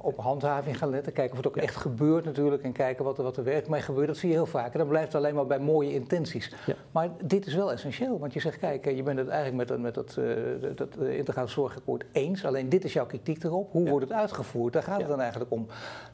op 0.00 0.18
handhaving 0.18 0.78
gaan 0.78 0.90
letten, 0.90 1.12
kijken 1.12 1.30
of 1.30 1.36
het 1.36 1.46
ook 1.46 1.56
ja. 1.56 1.62
echt 1.62 1.76
gebeurt 1.76 2.24
natuurlijk 2.24 2.62
en 2.62 2.72
kijken 2.72 3.04
wat 3.04 3.18
er, 3.18 3.24
wat 3.24 3.36
er 3.36 3.44
werkt 3.44 3.68
mee 3.68 3.80
gebeurt. 3.80 4.06
Dat 4.06 4.16
zie 4.16 4.28
je 4.28 4.34
heel 4.34 4.46
vaak. 4.46 4.72
En 4.72 4.78
dan 4.78 4.88
blijft 4.88 5.12
het 5.12 5.22
alleen 5.22 5.34
maar 5.34 5.46
bij 5.46 5.58
mooie 5.58 5.92
intenties. 5.92 6.52
Ja. 6.66 6.74
Maar 6.90 7.08
dit 7.22 7.46
is 7.46 7.54
wel 7.54 7.72
essentieel, 7.72 8.18
want 8.18 8.32
je 8.32 8.40
zegt, 8.40 8.58
kijk, 8.58 8.84
je 8.84 9.02
bent 9.02 9.18
het 9.18 9.28
eigenlijk 9.28 9.70
met, 9.70 9.80
met 9.80 9.94
dat, 9.94 10.18
dat 10.74 10.96
integraal 10.96 11.48
zorgakkoord 11.48 12.04
eens. 12.12 12.44
Alleen 12.44 12.68
dit 12.68 12.84
is 12.84 12.92
jouw 12.92 13.06
kritiek 13.06 13.44
erop. 13.44 13.72
Hoe 13.72 13.84
ja. 13.84 13.90
wordt 13.90 14.08
het 14.08 14.18
uitgevoerd? 14.18 14.72
Daar 14.72 14.82
gaat 14.82 15.00
het 15.00 15.08
dan 15.08 15.20
eigenlijk 15.20 15.50
om. 15.50 15.66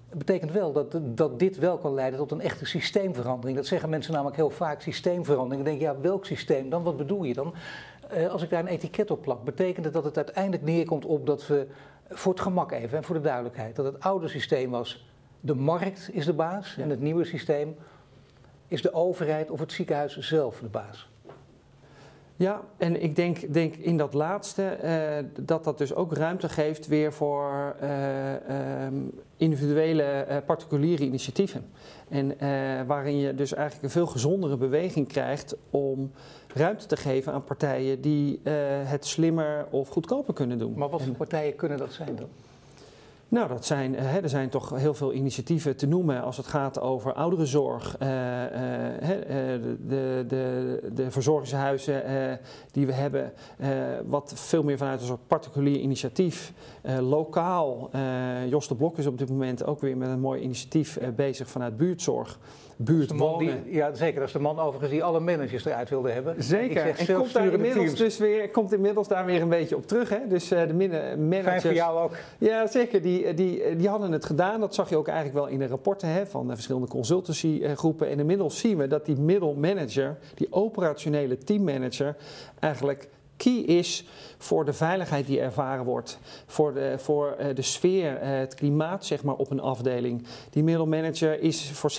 Dat 0.09 0.19
betekent 0.19 0.53
wel 0.53 0.73
dat, 0.73 0.99
dat 1.03 1.39
dit 1.39 1.59
wel 1.59 1.79
kan 1.79 1.95
leiden 1.95 2.19
tot 2.19 2.33
een 2.33 2.41
echte 2.41 2.67
systeemverandering. 2.67 3.57
Dat 3.57 3.67
zeggen 3.67 3.89
mensen 3.89 4.13
namelijk 4.13 4.37
heel 4.37 4.51
vaak, 4.51 4.81
systeemverandering. 4.81 5.65
Dan 5.65 5.73
denk 5.73 5.79
je, 5.79 5.97
ja, 5.97 6.01
welk 6.01 6.27
systeem 6.27 6.71
dan? 6.71 6.83
Wat 6.83 6.97
bedoel 6.97 7.25
je 7.25 7.35
dan? 7.35 7.55
Als 8.31 8.43
ik 8.43 8.51
daar 8.51 8.61
een 8.61 8.67
etiket 8.67 9.11
op 9.11 9.23
plak, 9.23 9.45
betekent 9.45 9.85
het 9.85 9.95
dat 9.95 10.05
het 10.05 10.17
uiteindelijk 10.17 10.63
neerkomt 10.63 11.05
op 11.05 11.27
dat 11.27 11.47
we, 11.47 11.67
voor 12.11 12.33
het 12.33 12.43
gemak 12.43 12.73
even 12.73 12.99
en 12.99 13.05
voor 13.05 13.15
de 13.15 13.21
duidelijkheid, 13.21 13.77
dat 13.77 13.85
het 13.85 14.01
oude 14.01 14.29
systeem 14.29 14.71
was, 14.71 15.09
de 15.41 15.55
markt 15.55 16.11
is 16.13 16.25
de 16.25 16.33
baas 16.33 16.75
ja. 16.75 16.83
en 16.83 16.91
het 16.91 17.01
nieuwe 17.01 17.25
systeem 17.25 17.77
is 18.67 18.83
de 18.83 18.93
overheid 18.93 19.51
of 19.51 19.61
het 19.61 19.73
ziekenhuis 19.73 20.19
zelf 20.19 20.61
de 20.61 20.69
baas. 20.69 21.10
Ja, 22.41 22.61
en 22.77 23.03
ik 23.03 23.17
denk, 23.17 23.53
denk 23.53 23.75
in 23.75 23.97
dat 23.97 24.15
laatste 24.15 24.79
uh, 24.85 25.45
dat 25.45 25.65
dat 25.65 25.79
dus 25.79 25.95
ook 25.95 26.13
ruimte 26.13 26.49
geeft 26.49 26.87
weer 26.87 27.13
voor 27.13 27.77
uh, 27.83 28.87
um, 28.87 29.11
individuele 29.37 30.27
uh, 30.29 30.37
particuliere 30.47 31.05
initiatieven. 31.05 31.65
En 32.09 32.37
waarin 32.87 33.17
je 33.17 33.35
dus 33.35 33.53
eigenlijk 33.53 33.85
een 33.85 33.91
veel 33.91 34.07
gezondere 34.07 34.57
beweging 34.57 35.09
krijgt 35.09 35.57
om 35.71 36.11
ruimte 36.55 36.87
te 36.87 36.97
geven 36.97 37.33
aan 37.33 37.45
partijen 37.45 38.01
die 38.01 38.41
het 38.85 39.07
slimmer 39.07 39.67
of 39.71 39.89
goedkoper 39.89 40.35
kunnen 40.35 40.59
doen. 40.59 40.73
Maar 40.77 40.89
wat 40.89 41.03
voor 41.03 41.15
partijen 41.15 41.57
kunnen 41.57 41.79
dat 41.79 41.93
zijn 41.93 42.17
dan? 42.17 42.29
Nou, 43.31 43.49
dat 43.49 43.67
zijn, 43.67 43.95
hè, 43.95 44.21
er 44.21 44.29
zijn 44.29 44.49
toch 44.49 44.71
heel 44.71 44.95
veel 44.95 45.13
initiatieven 45.13 45.77
te 45.77 45.87
noemen 45.87 46.23
als 46.23 46.37
het 46.37 46.47
gaat 46.47 46.81
over 46.81 47.13
ouderenzorg. 47.13 47.97
Uh, 48.03 48.09
uh, 48.09 48.17
de, 49.87 50.25
de, 50.29 50.91
de 50.95 51.11
verzorgingshuizen 51.11 52.03
die 52.71 52.87
we 52.87 52.93
hebben, 52.93 53.33
wat 54.07 54.33
veel 54.35 54.63
meer 54.63 54.79
vanuit 54.79 55.01
een 55.01 55.07
soort 55.07 55.27
particulier 55.27 55.79
initiatief. 55.79 56.53
lokaal, 57.01 57.91
Jos 58.49 58.69
de 58.69 58.75
Blok 58.75 58.99
is 58.99 59.07
op 59.07 59.19
dit 59.19 59.29
moment 59.29 59.65
ook 59.65 59.81
weer 59.81 59.97
met 59.97 60.09
een 60.09 60.21
mooi 60.21 60.43
initiatief 60.43 60.99
bezig 61.17 61.49
vanuit 61.49 61.77
buurtzorg 61.77 62.39
buurt 62.85 63.17
wonen. 63.17 63.65
Die, 63.65 63.75
ja, 63.75 63.95
zeker. 63.95 64.19
Dat 64.19 64.29
is 64.29 64.35
de 64.35 64.41
man 64.41 64.59
overigens 64.59 64.91
die 64.91 65.05
alle 65.05 65.21
managers 65.21 65.65
eruit 65.65 65.89
wilde 65.89 66.11
hebben. 66.11 66.43
Zeker. 66.43 66.87
Ik 66.87 66.97
zeg, 66.97 67.09
en 67.09 67.15
komt, 67.15 67.33
daar 67.33 67.53
inmiddels 67.53 67.95
dus 67.95 68.19
weer, 68.19 68.51
komt 68.51 68.73
inmiddels 68.73 69.09
daar 69.09 69.25
weer 69.25 69.43
een 69.43 69.49
beetje 69.49 69.77
op 69.77 69.87
terug. 69.87 70.09
Hè? 70.09 70.19
Dus 70.29 70.53
uh, 70.53 70.61
de 70.67 70.75
managers... 70.75 71.45
Fijn 71.45 71.61
voor 71.61 71.73
jou 71.73 72.01
ook. 72.01 72.13
Ja, 72.39 72.67
zeker. 72.67 73.03
Die, 73.03 73.35
die, 73.35 73.77
die 73.77 73.89
hadden 73.89 74.13
het 74.13 74.25
gedaan. 74.25 74.61
Dat 74.61 74.75
zag 74.75 74.89
je 74.89 74.97
ook 74.97 75.09
eigenlijk 75.09 75.39
wel 75.39 75.47
in 75.47 75.59
de 75.59 75.67
rapporten 75.67 76.09
hè, 76.09 76.27
van 76.27 76.47
de 76.47 76.55
verschillende 76.55 76.89
consultancygroepen. 76.89 78.09
En 78.09 78.19
inmiddels 78.19 78.59
zien 78.59 78.77
we 78.77 78.87
dat 78.87 79.07
die 79.07 79.17
middelmanager, 79.17 80.19
die 80.35 80.53
operationele 80.53 81.39
teammanager, 81.39 82.17
eigenlijk 82.61 83.09
key 83.43 83.59
is 83.59 84.05
voor 84.39 84.65
de 84.65 84.73
veiligheid 84.73 85.27
die 85.27 85.41
ervaren 85.41 85.85
wordt, 85.85 86.19
voor 86.47 86.75
de, 86.75 86.95
voor 86.99 87.37
uh, 87.41 87.47
de 87.55 87.63
sfeer, 87.63 88.13
uh, 88.13 88.29
het 88.29 88.55
klimaat 88.55 89.05
zeg 89.05 89.23
maar, 89.23 89.35
op 89.35 89.51
een 89.51 89.61
afdeling. 89.61 90.27
Die 90.51 90.63
middelmanager 90.63 91.41
is 91.41 91.71
voor 91.71 91.93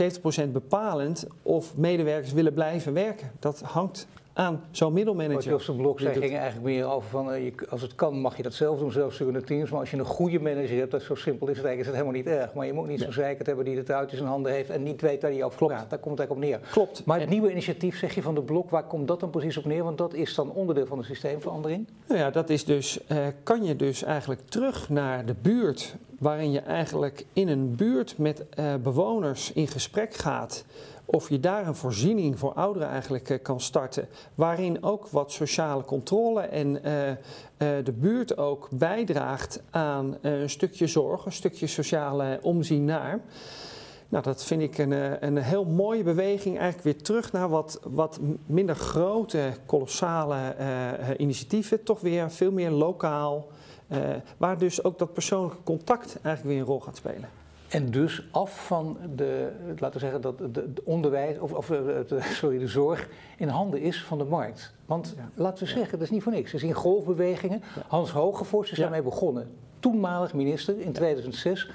70% 0.47 0.51
bepalend 0.51 1.27
of 1.41 1.77
medewerkers 1.77 2.33
willen 2.33 2.53
blijven 2.53 2.93
werken. 2.93 3.31
Dat 3.39 3.61
hangt 3.61 4.07
aan 4.33 4.63
zo'n 4.71 4.93
middelmanager. 4.93 5.51
Wat 5.51 5.65
Jos 5.65 5.75
Blok 5.75 5.99
zei, 5.99 6.19
ging 6.19 6.35
eigenlijk 6.35 6.63
meer 6.63 6.85
over 6.85 7.09
van, 7.09 7.33
uh, 7.33 7.43
je, 7.43 7.53
als 7.69 7.81
het 7.81 7.95
kan 7.95 8.19
mag 8.19 8.37
je 8.37 8.43
dat 8.43 8.53
zelf 8.53 8.79
doen, 8.79 8.91
zelfsturende 8.91 9.41
teams. 9.41 9.69
Maar 9.69 9.79
als 9.79 9.91
je 9.91 9.97
een 9.97 10.05
goede 10.05 10.39
manager 10.39 10.77
hebt, 10.77 10.91
dat 10.91 11.01
is 11.01 11.07
zo 11.07 11.15
simpel 11.15 11.47
is 11.47 11.57
het 11.57 11.65
eigenlijk, 11.65 11.79
is 11.79 11.85
het 11.85 11.95
helemaal 11.95 12.33
niet 12.33 12.41
erg. 12.41 12.53
Maar 12.53 12.65
je 12.65 12.73
moet 12.73 12.87
niet 12.87 13.01
zo'n 13.01 13.13
zeikert 13.13 13.47
hebben 13.47 13.65
die 13.65 13.77
het 13.77 13.91
uit 13.91 14.11
in 14.11 14.17
zijn 14.17 14.29
handen 14.29 14.51
heeft 14.51 14.69
en 14.69 14.83
niet 14.83 15.01
weet 15.01 15.21
waar 15.21 15.31
hij 15.31 15.43
over 15.43 15.57
Klopt. 15.57 15.73
praat. 15.73 15.89
Daar 15.89 15.99
komt 15.99 16.17
het 16.17 16.27
eigenlijk 16.27 16.55
op 16.57 16.61
neer. 16.61 16.71
Klopt. 16.71 17.05
Maar 17.05 17.19
het 17.19 17.29
nieuwe 17.29 17.51
initiatief, 17.51 17.97
zeg 17.97 18.15
je 18.15 18.21
van 18.21 18.35
de 18.35 18.41
Blok, 18.41 18.69
waar 18.69 18.87
komt 18.87 19.07
dat 19.07 19.19
dan 19.19 19.29
precies 19.29 19.57
op 19.57 19.65
neer? 19.65 19.83
Want 19.83 19.97
dat 19.97 20.13
is 20.13 20.35
dan 20.35 20.51
onderdeel 20.51 20.85
van 20.85 20.97
de 20.97 21.03
systeemverandering. 21.03 21.87
Nou 22.07 22.19
ja, 22.19 22.29
dat 22.29 22.49
is 22.49 22.65
dus, 22.65 22.99
uh, 23.11 23.17
kan 23.43 23.63
je 23.63 23.75
dus 23.75 24.03
eigenlijk 24.03 24.41
terug 24.49 24.89
naar 24.89 25.25
de 25.25 25.35
buurt, 25.41 25.95
waarin 26.21 26.51
je 26.51 26.59
eigenlijk 26.59 27.25
in 27.33 27.47
een 27.47 27.75
buurt 27.75 28.17
met 28.17 28.45
uh, 28.59 28.75
bewoners 28.75 29.51
in 29.53 29.67
gesprek 29.67 30.13
gaat 30.13 30.65
of 31.05 31.29
je 31.29 31.39
daar 31.39 31.67
een 31.67 31.75
voorziening 31.75 32.39
voor 32.39 32.53
ouderen 32.53 32.87
eigenlijk 32.87 33.29
uh, 33.29 33.37
kan 33.41 33.59
starten, 33.59 34.07
waarin 34.35 34.83
ook 34.83 35.07
wat 35.07 35.31
sociale 35.31 35.83
controle 35.83 36.41
en 36.41 36.67
uh, 36.67 36.81
de 37.57 37.93
buurt 37.95 38.37
ook 38.37 38.67
bijdraagt 38.71 39.61
aan 39.69 40.17
een 40.21 40.49
stukje 40.49 40.87
zorg, 40.87 41.25
een 41.25 41.31
stukje 41.31 41.67
sociale 41.67 42.39
omzien 42.41 42.85
naar. 42.85 43.19
Nou, 44.09 44.23
dat 44.23 44.43
vind 44.43 44.61
ik 44.61 44.77
een, 44.77 45.25
een 45.25 45.37
heel 45.37 45.65
mooie 45.65 46.03
beweging. 46.03 46.57
Eigenlijk 46.59 46.83
weer 46.83 47.03
terug 47.03 47.31
naar 47.31 47.49
wat, 47.49 47.79
wat 47.83 48.19
minder 48.45 48.75
grote, 48.75 49.53
kolossale 49.65 50.55
initiatieven. 51.17 51.83
Toch 51.83 51.99
weer 51.99 52.31
veel 52.31 52.51
meer 52.51 52.71
lokaal. 52.71 53.47
Waar 54.37 54.57
dus 54.57 54.83
ook 54.83 54.99
dat 54.99 55.13
persoonlijke 55.13 55.63
contact 55.63 56.19
eigenlijk 56.21 56.55
weer 56.55 56.59
een 56.59 56.71
rol 56.71 56.79
gaat 56.79 56.97
spelen. 56.97 57.29
En 57.71 57.91
dus 57.91 58.23
af 58.31 58.65
van 58.65 58.97
de, 59.15 59.51
laten 59.67 59.93
we 59.93 59.99
zeggen, 59.99 60.21
dat 60.21 60.39
het 60.39 60.83
onderwijs, 60.83 61.39
of, 61.39 61.53
of 61.53 61.67
de, 61.67 62.19
sorry, 62.41 62.57
de 62.57 62.67
zorg 62.67 63.09
in 63.37 63.47
handen 63.47 63.81
is 63.81 64.03
van 64.03 64.17
de 64.17 64.23
markt. 64.23 64.73
Want 64.85 65.13
ja. 65.17 65.29
laten 65.35 65.63
we 65.63 65.69
zeggen, 65.69 65.91
dat 65.91 66.01
is 66.01 66.09
niet 66.09 66.23
voor 66.23 66.31
niks. 66.31 66.53
Er 66.53 66.59
zien 66.59 66.73
golfbewegingen. 66.73 67.63
Hans 67.87 68.11
Hogevorst 68.11 68.71
is 68.71 68.77
ja. 68.77 68.83
daarmee 68.83 69.01
begonnen. 69.01 69.55
Toenmalig 69.79 70.33
minister 70.33 70.79
in 70.79 70.91
2006 70.91 71.69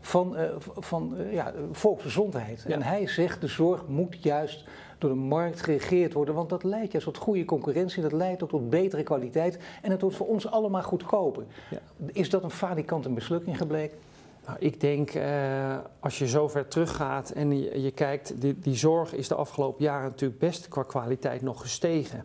van, 0.00 0.36
uh, 0.36 0.42
van 0.58 1.14
uh, 1.18 1.32
ja, 1.32 1.52
volksgezondheid. 1.72 2.64
En 2.64 2.82
hij 2.82 3.06
zegt, 3.06 3.40
de 3.40 3.46
zorg 3.46 3.86
moet 3.86 4.22
juist 4.22 4.64
door 5.00 5.10
de 5.10 5.16
markt 5.16 5.62
geregeerd 5.62 6.12
worden. 6.12 6.34
Want 6.34 6.48
dat 6.48 6.64
leidt 6.64 6.92
juist 6.92 7.06
tot 7.06 7.16
goede 7.16 7.44
concurrentie, 7.44 8.02
dat 8.02 8.12
leidt 8.12 8.42
ook 8.42 8.48
tot 8.48 8.70
betere 8.70 9.02
kwaliteit. 9.02 9.58
En 9.82 9.90
het 9.90 10.00
wordt 10.00 10.16
voor 10.16 10.26
ons 10.26 10.46
allemaal 10.46 10.82
goedkoper. 10.82 11.44
Is 12.06 12.30
dat 12.30 12.42
een 12.42 12.50
falikant 12.50 13.04
een 13.04 13.12
mislukking 13.12 13.56
gebleken? 13.56 13.98
Nou, 14.46 14.58
ik 14.58 14.80
denk, 14.80 15.14
uh, 15.14 15.78
als 16.00 16.18
je 16.18 16.28
zo 16.28 16.48
ver 16.48 16.68
teruggaat 16.68 17.30
en 17.30 17.58
je, 17.58 17.82
je 17.82 17.90
kijkt, 17.90 18.40
die, 18.40 18.58
die, 18.58 18.74
zorg 18.74 19.14
is 19.14 19.28
de 19.28 19.34
afgelopen 19.34 19.84
jaren 19.84 20.10
natuurlijk 20.10 20.40
best 20.40 20.68
qua 20.68 20.82
kwaliteit 20.82 21.42
nog 21.42 21.60
gestegen. 21.60 22.24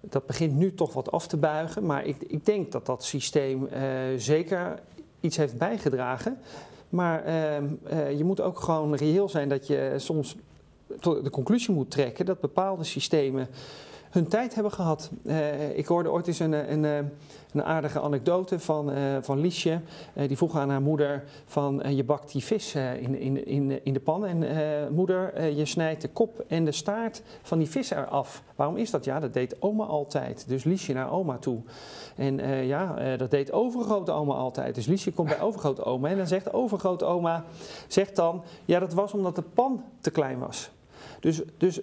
Dat 0.00 0.26
begint 0.26 0.54
nu 0.54 0.74
toch 0.74 0.92
wat 0.92 1.10
af 1.10 1.26
te 1.26 1.36
buigen, 1.36 1.86
maar 1.86 2.04
ik, 2.04 2.16
ik 2.26 2.46
denk 2.46 2.72
dat 2.72 2.86
dat 2.86 3.04
systeem 3.04 3.68
uh, 3.72 3.80
zeker 4.16 4.80
iets 5.20 5.36
heeft 5.36 5.58
bijgedragen. 5.58 6.38
Maar 6.88 7.26
uh, 7.26 8.18
je 8.18 8.24
moet 8.24 8.40
ook 8.40 8.60
gewoon 8.60 8.94
reëel 8.94 9.28
zijn 9.28 9.48
dat 9.48 9.66
je 9.66 9.94
soms 9.96 10.36
tot 11.00 11.24
de 11.24 11.30
conclusie 11.30 11.74
moet 11.74 11.90
trekken 11.90 12.26
dat 12.26 12.40
bepaalde 12.40 12.84
systemen 12.84 13.48
hun 14.10 14.28
tijd 14.28 14.54
hebben 14.54 14.72
gehad. 14.72 15.10
Uh, 15.22 15.78
ik 15.78 15.86
hoorde 15.86 16.10
ooit 16.10 16.26
eens 16.26 16.38
een, 16.38 16.72
een, 16.72 17.10
een 17.52 17.62
aardige 17.64 18.00
anekdote 18.00 18.58
van, 18.58 18.92
van 19.20 19.40
Liesje. 19.40 19.80
Die 20.28 20.36
vroeg 20.36 20.56
aan 20.56 20.70
haar 20.70 20.82
moeder 20.82 21.24
van 21.46 21.82
je 21.96 22.04
bakt 22.04 22.32
die 22.32 22.44
vis 22.44 22.74
in, 22.74 23.18
in, 23.18 23.46
in, 23.46 23.84
in 23.84 23.92
de 23.92 24.00
pan. 24.00 24.26
En 24.26 24.44
moeder, 24.94 25.48
je 25.48 25.64
snijdt 25.64 26.02
de 26.02 26.08
kop 26.08 26.44
en 26.48 26.64
de 26.64 26.72
staart 26.72 27.22
van 27.42 27.58
die 27.58 27.70
vis 27.70 27.90
eraf. 27.90 28.42
Waarom 28.56 28.76
is 28.76 28.90
dat? 28.90 29.04
Ja, 29.04 29.20
dat 29.20 29.32
deed 29.32 29.62
oma 29.62 29.84
altijd. 29.84 30.48
Dus 30.48 30.64
Liesje 30.64 30.92
naar 30.92 31.12
oma 31.12 31.38
toe. 31.38 31.58
En 32.16 32.66
ja, 32.66 33.16
dat 33.16 33.30
deed 33.30 33.52
overgrote 33.52 34.12
oma 34.12 34.34
altijd. 34.34 34.74
Dus 34.74 34.86
Liesje 34.86 35.12
komt 35.12 35.28
bij 35.28 35.40
overgrote 35.40 35.84
oma 35.84 36.08
en 36.08 36.16
dan 36.16 36.26
zegt 36.26 36.52
overgrote 36.52 37.04
oma, 37.04 37.44
zegt 37.88 38.16
dan, 38.16 38.42
ja 38.64 38.78
dat 38.78 38.92
was 38.92 39.12
omdat 39.12 39.36
de 39.36 39.42
pan 39.42 39.84
te 40.00 40.10
klein 40.10 40.38
was. 40.38 40.70
Dus, 41.24 41.40
dus 41.56 41.80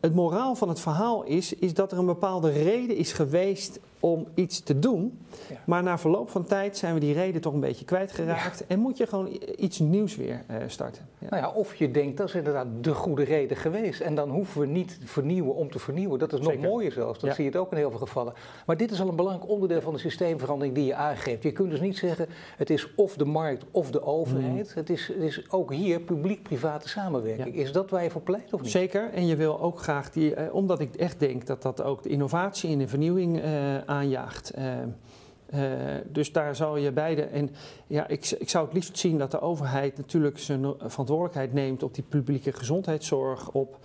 het 0.00 0.14
moraal 0.14 0.54
van 0.54 0.68
het 0.68 0.80
verhaal 0.80 1.22
is, 1.22 1.52
is 1.52 1.74
dat 1.74 1.92
er 1.92 1.98
een 1.98 2.06
bepaalde 2.06 2.50
reden 2.50 2.96
is 2.96 3.12
geweest 3.12 3.80
om 4.02 4.26
iets 4.34 4.60
te 4.60 4.78
doen. 4.78 5.18
Ja. 5.48 5.56
Maar 5.64 5.82
na 5.82 5.98
verloop 5.98 6.30
van 6.30 6.44
tijd 6.44 6.76
zijn 6.76 6.94
we 6.94 7.00
die 7.00 7.14
reden 7.14 7.40
toch 7.40 7.52
een 7.52 7.60
beetje 7.60 7.84
kwijtgeraakt. 7.84 8.66
En 8.66 8.78
moet 8.78 8.96
je 8.96 9.06
gewoon 9.06 9.38
iets 9.56 9.78
nieuws 9.78 10.16
weer 10.16 10.42
eh, 10.46 10.56
starten. 10.66 11.08
Ja. 11.18 11.26
Nou 11.30 11.42
ja, 11.42 11.50
of 11.50 11.74
je 11.74 11.90
denkt 11.90 12.16
dat 12.16 12.28
is 12.28 12.34
inderdaad 12.34 12.66
de 12.80 12.94
goede 12.94 13.24
reden 13.24 13.56
geweest. 13.56 14.00
En 14.00 14.14
dan 14.14 14.30
hoeven 14.30 14.60
we 14.60 14.66
niet 14.66 14.98
vernieuwen 15.04 15.54
om 15.54 15.70
te 15.70 15.78
vernieuwen. 15.78 16.18
Dat 16.18 16.32
is 16.32 16.40
nog 16.40 16.52
Zeker. 16.52 16.68
mooier 16.68 16.92
zelfs. 16.92 17.18
Dat 17.18 17.34
zie 17.34 17.44
je 17.44 17.50
het 17.50 17.58
ook 17.58 17.70
in 17.70 17.76
heel 17.76 17.90
veel 17.90 17.98
gevallen. 17.98 18.32
Maar 18.66 18.76
dit 18.76 18.90
is 18.90 19.00
al 19.00 19.08
een 19.08 19.16
belangrijk 19.16 19.50
onderdeel 19.50 19.80
van 19.80 19.92
de 19.92 19.98
systeemverandering 19.98 20.74
die 20.74 20.84
je 20.84 20.94
aangeeft. 20.94 21.42
Je 21.42 21.52
kunt 21.52 21.70
dus 21.70 21.80
niet 21.80 21.98
zeggen 21.98 22.28
het 22.56 22.70
is 22.70 22.94
of 22.94 23.16
de 23.16 23.24
markt 23.24 23.64
of 23.70 23.90
de 23.90 24.02
overheid. 24.02 24.74
Het, 24.74 24.90
is, 24.90 25.08
het 25.08 25.22
is 25.22 25.50
ook 25.50 25.72
hier 25.72 26.00
publiek-private 26.00 26.88
samenwerking. 26.88 27.54
Is 27.54 27.72
dat 27.72 27.90
waar 27.90 28.02
je 28.02 28.10
voor 28.10 28.22
pleit 28.22 28.52
of 28.52 28.62
niet? 28.62 28.70
Zeker, 28.70 29.10
en 29.12 29.26
je 29.26 29.36
wil 29.36 29.60
ook 29.60 29.78
graag 29.78 30.10
die, 30.10 30.34
eh, 30.34 30.54
omdat 30.54 30.80
ik 30.80 30.94
echt 30.94 31.20
denk 31.20 31.46
dat 31.46 31.62
dat 31.62 31.82
ook 31.82 32.02
de 32.02 32.08
innovatie 32.08 32.72
en 32.72 32.78
de 32.78 32.88
vernieuwing 32.88 33.40
eh, 33.40 33.76
aanjaagt. 33.92 34.50
Eh, 34.50 34.82
eh, 34.82 36.00
dus 36.08 36.32
daar 36.32 36.56
zou 36.56 36.80
je 36.80 36.92
beide. 36.92 37.22
En 37.22 37.50
ja, 37.86 38.08
ik, 38.08 38.30
ik 38.38 38.48
zou 38.48 38.64
het 38.64 38.74
liefst 38.74 38.98
zien 38.98 39.18
dat 39.18 39.30
de 39.30 39.40
overheid 39.40 39.96
natuurlijk 39.96 40.38
zijn 40.38 40.74
verantwoordelijkheid 40.78 41.52
neemt 41.52 41.82
op 41.82 41.94
die 41.94 42.04
publieke 42.08 42.52
gezondheidszorg, 42.52 43.50
op. 43.50 43.78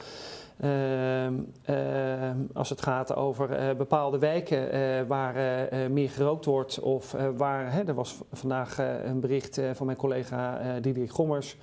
ehm, 0.59 1.33
ehm, 1.65 2.37
als 2.53 2.69
het 2.69 2.81
gaat 2.81 3.15
over 3.15 3.51
eh, 3.51 3.75
bepaalde 3.75 4.17
wijken 4.19 4.71
eh, 4.71 5.01
waar 5.07 5.35
eh, 5.35 5.85
eh, 5.85 5.91
meer 5.91 6.09
gerookt 6.09 6.45
wordt, 6.45 6.79
of 6.79 7.13
eh, 7.13 7.27
waar. 7.37 7.73
Hè, 7.73 7.83
er 7.83 7.93
was 7.93 8.15
vandaag 8.31 8.79
eh, 8.79 9.05
een 9.05 9.19
bericht 9.19 9.57
eh, 9.57 9.65
van 9.73 9.85
mijn 9.85 9.97
collega 9.97 10.59
eh 10.59 10.81
Diederik 10.81 11.11
Gommers 11.11 11.57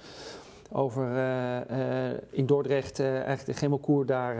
over 0.76 1.16
eh, 1.16 2.10
eh, 2.10 2.18
in 2.30 2.46
Dordrecht, 2.46 2.98
eh, 2.98 3.06
eigenlijk 3.06 3.46
de 3.46 3.52
chemokoer 3.52 4.06
daar, 4.06 4.36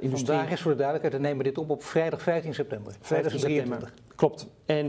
industrie. 0.00 0.36
Vandaag 0.36 0.50
is 0.50 0.60
voor 0.60 0.70
de 0.70 0.76
duidelijkheid, 0.76 1.22
we 1.22 1.28
nemen 1.28 1.44
dit 1.44 1.58
op 1.58 1.70
op 1.70 1.82
vrijdag 1.82 2.22
15 2.22 2.54
september. 2.54 2.92
15 3.00 3.38
2023. 3.38 3.94
Klopt. 4.16 4.46
En 4.66 4.86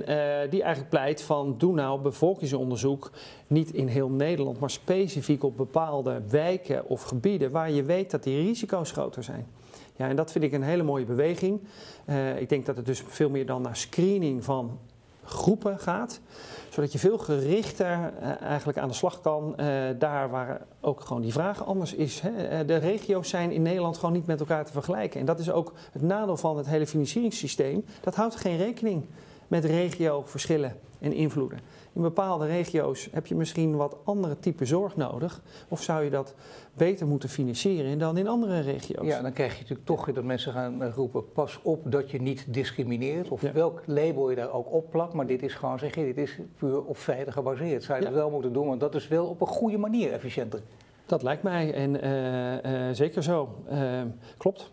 die 0.50 0.62
eigenlijk 0.62 0.90
pleit 0.90 1.22
van 1.22 1.58
doe 1.58 1.74
nou 1.74 2.02
bevolkingsonderzoek 2.02 3.12
niet 3.48 3.74
in 3.74 3.88
heel 3.88 4.10
Nederland, 4.10 4.60
maar 4.60 4.70
specifiek 4.70 5.44
op 5.44 5.58
bepaalde 5.58 6.22
wijken 6.30 6.86
of 6.86 7.04
gebieden 7.04 7.52
waar 7.52 7.72
je 7.72 7.84
weet 7.84 8.12
dat 8.12 8.24
die 8.24 8.42
risico's 8.42 8.92
groter 8.92 9.24
zijn. 9.24 9.48
Ja, 9.96 10.10
en 10.10 10.16
dat 10.16 10.32
vind 10.32 10.44
ik 10.44 10.52
een 10.52 10.64
hele 10.64 10.84
mooie 10.84 11.06
beweging. 11.06 11.62
Ik 12.38 12.50
denk 12.50 12.66
dat 12.66 12.76
het 12.76 12.86
dus 12.86 13.04
veel 13.08 13.30
meer 13.30 13.46
dan 13.46 13.62
naar 13.62 13.76
screening 13.76 14.44
van 14.44 14.80
groepen 15.24 15.80
gaat, 15.80 16.20
zodat 16.70 16.92
je 16.92 17.00
veel 17.00 17.18
gerichter 17.18 18.14
eh, 18.20 18.42
eigenlijk 18.42 18.78
aan 18.78 18.88
de 18.88 18.94
slag 18.94 19.22
kan, 19.22 19.58
eh, 19.58 19.68
daar 20.00 20.30
waar 20.30 20.62
ook 20.82 21.02
gewoon 21.02 21.22
die 21.22 21.32
vraag 21.32 21.66
anders 21.66 21.94
is. 21.94 22.22
Eh, 22.22 22.60
de 22.66 22.76
regio's 22.76 23.30
zijn 23.30 23.52
in 23.52 23.62
Nederland 23.62 23.98
gewoon 23.98 24.14
niet 24.14 24.26
met 24.26 24.40
elkaar 24.40 24.66
te 24.66 24.72
vergelijken. 24.72 25.20
En 25.20 25.26
dat 25.26 25.40
is 25.40 25.52
ook 25.52 25.74
het 25.92 26.02
nadeel 26.02 26.38
van 26.38 26.58
het 26.58 26.68
hele 26.68 26.88
financieringssysteem. 26.88 27.86
Dat 28.02 28.16
houdt 28.16 28.36
geen 28.36 28.58
rekening 28.58 29.06
met 29.48 29.66
regioverschillen 29.66 30.76
en 31.02 31.14
invloeden. 31.14 31.60
In 31.94 32.02
bepaalde 32.02 32.46
regio's 32.46 33.10
heb 33.12 33.28
je 33.28 33.36
misschien 33.36 33.76
wat 33.76 33.98
andere 34.04 34.40
type 34.40 34.66
zorg 34.66 34.96
nodig. 34.96 35.42
Of 35.68 35.82
zou 35.84 36.04
je 36.04 36.10
dat 36.10 36.36
beter 36.74 37.08
moeten 37.08 37.30
financieren 37.30 38.00
dan 38.00 38.18
in 38.18 38.28
andere 38.28 38.60
regio's? 38.60 39.06
Ja, 39.08 39.22
dan 39.22 39.34
krijg 39.34 39.54
je 39.54 39.62
natuurlijk 39.62 39.88
toch 39.88 40.06
weer 40.06 40.16
dat 40.16 40.24
mensen 40.24 40.54
gaan 40.54 40.84
roepen: 40.84 41.32
pas 41.32 41.60
op 41.64 41.92
dat 41.92 42.12
je 42.12 42.22
niet 42.22 42.46
discrimineert. 42.54 43.30
Of 43.30 43.42
Ja. 43.42 43.52
welk 43.52 43.82
label 43.86 44.30
je 44.30 44.36
daar 44.36 44.52
ook 44.52 44.72
op 44.74 44.90
plakt. 44.92 45.14
Maar 45.14 45.28
dit 45.28 45.44
is 45.44 45.54
gewoon, 45.54 45.80
zeg 45.80 45.96
je, 45.96 46.04
dit 46.04 46.18
is 46.18 46.38
puur 46.58 46.84
op 46.84 46.98
feiten 46.98 47.34
gebaseerd. 47.34 47.84
Zou 47.84 47.98
je 48.00 48.04
Ja. 48.04 48.10
dat 48.12 48.20
wel 48.20 48.30
moeten 48.30 48.54
doen, 48.54 48.68
want 48.68 48.80
dat 48.80 48.96
is 48.96 49.08
wel 49.08 49.26
op 49.26 49.42
een 49.42 49.48
goede 49.48 49.78
manier 49.78 50.12
efficiënter. 50.12 50.62
Dat 51.06 51.24
lijkt 51.24 51.44
mij 51.44 51.74
en 51.74 52.02
eh, 52.02 52.88
eh, 52.90 52.96
zeker 52.96 53.24
zo. 53.24 53.50
Eh, 53.68 54.02
klopt. 54.38 54.72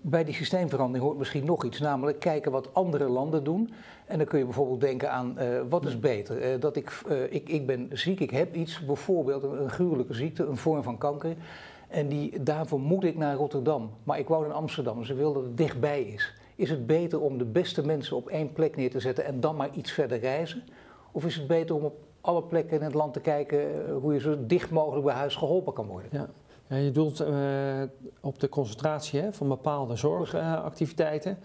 Bij 0.00 0.24
die 0.24 0.34
systeemverandering 0.34 1.04
hoort 1.04 1.18
misschien 1.18 1.44
nog 1.44 1.64
iets, 1.64 1.80
namelijk 1.80 2.20
kijken 2.20 2.52
wat 2.52 2.74
andere 2.74 3.08
landen 3.08 3.44
doen. 3.44 3.72
En 4.06 4.18
dan 4.18 4.26
kun 4.26 4.38
je 4.38 4.44
bijvoorbeeld 4.44 4.80
denken 4.80 5.10
aan 5.10 5.38
eh, 5.38 5.60
wat 5.68 5.84
is 5.84 5.98
beter? 5.98 6.42
Eh, 6.42 6.60
dat 6.60 6.76
ik, 6.76 7.02
eh, 7.08 7.22
ik, 7.32 7.48
ik 7.48 7.66
ben 7.66 7.88
ziek, 7.92 8.20
ik 8.20 8.30
heb 8.30 8.54
iets, 8.54 8.84
bijvoorbeeld 8.84 9.42
een, 9.42 9.62
een 9.62 9.70
gruwelijke 9.70 10.14
ziekte, 10.14 10.44
een 10.44 10.56
vorm 10.56 10.82
van 10.82 10.98
kanker. 10.98 11.36
En 11.88 12.08
die, 12.08 12.42
daarvoor 12.42 12.80
moet 12.80 13.04
ik 13.04 13.16
naar 13.16 13.36
Rotterdam. 13.36 13.90
Maar 14.04 14.18
ik 14.18 14.28
woon 14.28 14.44
in 14.44 14.52
Amsterdam, 14.52 14.98
dus 14.98 15.10
ik 15.10 15.16
wil 15.16 15.32
dat 15.32 15.42
het 15.42 15.56
dichtbij 15.56 16.02
is. 16.02 16.34
Is 16.56 16.70
het 16.70 16.86
beter 16.86 17.20
om 17.20 17.38
de 17.38 17.44
beste 17.44 17.86
mensen 17.86 18.16
op 18.16 18.28
één 18.28 18.52
plek 18.52 18.76
neer 18.76 18.90
te 18.90 19.00
zetten 19.00 19.24
en 19.24 19.40
dan 19.40 19.56
maar 19.56 19.70
iets 19.72 19.92
verder 19.92 20.18
reizen? 20.18 20.62
Of 21.12 21.24
is 21.24 21.36
het 21.36 21.46
beter 21.46 21.74
om 21.74 21.84
op 21.84 21.96
alle 22.20 22.42
plekken 22.42 22.78
in 22.78 22.84
het 22.84 22.94
land 22.94 23.12
te 23.12 23.20
kijken 23.20 23.90
hoe 24.00 24.12
je 24.12 24.20
zo 24.20 24.36
dicht 24.46 24.70
mogelijk 24.70 25.04
bij 25.04 25.14
huis 25.14 25.34
geholpen 25.34 25.72
kan 25.72 25.86
worden? 25.86 26.08
Ja. 26.12 26.28
Ja, 26.68 26.76
je 26.76 26.90
doelt 26.90 27.24
op 28.20 28.40
de 28.40 28.48
concentratie 28.48 29.20
hè, 29.20 29.32
van 29.32 29.48
bepaalde 29.48 29.96
zorgactiviteiten. 29.96 31.38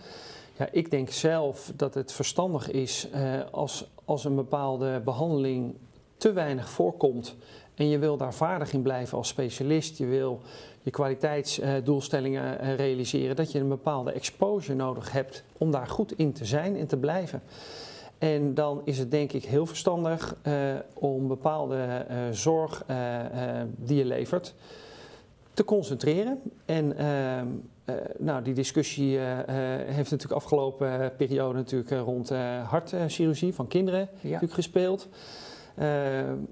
Ja, 0.61 0.67
ik 0.71 0.91
denk 0.91 1.09
zelf 1.09 1.71
dat 1.75 1.93
het 1.93 2.11
verstandig 2.11 2.71
is 2.71 3.07
eh, 3.11 3.39
als, 3.51 3.91
als 4.05 4.25
een 4.25 4.35
bepaalde 4.35 5.01
behandeling 5.05 5.75
te 6.17 6.31
weinig 6.31 6.69
voorkomt 6.69 7.35
en 7.75 7.89
je 7.89 7.99
wil 7.99 8.17
daar 8.17 8.33
vaardig 8.33 8.73
in 8.73 8.81
blijven 8.81 9.17
als 9.17 9.27
specialist, 9.27 9.97
je 9.97 10.05
wil 10.05 10.41
je 10.81 10.91
kwaliteitsdoelstellingen 10.91 12.59
eh, 12.59 12.75
realiseren, 12.75 13.35
dat 13.35 13.51
je 13.51 13.59
een 13.59 13.67
bepaalde 13.67 14.11
exposure 14.11 14.77
nodig 14.77 15.11
hebt 15.11 15.43
om 15.57 15.71
daar 15.71 15.87
goed 15.87 16.17
in 16.17 16.33
te 16.33 16.45
zijn 16.45 16.77
en 16.77 16.87
te 16.87 16.97
blijven. 16.97 17.41
En 18.17 18.53
dan 18.53 18.81
is 18.85 18.97
het 18.97 19.11
denk 19.11 19.31
ik 19.31 19.45
heel 19.45 19.65
verstandig 19.65 20.35
eh, 20.41 20.53
om 20.93 21.27
bepaalde 21.27 22.05
zorg 22.31 22.85
die 23.75 23.97
je 23.97 24.05
levert 24.05 24.53
te 25.53 25.63
concentreren. 25.63 26.39
En 26.65 26.97
ehm, 26.97 27.47
eh, 27.85 27.95
nou, 28.17 28.43
die 28.43 28.53
discussie 28.53 29.17
eh, 29.17 29.39
eh, 29.39 29.47
heeft 29.87 30.11
natuurlijk 30.11 30.41
afgelopen 30.41 31.13
periode 31.17 31.53
natuurlijk 31.53 31.91
rond 31.91 32.29
hartchirurgie 32.67 33.53
van 33.53 33.67
kinderen 33.67 33.99
Ja. 33.99 34.21
natuurlijk 34.21 34.53
gespeeld. 34.53 35.07
Eh, 35.75 35.87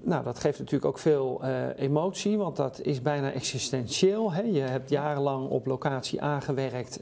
nou, 0.00 0.24
dat 0.24 0.38
geeft 0.38 0.58
natuurlijk 0.58 0.84
ook 0.84 0.98
veel 0.98 1.42
emotie, 1.76 2.38
want 2.38 2.56
dat 2.56 2.80
is 2.82 3.02
bijna 3.02 3.32
existentieel. 3.32 4.32
Hè? 4.32 4.42
Je 4.42 4.60
hebt 4.60 4.90
jarenlang 4.90 5.48
op 5.48 5.66
locatie 5.66 6.22
aangewerkt 6.22 7.00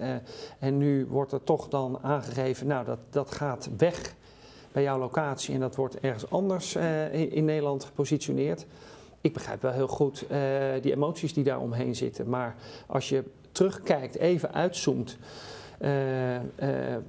en 0.58 0.78
nu 0.78 1.06
wordt 1.06 1.32
er 1.32 1.44
toch 1.44 1.68
dan 1.68 1.98
aangegeven, 2.02 2.66
nou, 2.66 2.84
dat, 2.84 2.98
dat 3.10 3.30
gaat 3.30 3.68
weg 3.76 4.14
bij 4.72 4.82
jouw 4.82 4.98
locatie 4.98 5.54
en 5.54 5.60
dat 5.60 5.76
wordt 5.76 6.00
ergens 6.00 6.30
anders 6.30 6.76
in, 7.12 7.32
in 7.32 7.44
Nederland 7.44 7.84
gepositioneerd. 7.84 8.66
Ik 9.20 9.32
begrijp 9.32 9.62
wel 9.62 9.72
heel 9.72 9.88
goed 9.88 10.26
eh, 10.28 10.40
die 10.80 10.92
emoties 10.92 11.32
die 11.34 11.44
daar 11.44 11.60
omheen 11.60 11.96
zitten, 11.96 12.28
maar 12.28 12.56
als 12.86 13.08
je 13.08 13.24
terugkijkt, 13.52 14.16
even 14.16 14.54
uitzoomt. 14.54 15.18
Eh, 15.78 16.36
eh, 16.36 16.42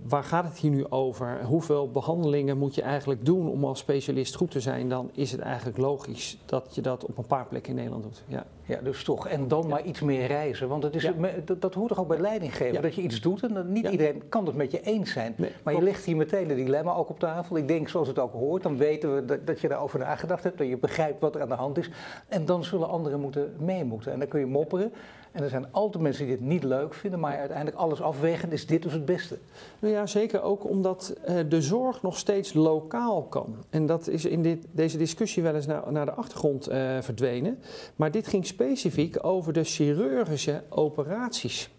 waar 0.07 0.23
gaat 0.23 0.45
het 0.45 0.57
hier 0.57 0.71
nu 0.71 0.89
over? 0.89 1.39
Hoeveel 1.43 1.91
behandelingen 1.91 2.57
moet 2.57 2.75
je 2.75 2.81
eigenlijk 2.81 3.25
doen 3.25 3.49
om 3.49 3.65
als 3.65 3.79
specialist 3.79 4.35
goed 4.35 4.51
te 4.51 4.59
zijn? 4.59 4.89
Dan 4.89 5.09
is 5.13 5.31
het 5.31 5.41
eigenlijk 5.41 5.77
logisch 5.77 6.37
dat 6.45 6.75
je 6.75 6.81
dat 6.81 7.05
op 7.05 7.17
een 7.17 7.25
paar 7.27 7.45
plekken 7.45 7.69
in 7.71 7.75
Nederland 7.77 8.03
doet. 8.03 8.23
Ja. 8.27 8.45
Ja, 8.69 8.79
dus 8.83 9.03
toch. 9.03 9.27
En 9.27 9.47
dan 9.47 9.67
maar 9.67 9.83
iets 9.83 9.99
meer 10.01 10.27
reizen. 10.27 10.67
Want 10.67 10.83
het 10.83 10.95
is, 10.95 11.03
Ja. 11.03 11.13
dat, 11.45 11.61
dat 11.61 11.73
hoort 11.73 11.87
toch 11.89 11.99
ook 11.99 12.07
bij 12.07 12.19
leidinggeven. 12.19 12.73
Ja. 12.73 12.81
Dat 12.81 12.95
je 12.95 13.01
iets 13.01 13.21
doet 13.21 13.43
en 13.43 13.53
dat 13.53 13.65
niet 13.65 13.87
iedereen 13.87 14.23
kan 14.29 14.45
het 14.45 14.55
met 14.55 14.71
je 14.71 14.81
eens 14.81 15.11
zijn. 15.11 15.33
Nee, 15.37 15.51
maar 15.63 15.73
je 15.73 15.81
legt 15.81 16.05
hier 16.05 16.15
meteen 16.15 16.49
een 16.49 16.55
dilemma 16.55 16.93
ook 16.93 17.09
op 17.09 17.19
tafel. 17.19 17.57
Ik 17.57 17.67
denk, 17.67 17.89
zoals 17.89 18.07
het 18.07 18.19
ook 18.19 18.33
hoort, 18.33 18.63
dan 18.63 18.77
weten 18.77 19.15
we 19.15 19.25
dat, 19.25 19.47
dat 19.47 19.59
je 19.61 19.67
daarover 19.67 19.99
nagedacht 19.99 20.43
hebt. 20.43 20.57
Dat 20.57 20.67
je 20.67 20.77
begrijpt 20.77 21.21
wat 21.21 21.35
er 21.35 21.41
aan 21.41 21.49
de 21.49 21.55
hand 21.55 21.77
is. 21.77 21.89
En 22.27 22.45
dan 22.45 22.63
zullen 22.63 22.89
anderen 22.89 23.19
moeten 23.19 23.55
mee 23.59 23.83
moeten. 23.83 24.11
En 24.11 24.19
dan 24.19 24.27
kun 24.27 24.39
je 24.39 24.45
mopperen. 24.45 24.93
En 25.31 25.43
er 25.43 25.49
zijn 25.49 25.71
altijd 25.71 26.03
mensen 26.03 26.25
die 26.25 26.37
dit 26.37 26.45
niet 26.45 26.63
leuk 26.63 26.93
vinden. 26.93 27.19
Maar 27.19 27.37
uiteindelijk 27.37 27.77
alles 27.77 28.01
afwegen, 28.01 28.51
is 28.51 28.65
dit 28.65 28.83
dus 28.83 28.93
het 28.93 29.05
beste. 29.05 29.37
Nou 29.79 29.93
ja, 29.93 30.05
zeker 30.05 30.41
ook 30.41 30.69
omdat 30.69 31.15
eh, 31.23 31.35
de 31.49 31.61
zorg 31.61 32.01
nog 32.01 32.17
steeds 32.17 32.53
lokaal 32.53 33.23
kan. 33.23 33.55
En 33.69 33.85
dat 33.85 34.07
is 34.07 34.25
in 34.25 34.41
dit, 34.41 34.65
deze 34.71 34.97
discussie 34.97 35.43
wel 35.43 35.55
eens 35.55 35.65
naar, 35.65 35.91
naar 35.91 36.05
de 36.05 36.11
achtergrond 36.13 36.67
eh, 36.67 36.97
verdwenen. 37.01 37.59
Maar 37.95 38.11
dit 38.11 38.27
ging 38.27 38.45
specifiek 38.45 39.25
over 39.25 39.53
de 39.53 39.63
chirurgische 39.63 40.63
operaties. 40.69 41.69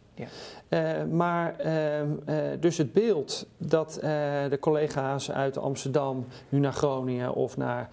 Eh, 0.71 1.05
maar 1.11 1.59
ehm, 1.59 2.09
eh, 2.25 2.37
dus 2.61 2.77
het 2.77 2.93
beeld 2.93 3.47
dat 3.57 3.97
eh, 3.97 4.11
de 4.51 4.59
collega's 4.61 5.31
uit 5.31 5.59
Amsterdam 5.59 6.27
nu 6.49 6.59
naar 6.59 6.73
Groningen 6.73 7.35
of 7.35 7.57
naar 7.57 7.89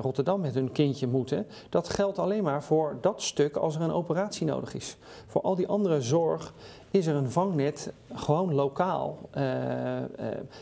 Rotterdam 0.00 0.40
met 0.40 0.54
hun 0.54 0.72
kindje 0.72 1.06
moeten, 1.06 1.46
dat 1.68 1.88
geldt 1.88 2.18
alleen 2.18 2.42
maar 2.42 2.62
voor 2.62 2.98
dat 3.00 3.22
stuk 3.22 3.56
als 3.56 3.74
er 3.74 3.80
een 3.80 3.92
operatie 3.92 4.46
nodig 4.46 4.74
is. 4.74 4.96
Voor 5.26 5.40
al 5.40 5.54
die 5.54 5.68
andere 5.68 6.00
zorg 6.00 6.54
is 6.90 7.06
er 7.06 7.14
een 7.14 7.30
vangnet 7.30 7.92
gewoon 8.14 8.54
lokaal. 8.54 9.18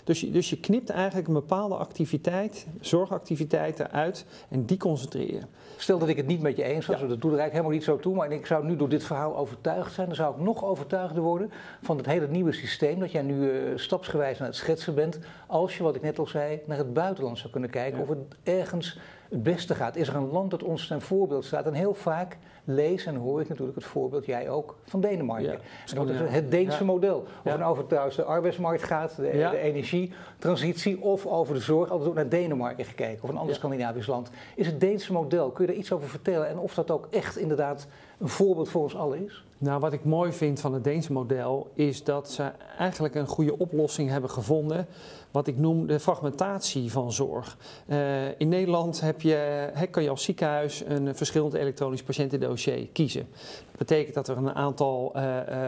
Dus, 0.05 0.21
je, 0.21 0.31
dus 0.31 0.51
je 0.51 0.61
knipt 0.61 0.91
eigenlijk 0.91 1.29
een 1.29 1.35
bepaalde 1.35 1.75
activiteit, 1.75 2.67
zorgactiviteit 2.81 3.81
eruit 3.81 4.25
en 4.49 4.65
die 4.65 4.79
concentreer. 4.79 5.47
Stel 5.81 5.99
dat 5.99 6.09
ik 6.09 6.17
het 6.17 6.27
niet 6.27 6.41
met 6.43 6.57
je 6.57 6.63
eens 6.63 6.87
was, 6.87 7.01
Ja. 7.01 7.07
dat 7.07 7.21
doet 7.21 7.33
er 7.33 7.39
eigenlijk 7.39 7.53
helemaal 7.53 7.73
niet 7.73 7.85
zo 7.85 7.99
toe, 7.99 8.15
maar 8.15 8.33
ik 8.33 8.47
zou 8.47 8.65
nu 8.65 8.77
door 8.77 8.89
dit 8.89 9.05
verhaal 9.05 9.37
overtuigd 9.37 9.93
zijn, 9.93 10.07
dan 10.07 10.17
zou 10.17 10.35
ik 10.35 10.41
nog 10.41 10.65
overtuigder 10.65 11.23
worden 11.23 11.51
van 11.83 11.97
het 11.97 12.07
hele 12.07 12.29
nieuwe 12.29 12.53
systeem 12.53 13.01
dat 13.01 13.13
jij 13.13 13.23
nu 13.23 13.51
eh, 13.51 13.57
stapsgewijs 13.75 14.41
aan 14.41 14.47
het 14.47 14.57
schetsen 14.57 14.95
bent, 14.95 15.19
als 15.47 15.77
je, 15.77 15.83
wat 15.83 15.95
ik 15.97 16.03
net 16.03 16.19
al 16.19 16.27
zei, 16.27 16.61
naar 16.67 16.79
het 16.79 16.93
buitenland 16.93 17.39
zou 17.39 17.51
kunnen 17.53 17.71
kijken 17.71 17.97
Ja. 17.99 18.03
of 18.03 18.09
het 18.09 18.19
ergens 18.43 18.99
het 19.29 19.43
beste 19.43 19.75
gaat? 19.75 19.97
Is 19.97 20.09
er 20.09 20.17
een 20.17 20.31
land 20.31 20.51
dat 20.51 20.63
ons 20.63 20.87
ten 20.87 21.01
voorbeeld 21.01 21.45
staat? 21.45 21.67
En 21.67 21.73
heel 21.73 21.95
vaak 21.95 22.37
lees 22.65 23.07
en 23.07 23.17
hoor 23.17 23.41
ik 23.41 23.49
natuurlijk 23.49 23.77
het 23.77 23.87
voorbeeld, 23.87 24.27
jij 24.27 24.51
ook, 24.51 24.77
van 24.85 25.01
Denemarken. 25.01 25.61
Ja, 25.87 25.95
dat 25.95 26.09
is 26.09 26.21
het 26.21 26.51
Deense 26.51 26.85
model. 26.85 27.27
Of 27.45 27.53
het 27.53 27.63
over 27.63 27.87
trouwens 27.87 28.17
de 28.17 28.25
arbeidsmarkt 28.25 28.83
gaat, 28.83 29.17
de, 29.17 29.23
de, 29.23 29.59
energietransitie 29.59 31.03
of 31.03 31.27
over 31.27 31.55
de 31.55 31.61
zorg. 31.61 31.91
Altijd 31.91 32.09
ook 32.09 32.15
naar 32.15 32.29
Denemarken 32.29 32.85
gekeken 32.85 33.23
of 33.23 33.29
een 33.29 33.37
ander 33.37 33.55
Scandinavisch 33.55 34.07
land. 34.07 34.31
Is 34.55 34.67
het 34.67 34.81
Deense 34.81 35.13
model, 35.13 35.51
kun 35.51 35.65
je 35.65 35.71
daar 35.71 35.81
iets 35.81 35.93
over 35.93 36.09
vertellen? 36.09 36.49
En 36.49 36.59
of 36.59 36.75
dat 36.75 36.91
ook 36.91 37.09
echt 37.11 37.37
inderdaad 37.37 37.87
een 38.19 38.29
voorbeeld 38.29 38.69
voor 38.69 38.83
ons 38.83 38.97
allen 38.97 39.25
is? 39.25 39.45
Nou, 39.59 39.81
wat 39.81 39.93
ik 39.93 40.05
mooi 40.05 40.33
vind 40.33 40.61
van 40.61 40.75
het 40.75 40.85
Deense 40.85 41.13
model 41.13 41.71
is 41.75 42.05
dat 42.05 42.31
ze 42.31 42.51
eigenlijk 42.79 43.15
een 43.15 43.27
goede 43.27 43.59
oplossing 43.59 44.11
hebben 44.11 44.31
gevonden. 44.31 44.87
Wat 45.31 45.47
ik 45.47 45.57
noem 45.59 45.87
de 45.87 46.01
fragmentatie 46.01 46.93
van 46.93 47.13
zorg. 47.13 47.57
Uh, 47.87 48.41
in 48.41 48.49
Nederland 48.49 49.01
heb 49.01 49.21
je, 49.21 49.71
kan 49.91 50.03
je 50.03 50.11
als 50.11 50.23
ziekenhuis 50.23 50.83
een 50.87 51.17
verschillend 51.17 51.55
elektronisch 51.55 52.03
patiëntendossier 52.03 52.89
kiezen. 52.93 53.27
Dat 53.67 53.79
betekent 53.79 54.15
dat 54.15 54.27
we 54.27 54.35
een 54.35 54.55
aantal 54.55 55.13
uh, 55.17 55.23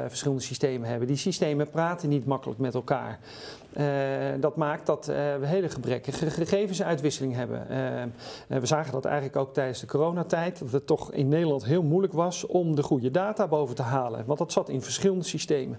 verschillende 0.06 0.42
systemen 0.42 0.88
hebben. 0.88 1.08
Die 1.08 1.16
systemen 1.16 1.70
praten 1.70 2.08
niet 2.08 2.26
makkelijk 2.26 2.60
met 2.60 2.74
elkaar. 2.74 3.18
Uh, 3.76 3.84
dat 4.40 4.56
maakt 4.56 4.86
dat 4.86 5.08
uh, 5.08 5.16
we 5.16 5.46
hele 5.46 5.68
gebrekkige 5.68 6.30
gegevensuitwisseling 6.30 7.34
hebben. 7.34 7.66
Uh, 7.70 8.58
we 8.60 8.66
zagen 8.66 8.92
dat 8.92 9.04
eigenlijk 9.04 9.36
ook 9.36 9.54
tijdens 9.54 9.80
de 9.80 9.86
coronatijd, 9.86 10.58
dat 10.58 10.72
het 10.72 10.86
toch 10.86 11.12
in 11.12 11.28
Nederland 11.28 11.64
heel 11.64 11.82
moeilijk 11.82 12.12
was 12.12 12.46
om 12.46 12.74
de 12.74 12.82
goede 12.82 13.10
data 13.10 13.48
boven 13.48 13.74
te 13.74 13.82
halen. 13.82 14.24
Want 14.26 14.38
dat 14.38 14.52
zat 14.52 14.68
in 14.68 14.82
verschillende 14.82 15.24
systemen. 15.24 15.78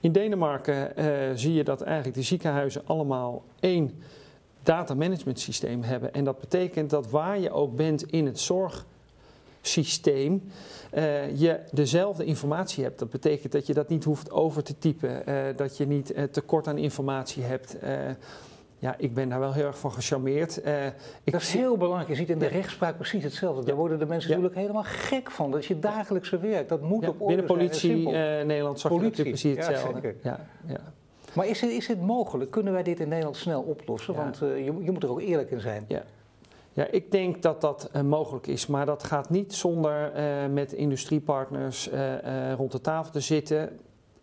In 0.00 0.12
Denemarken 0.12 0.92
zie 1.38 1.52
je 1.52 1.64
dat 1.64 1.80
eigenlijk 1.80 2.16
de 2.16 2.22
ziekenhuizen 2.22 2.82
allemaal 2.84 3.44
één 3.60 4.02
data 4.62 4.94
management 4.94 5.40
systeem 5.40 5.82
hebben. 5.82 6.12
En 6.12 6.24
dat 6.24 6.40
betekent 6.40 6.90
dat 6.90 7.10
waar 7.10 7.38
je 7.38 7.50
ook 7.50 7.76
bent 7.76 8.02
in 8.02 8.26
het 8.26 8.40
zorgsysteem, 9.66 10.42
uh, 10.94 11.36
je 11.36 11.60
dezelfde 11.72 12.24
informatie 12.24 12.84
hebt. 12.84 12.98
Dat 12.98 13.10
betekent 13.10 13.52
dat 13.52 13.66
je 13.66 13.74
dat 13.74 13.88
niet 13.88 14.04
hoeft 14.04 14.30
over 14.30 14.62
te 14.62 14.78
typen, 14.78 15.22
uh, 15.28 15.42
dat 15.56 15.76
je 15.76 15.86
niet 15.86 16.12
uh, 16.12 16.22
tekort 16.22 16.68
aan 16.68 16.78
informatie 16.78 17.42
hebt. 17.42 17.76
ja, 18.78 18.94
ik 18.98 19.14
ben 19.14 19.28
daar 19.28 19.40
wel 19.40 19.52
heel 19.52 19.66
erg 19.66 19.78
van 19.78 19.92
gecharmeerd. 19.92 20.60
dat 21.24 21.40
is 21.40 21.52
heel 21.52 21.76
belangrijk. 21.76 22.08
Je 22.08 22.14
ziet 22.14 22.30
in 22.30 22.38
de 22.38 22.46
rechtspraak 22.46 22.96
precies 22.96 23.22
hetzelfde. 23.22 23.64
Daar 23.64 23.76
worden 23.76 23.98
de 23.98 24.06
mensen 24.06 24.30
natuurlijk 24.30 24.54
helemaal 24.54 24.84
gek 24.84 25.30
van. 25.30 25.50
Dat 25.50 25.60
is 25.60 25.68
je 25.68 25.78
dagelijkse 25.78 26.38
werk. 26.38 26.68
Dat 26.68 26.82
moet 26.82 27.08
op 27.08 27.20
orde 27.20 27.26
Binnen 27.26 27.46
politie 27.56 28.08
Nederland 28.44 28.80
zag 28.80 28.90
politie. 28.90 29.24
je 29.24 29.30
natuurlijk 29.30 29.58
precies 29.58 29.76
hetzelfde. 29.76 30.14
Ja, 30.22 30.46
ja. 30.66 30.92
Maar 31.32 31.46
is 31.46 31.60
het, 31.60 31.70
is 31.70 31.94
mogelijk? 32.00 32.50
Kunnen 32.50 32.72
wij 32.72 32.82
dit 32.82 33.00
in 33.00 33.08
Nederland 33.08 33.36
snel 33.36 33.62
oplossen? 33.62 34.14
Want 34.14 34.38
je, 34.38 34.78
je 34.82 34.90
moet 34.90 35.02
er 35.02 35.10
ook 35.10 35.20
eerlijk 35.20 35.50
in 35.50 35.60
zijn. 35.60 35.84
Ja. 35.88 36.02
Ja, 36.76 36.86
ik 36.90 37.10
denk 37.10 37.42
dat 37.42 37.60
dat 37.60 37.90
uh, 37.96 38.02
mogelijk 38.02 38.46
is, 38.46 38.66
maar 38.66 38.86
dat 38.86 39.04
gaat 39.04 39.30
niet 39.30 39.54
zonder 39.54 40.12
uh, 40.16 40.52
met 40.52 40.72
industriepartners 40.72 41.92
uh, 41.92 42.52
rond 42.52 42.72
de 42.72 42.80
tafel 42.80 43.12
te 43.12 43.20
zitten. 43.20 43.78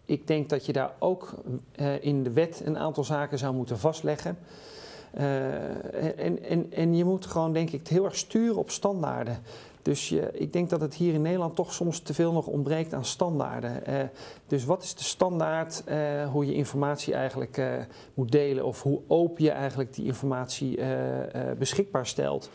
Ik 0.05 0.27
denk 0.27 0.49
dat 0.49 0.65
je 0.65 0.73
daar 0.73 0.93
ook 0.99 1.33
in 2.01 2.23
de 2.23 2.31
wet 2.31 2.61
een 2.65 2.77
aantal 2.77 3.03
zaken 3.03 3.37
zou 3.37 3.53
moeten 3.53 3.79
vastleggen. 3.79 4.37
en, 5.13 6.43
en, 6.43 6.71
en 6.71 6.95
je 6.95 7.05
moet 7.05 7.25
gewoon, 7.25 7.53
denk 7.53 7.69
ik, 7.69 7.87
heel 7.87 8.05
erg 8.05 8.17
sturen 8.17 8.57
op 8.57 8.69
standaarden. 8.69 9.37
Dus 9.83 10.09
je, 10.09 10.31
ik 10.31 10.53
denk 10.53 10.69
dat 10.69 10.81
het 10.81 10.93
hier 10.93 11.13
in 11.13 11.21
Nederland 11.21 11.55
toch 11.55 11.73
soms 11.73 11.99
te 11.99 12.13
veel 12.13 12.31
nog 12.31 12.47
ontbreekt 12.47 12.93
aan 12.93 13.05
standaarden. 13.05 13.89
Uh, 13.89 13.99
dus 14.47 14.65
wat 14.65 14.83
is 14.83 14.95
de 14.95 15.03
standaard 15.03 15.83
uh, 15.87 16.29
hoe 16.29 16.45
je 16.45 16.53
informatie 16.53 17.13
eigenlijk 17.13 17.57
uh, 17.57 17.73
moet 18.13 18.31
delen 18.31 18.65
of 18.65 18.81
hoe 18.81 19.01
open 19.07 19.43
je 19.43 19.51
eigenlijk 19.51 19.93
die 19.93 20.05
informatie 20.05 20.79
beschikbaar 21.57 22.07
stelt? 22.07 22.49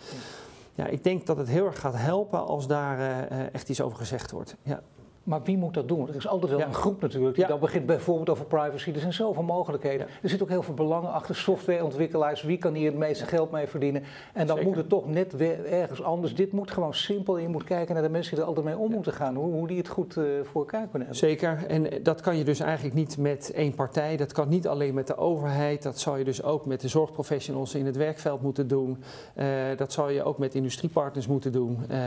Ja, 0.75 0.87
ik 0.87 1.05
denk 1.05 1.27
dat 1.27 1.37
het 1.37 1.49
heel 1.49 1.67
erg 1.67 1.81
gaat 1.81 1.97
helpen 1.97 2.47
als 2.47 2.67
daar 2.67 3.29
echt 3.53 3.69
iets 3.69 3.81
over 3.81 3.99
gezegd 3.99 4.31
wordt. 4.31 4.57
Ja. 4.62 4.83
Maar 5.29 5.43
wie 5.43 5.57
moet 5.57 5.75
dat 5.75 5.88
doen? 5.88 6.09
Er 6.09 6.14
is 6.14 6.29
altijd 6.29 6.53
wel 6.53 6.61
een 6.61 6.75
groep 6.75 7.01
natuurlijk 7.01 7.37
die 7.37 7.47
dan 7.47 7.59
begint 7.61 7.87
bijvoorbeeld 7.87 8.29
over 8.29 8.45
privacy. 8.45 8.93
Er 8.93 9.01
zijn 9.01 9.12
zoveel 9.12 9.43
mogelijkheden. 9.43 10.07
Er 10.23 10.29
zit 10.29 10.43
ook 10.43 10.49
heel 10.49 10.62
veel 10.62 10.75
belangen 10.75 11.12
achter 11.12 11.35
softwareontwikkelaars. 11.35 12.43
Wie 12.43 12.59
kan 12.59 12.75
hier 12.75 12.87
het 12.87 12.99
meeste 12.99 13.27
geld 13.27 13.51
mee 13.51 13.67
verdienen? 13.67 14.03
En 14.33 14.47
dan 14.47 14.62
moet 14.62 14.77
het 14.77 14.88
toch 14.88 15.07
net 15.07 15.33
weer 15.33 15.67
ergens 15.67 16.03
anders. 16.03 16.35
Dit 16.35 16.53
moet 16.53 16.71
gewoon 16.71 16.95
simpel. 16.95 17.37
En 17.37 17.43
je 17.43 17.49
moet 17.49 17.64
kijken 17.64 17.95
naar 17.95 18.03
de 18.03 18.09
mensen 18.09 18.31
die 18.31 18.41
er 18.41 18.49
altijd 18.49 18.67
mee 18.67 18.77
om 18.77 18.91
moeten 18.91 19.12
gaan. 19.12 19.35
Hoe, 19.35 19.53
hoe 19.53 19.67
die 19.67 19.77
het 19.77 19.88
goed 19.88 20.17
uh, 20.17 20.25
voor 20.43 20.61
elkaar 20.61 20.88
kunnen 20.88 21.09
hebben. 21.09 21.17
Zeker. 21.17 21.64
En 21.67 21.91
eh, 21.91 22.05
dat 22.05 22.21
kan 22.21 22.37
je 22.37 22.45
dus 22.45 22.61
eigenlijk 22.61 22.95
niet 22.95 23.19
met 23.19 23.53
één 23.53 23.75
partij. 23.75 24.17
Dat 24.17 24.33
kan 24.33 24.49
niet 24.49 24.69
alleen 24.69 24.95
met 24.95 25.07
de 25.07 25.17
overheid. 25.17 25.83
Dat 25.83 25.99
zou 25.99 26.19
je 26.19 26.25
dus 26.25 26.43
ook 26.43 26.67
met 26.67 26.81
de 26.81 26.88
zorgprofessionals 26.88 27.75
in 27.75 27.87
het 27.87 27.97
werkveld 27.97 28.43
moeten 28.43 28.69
doen. 28.69 29.03
Uh, 29.37 29.47
dat 29.77 29.93
zou 29.93 30.12
je 30.12 30.23
ook 30.23 30.38
met 30.38 30.55
industriepartners 30.55 31.27
moeten 31.27 31.53
doen. 31.53 31.79
Uh, 31.91 31.99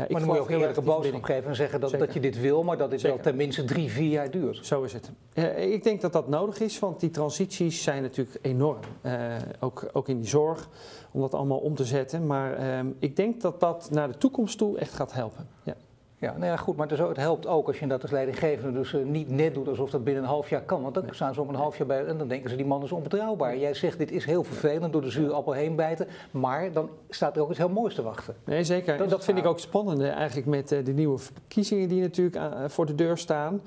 ja, 0.00 0.06
maar 0.10 0.20
dan 0.20 0.28
moet 0.28 0.36
je 0.36 0.42
ook 0.42 0.50
eerlijke 0.50 0.80
boodschap 0.80 1.22
geven 1.22 1.48
en 1.48 1.56
zeggen 1.56 1.80
dat, 1.80 1.90
dat 1.90 2.14
je 2.14 2.20
dit 2.20 2.40
wil, 2.40 2.62
maar 2.62 2.76
dat 2.76 2.90
dit 2.90 3.00
Zeker. 3.00 3.16
wel 3.16 3.24
tenminste 3.24 3.64
drie, 3.64 3.90
vier 3.90 4.10
jaar 4.10 4.30
duurt. 4.30 4.66
Zo 4.66 4.82
is 4.82 4.92
het. 4.92 5.10
Uh, 5.34 5.72
ik 5.72 5.82
denk 5.82 6.00
dat 6.00 6.12
dat 6.12 6.28
nodig 6.28 6.60
is, 6.60 6.78
want 6.78 7.00
die 7.00 7.10
transities 7.10 7.82
zijn 7.82 8.02
natuurlijk 8.02 8.38
enorm. 8.42 8.78
Uh, 9.02 9.36
ook, 9.60 9.88
ook 9.92 10.08
in 10.08 10.16
die 10.16 10.28
zorg, 10.28 10.68
om 11.10 11.20
dat 11.20 11.34
allemaal 11.34 11.58
om 11.58 11.74
te 11.74 11.84
zetten. 11.84 12.26
Maar 12.26 12.60
uh, 12.60 12.90
ik 12.98 13.16
denk 13.16 13.40
dat 13.40 13.60
dat 13.60 13.88
naar 13.90 14.08
de 14.08 14.18
toekomst 14.18 14.58
toe 14.58 14.78
echt 14.78 14.94
gaat 14.94 15.12
helpen. 15.12 15.48
Ja. 15.62 15.74
Ja, 16.20 16.32
nou 16.32 16.44
ja, 16.44 16.56
goed, 16.56 16.76
maar 16.76 16.88
het 16.88 17.16
helpt 17.16 17.46
ook 17.46 17.66
als 17.66 17.78
je 17.78 17.86
dat 17.86 18.02
als 18.02 18.10
leidinggevende 18.10 18.78
dus 18.78 18.92
uh, 18.92 19.04
niet 19.04 19.30
net 19.30 19.54
doet 19.54 19.68
alsof 19.68 19.90
dat 19.90 20.04
binnen 20.04 20.22
een 20.22 20.28
half 20.28 20.48
jaar 20.48 20.62
kan. 20.62 20.82
Want 20.82 20.94
dan 20.94 21.04
staan 21.10 21.34
ze 21.34 21.40
om 21.40 21.48
een 21.48 21.54
half 21.54 21.78
jaar 21.78 21.86
bij 21.86 22.04
en 22.04 22.18
dan 22.18 22.28
denken 22.28 22.50
ze 22.50 22.56
die 22.56 22.66
man 22.66 22.82
is 22.82 22.92
onbetrouwbaar. 22.92 23.58
Jij 23.58 23.74
zegt 23.74 23.98
dit 23.98 24.10
is 24.10 24.24
heel 24.24 24.44
vervelend 24.44 24.92
door 24.92 25.02
de 25.02 25.10
zure 25.10 25.32
appel 25.32 25.52
heen 25.52 25.76
bijten, 25.76 26.06
maar 26.30 26.72
dan 26.72 26.88
staat 27.08 27.36
er 27.36 27.42
ook 27.42 27.50
iets 27.50 27.58
heel 27.58 27.68
moois 27.68 27.94
te 27.94 28.02
wachten. 28.02 28.34
Nee, 28.44 28.64
zeker. 28.64 28.98
Dat, 28.98 29.10
dat 29.10 29.24
vind 29.24 29.38
ik 29.38 29.46
ook 29.46 29.58
spannend 29.58 30.02
eigenlijk 30.02 30.46
met 30.46 30.72
uh, 30.72 30.84
de 30.84 30.92
nieuwe 30.92 31.18
verkiezingen 31.18 31.88
die 31.88 32.00
natuurlijk 32.00 32.36
uh, 32.36 32.64
voor 32.66 32.86
de 32.86 32.94
deur 32.94 33.18
staan 33.18 33.60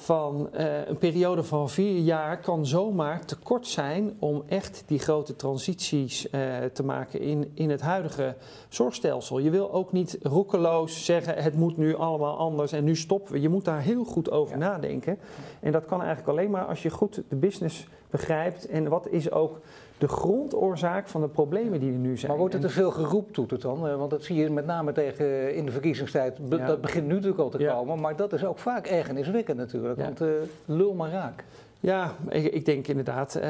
van 0.00 0.50
uh, 0.54 0.86
een 0.86 0.98
periode 0.98 1.42
van 1.42 1.70
vier 1.70 1.98
jaar 1.98 2.40
kan 2.40 2.66
zomaar 2.66 3.24
te 3.24 3.36
kort 3.36 3.66
zijn 3.66 4.16
om 4.18 4.42
echt 4.48 4.82
die 4.86 4.98
grote 4.98 5.36
transities 5.36 6.26
uh, 6.26 6.56
te 6.72 6.82
maken 6.82 7.20
in, 7.20 7.50
in 7.54 7.70
het 7.70 7.80
huidige 7.80 8.36
zorgstelsel. 8.68 9.38
Je 9.38 9.50
wil 9.50 9.72
ook 9.72 9.92
niet 9.92 10.18
roekeloos 10.22 11.04
zeggen 11.04 11.42
het 11.42 11.54
moet 11.54 11.76
nu 11.76 11.94
allemaal 11.94 12.36
anders 12.36 12.72
en 12.72 12.84
nu 12.84 12.96
stoppen 12.96 13.32
we. 13.32 13.40
Je 13.40 13.48
moet 13.48 13.64
daar 13.64 13.80
heel 13.80 14.04
goed 14.04 14.30
over 14.30 14.58
ja. 14.58 14.58
nadenken. 14.58 15.18
En 15.60 15.72
dat 15.72 15.84
kan 15.84 16.02
eigenlijk 16.02 16.28
alleen 16.28 16.50
maar 16.50 16.64
als 16.64 16.82
je 16.82 16.90
goed 16.90 17.22
de 17.28 17.36
business 17.36 17.86
begrijpt 18.10 18.66
en 18.66 18.88
wat 18.88 19.08
is 19.08 19.30
ook 19.30 19.60
de 20.00 20.08
grondoorzaak 20.08 21.08
van 21.08 21.20
de 21.20 21.28
problemen 21.28 21.80
die 21.80 21.92
er 21.92 21.98
nu 21.98 22.16
zijn. 22.16 22.30
Maar 22.30 22.40
wordt 22.40 22.54
er 22.54 22.60
te 22.60 22.68
veel 22.68 22.90
geroeptoeterd 22.90 23.62
dan? 23.62 23.88
Eh, 23.88 23.96
want 23.96 24.10
dat 24.10 24.24
zie 24.24 24.36
je 24.36 24.50
met 24.50 24.66
name 24.66 24.92
tegen 24.92 25.54
in 25.54 25.64
de 25.64 25.72
verkiezingstijd. 25.72 26.38
Ja. 26.48 26.66
Dat 26.66 26.80
begint 26.80 27.06
nu 27.06 27.12
natuurlijk 27.12 27.40
al 27.40 27.48
te 27.50 27.64
komen. 27.64 28.00
Maar 28.00 28.16
dat 28.16 28.32
is 28.32 28.44
ook 28.44 28.58
vaak 28.58 28.86
ergerniswekkend 28.86 29.58
natuurlijk. 29.58 30.00
Want 30.00 30.22
uh, 30.22 30.28
lul 30.64 30.94
maar 30.94 31.10
raak. 31.10 31.44
Ja, 31.82 32.14
ik, 32.28 32.52
ik 32.52 32.64
denk 32.64 32.88
inderdaad, 32.88 33.36
uh, 33.36 33.42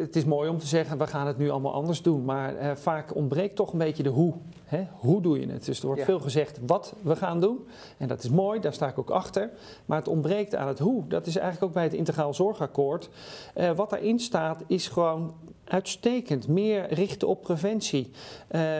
het 0.00 0.16
is 0.16 0.24
mooi 0.24 0.50
om 0.50 0.58
te 0.58 0.66
zeggen, 0.66 0.98
we 0.98 1.06
gaan 1.06 1.26
het 1.26 1.38
nu 1.38 1.50
allemaal 1.50 1.72
anders 1.72 2.02
doen. 2.02 2.24
Maar 2.24 2.54
uh, 2.54 2.70
vaak 2.74 3.14
ontbreekt 3.14 3.56
toch 3.56 3.72
een 3.72 3.78
beetje 3.78 4.02
de 4.02 4.08
hoe. 4.08 4.34
Hè? 4.64 4.86
Hoe 4.92 5.20
doe 5.20 5.40
je 5.40 5.46
het? 5.46 5.64
Dus 5.64 5.80
er 5.80 5.86
wordt 5.86 6.00
ja. 6.00 6.06
veel 6.06 6.20
gezegd 6.20 6.58
wat 6.66 6.94
we 7.02 7.16
gaan 7.16 7.40
doen. 7.40 7.66
En 7.96 8.08
dat 8.08 8.22
is 8.22 8.30
mooi, 8.30 8.60
daar 8.60 8.72
sta 8.72 8.88
ik 8.88 8.98
ook 8.98 9.10
achter. 9.10 9.50
Maar 9.84 9.98
het 9.98 10.08
ontbreekt 10.08 10.54
aan 10.54 10.68
het 10.68 10.78
hoe. 10.78 11.06
Dat 11.08 11.26
is 11.26 11.36
eigenlijk 11.36 11.66
ook 11.66 11.72
bij 11.74 11.82
het 11.82 11.92
Integraal 11.92 12.34
Zorgakkoord. 12.34 13.08
Uh, 13.54 13.70
wat 13.70 13.90
daarin 13.90 14.18
staat 14.18 14.62
is 14.66 14.88
gewoon 14.88 15.34
uitstekend. 15.68 16.48
Meer 16.48 16.92
richten 16.92 17.28
op 17.28 17.42
preventie. 17.42 18.10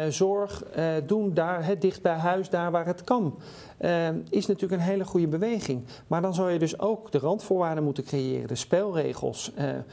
zorg 0.08 0.64
doen 1.06 1.34
daar, 1.34 1.64
hè, 1.64 1.78
dicht 1.78 2.02
bij 2.02 2.16
huis, 2.16 2.50
daar 2.50 2.70
waar 2.70 2.86
het 2.86 3.04
kan. 3.04 3.38
Uh, 3.80 4.08
is 4.30 4.46
natuurlijk 4.46 4.80
een 4.80 4.88
hele 4.88 5.04
goede 5.04 5.28
beweging. 5.28 5.84
Maar 6.06 6.22
dan 6.22 6.34
zou 6.34 6.50
je 6.50 6.58
dus 6.58 6.78
ook 6.78 7.12
de 7.12 7.18
randvoorwaarden 7.18 7.84
moeten 7.84 8.04
creëren, 8.04 8.48
de 8.48 8.54
spelregels. 8.54 9.52
Ja, 9.56 9.84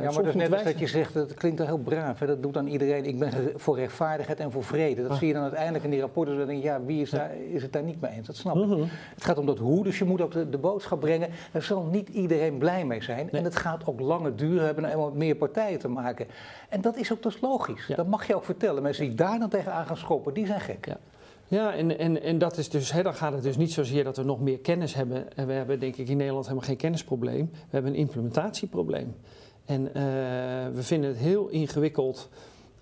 maar 0.00 0.26
is 0.26 0.34
net 0.34 0.52
als 0.52 0.62
dat 0.62 0.78
je 0.78 0.86
zegt, 0.86 1.14
dat 1.14 1.34
klinkt 1.34 1.66
heel 1.66 1.78
braaf. 1.78 2.18
Hè? 2.18 2.26
Dat 2.26 2.42
doet 2.42 2.54
dan 2.54 2.66
iedereen. 2.66 3.04
Ik 3.04 3.18
ben 3.18 3.32
voor 3.56 3.76
rechtvaardigheid 3.76 4.40
en 4.40 4.52
voor 4.52 4.64
vrede. 4.64 5.02
Dat 5.02 5.10
ah. 5.10 5.16
zie 5.16 5.26
je 5.26 5.32
dan 5.32 5.42
uiteindelijk 5.42 5.84
in 5.84 5.90
die 5.90 6.00
rapporten. 6.00 6.38
Dan 6.38 6.46
denk 6.46 6.58
je, 6.58 6.64
ja, 6.64 6.82
wie 6.84 7.00
is, 7.00 7.10
daar, 7.10 7.36
is 7.52 7.62
het 7.62 7.72
daar 7.72 7.82
niet 7.82 8.00
mee 8.00 8.10
eens? 8.10 8.26
Dat 8.26 8.36
snap 8.36 8.56
ik. 8.56 8.62
-huh. 8.64 8.84
Het 9.14 9.24
gaat 9.24 9.38
om 9.38 9.46
dat 9.46 9.58
hoe, 9.58 9.84
dus 9.84 9.98
je 9.98 10.04
moet 10.04 10.20
ook 10.20 10.32
de, 10.32 10.48
de 10.48 10.58
boodschap 10.58 11.00
brengen. 11.00 11.28
Daar 11.52 11.62
zal 11.62 11.84
niet 11.84 12.08
iedereen 12.08 12.58
blij 12.58 12.84
mee 12.84 13.02
zijn. 13.02 13.28
Nee. 13.30 13.40
En 13.40 13.44
het 13.44 13.56
gaat 13.56 13.86
ook 13.86 14.00
lange 14.00 14.34
duur 14.34 14.62
hebben 14.62 14.84
om 14.98 15.04
met 15.04 15.14
meer 15.14 15.36
partijen 15.36 15.78
te 15.78 15.88
maken. 15.88 16.26
En 16.68 16.80
dat 16.80 16.96
is 16.96 17.12
ook 17.12 17.22
dus 17.22 17.40
logisch. 17.40 17.86
Ja. 17.86 17.96
Dat 17.96 18.06
mag 18.06 18.26
je 18.26 18.36
ook 18.36 18.44
vertellen. 18.44 18.82
Mensen 18.82 19.04
die 19.04 19.14
daar 19.14 19.38
dan 19.38 19.48
tegenaan 19.48 19.86
gaan 19.86 19.96
schoppen, 19.96 20.34
die 20.34 20.46
zijn 20.46 20.60
gek. 20.60 20.86
Ja. 20.86 20.96
Ja, 21.50 21.74
en, 21.74 21.98
en, 21.98 22.22
en 22.22 22.38
dat 22.38 22.56
is 22.56 22.68
dus, 22.68 22.92
hè, 22.92 23.02
dan 23.02 23.14
gaat 23.14 23.32
het 23.32 23.42
dus 23.42 23.56
niet 23.56 23.72
zozeer 23.72 24.04
dat 24.04 24.16
we 24.16 24.22
nog 24.22 24.40
meer 24.40 24.58
kennis 24.58 24.94
hebben. 24.94 25.36
En 25.36 25.46
we 25.46 25.52
hebben 25.52 25.80
denk 25.80 25.96
ik 25.96 26.08
in 26.08 26.16
Nederland 26.16 26.44
helemaal 26.44 26.66
geen 26.68 26.76
kennisprobleem. 26.76 27.50
We 27.52 27.58
hebben 27.70 27.92
een 27.92 27.98
implementatieprobleem. 27.98 29.16
En 29.64 29.86
uh, 29.86 29.92
we 30.74 30.82
vinden 30.82 31.10
het 31.10 31.18
heel 31.18 31.48
ingewikkeld 31.48 32.28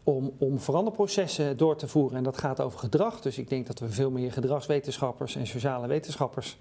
om, 0.04 0.32
om 0.38 0.60
veranderprocessen 0.60 1.56
door 1.56 1.76
te 1.76 1.88
voeren. 1.88 2.16
En 2.16 2.22
dat 2.22 2.38
gaat 2.38 2.60
over 2.60 2.78
gedrag. 2.78 3.20
Dus 3.20 3.38
ik 3.38 3.48
denk 3.48 3.66
dat 3.66 3.78
we 3.78 3.88
veel 3.88 4.10
meer 4.10 4.32
gedragswetenschappers 4.32 5.36
en 5.36 5.46
sociale 5.46 5.86
wetenschappers 5.86 6.58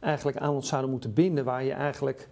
eigenlijk 0.00 0.36
aan 0.36 0.54
ons 0.54 0.68
zouden 0.68 0.90
moeten 0.90 1.12
binden. 1.12 1.44
Waar 1.44 1.64
je 1.64 1.72
eigenlijk 1.72 2.28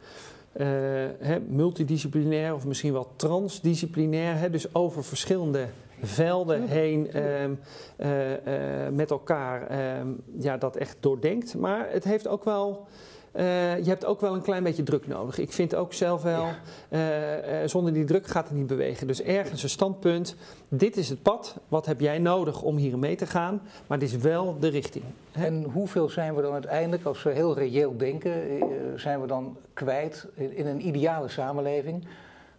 hè, 1.18 1.40
multidisciplinair 1.48 2.54
of 2.54 2.66
misschien 2.66 2.92
wel 2.92 3.08
transdisciplinair, 3.16 4.38
hè, 4.38 4.50
dus 4.50 4.74
over 4.74 5.04
verschillende 5.04 5.66
velden 6.02 6.68
heen 6.68 7.10
ehm, 7.12 7.54
eh, 7.96 8.08
met 8.92 9.10
elkaar 9.10 9.66
ehm, 9.66 10.08
ja, 10.38 10.56
dat 10.56 10.76
echt 10.76 10.96
doordenkt. 11.00 11.54
Maar 11.54 11.88
het 11.90 12.04
heeft 12.04 12.28
ook 12.28 12.44
wel 12.44 12.86
uh, 13.36 13.76
je 13.76 13.88
hebt 13.88 14.04
ook 14.04 14.20
wel 14.20 14.34
een 14.34 14.42
klein 14.42 14.62
beetje 14.62 14.82
druk 14.82 15.06
nodig. 15.06 15.38
Ik 15.38 15.52
vind 15.52 15.74
ook 15.74 15.92
zelf 15.92 16.22
wel, 16.22 16.46
uh, 16.90 17.00
uh, 17.36 17.68
zonder 17.68 17.92
die 17.92 18.04
druk 18.04 18.26
gaat 18.26 18.48
het 18.48 18.56
niet 18.56 18.66
bewegen. 18.66 19.06
Dus 19.06 19.22
ergens 19.22 19.62
een 19.62 19.68
standpunt, 19.68 20.36
dit 20.68 20.96
is 20.96 21.08
het 21.08 21.22
pad, 21.22 21.56
wat 21.68 21.86
heb 21.86 22.00
jij 22.00 22.18
nodig 22.18 22.62
om 22.62 22.76
hier 22.76 22.98
mee 22.98 23.16
te 23.16 23.26
gaan? 23.26 23.62
Maar 23.86 23.98
dit 23.98 24.08
is 24.08 24.16
wel 24.16 24.56
de 24.60 24.68
richting. 24.68 25.04
Hè? 25.32 25.46
En 25.46 25.64
hoeveel 25.72 26.08
zijn 26.08 26.34
we 26.34 26.42
dan 26.42 26.52
uiteindelijk, 26.52 27.04
als 27.04 27.22
we 27.22 27.30
heel 27.30 27.54
reëel 27.54 27.96
denken, 27.96 28.32
zijn 28.96 29.20
we 29.20 29.26
dan 29.26 29.56
kwijt 29.72 30.26
in 30.34 30.66
een 30.66 30.86
ideale 30.86 31.28
samenleving? 31.28 32.06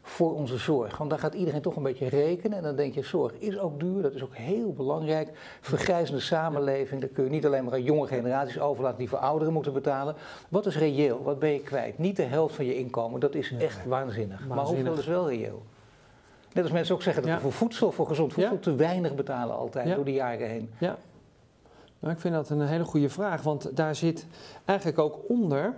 Voor 0.07 0.35
onze 0.35 0.57
zorg. 0.57 0.97
Want 0.97 1.09
daar 1.09 1.19
gaat 1.19 1.33
iedereen 1.33 1.61
toch 1.61 1.75
een 1.75 1.83
beetje 1.83 2.07
rekenen. 2.07 2.57
En 2.57 2.63
dan 2.63 2.75
denk 2.75 2.93
je, 2.93 3.03
zorg 3.03 3.33
is 3.33 3.59
ook 3.59 3.79
duur, 3.79 4.01
dat 4.01 4.13
is 4.13 4.23
ook 4.23 4.35
heel 4.35 4.73
belangrijk. 4.73 5.29
Vergrijzende 5.61 6.21
samenleving, 6.21 7.01
dat 7.01 7.11
kun 7.11 7.23
je 7.23 7.29
niet 7.29 7.45
alleen 7.45 7.63
maar 7.63 7.73
aan 7.73 7.83
jonge 7.83 8.07
generaties 8.07 8.59
overlaten 8.59 8.97
die 8.97 9.09
voor 9.09 9.17
ouderen 9.17 9.53
moeten 9.53 9.73
betalen. 9.73 10.15
Wat 10.49 10.65
is 10.65 10.77
reëel? 10.77 11.23
Wat 11.23 11.39
ben 11.39 11.49
je 11.49 11.59
kwijt? 11.59 11.97
Niet 11.97 12.15
de 12.15 12.23
helft 12.23 12.55
van 12.55 12.65
je 12.65 12.77
inkomen, 12.77 13.19
dat 13.19 13.35
is 13.35 13.53
echt 13.59 13.85
waanzinnig. 13.85 14.47
Maar 14.47 14.65
hoeveel 14.65 14.97
is 14.97 15.05
wel 15.05 15.29
reëel? 15.29 15.63
Net 16.53 16.63
als 16.63 16.73
mensen 16.73 16.95
ook 16.95 17.01
zeggen 17.01 17.23
dat 17.23 17.33
we 17.33 17.39
voor 17.39 17.51
voedsel, 17.51 17.91
voor 17.91 18.07
gezond 18.07 18.33
voedsel, 18.33 18.59
te 18.59 18.75
weinig 18.75 19.15
betalen 19.15 19.55
altijd 19.55 19.95
door 19.95 20.05
de 20.05 20.13
jaren 20.13 20.49
heen. 20.49 20.69
Ja. 20.79 20.97
Nou, 21.99 22.13
ik 22.13 22.19
vind 22.19 22.33
dat 22.33 22.49
een 22.49 22.61
hele 22.61 22.83
goede 22.83 23.09
vraag, 23.09 23.41
want 23.41 23.75
daar 23.77 23.95
zit 23.95 24.27
eigenlijk 24.65 24.99
ook 24.99 25.19
onder, 25.27 25.73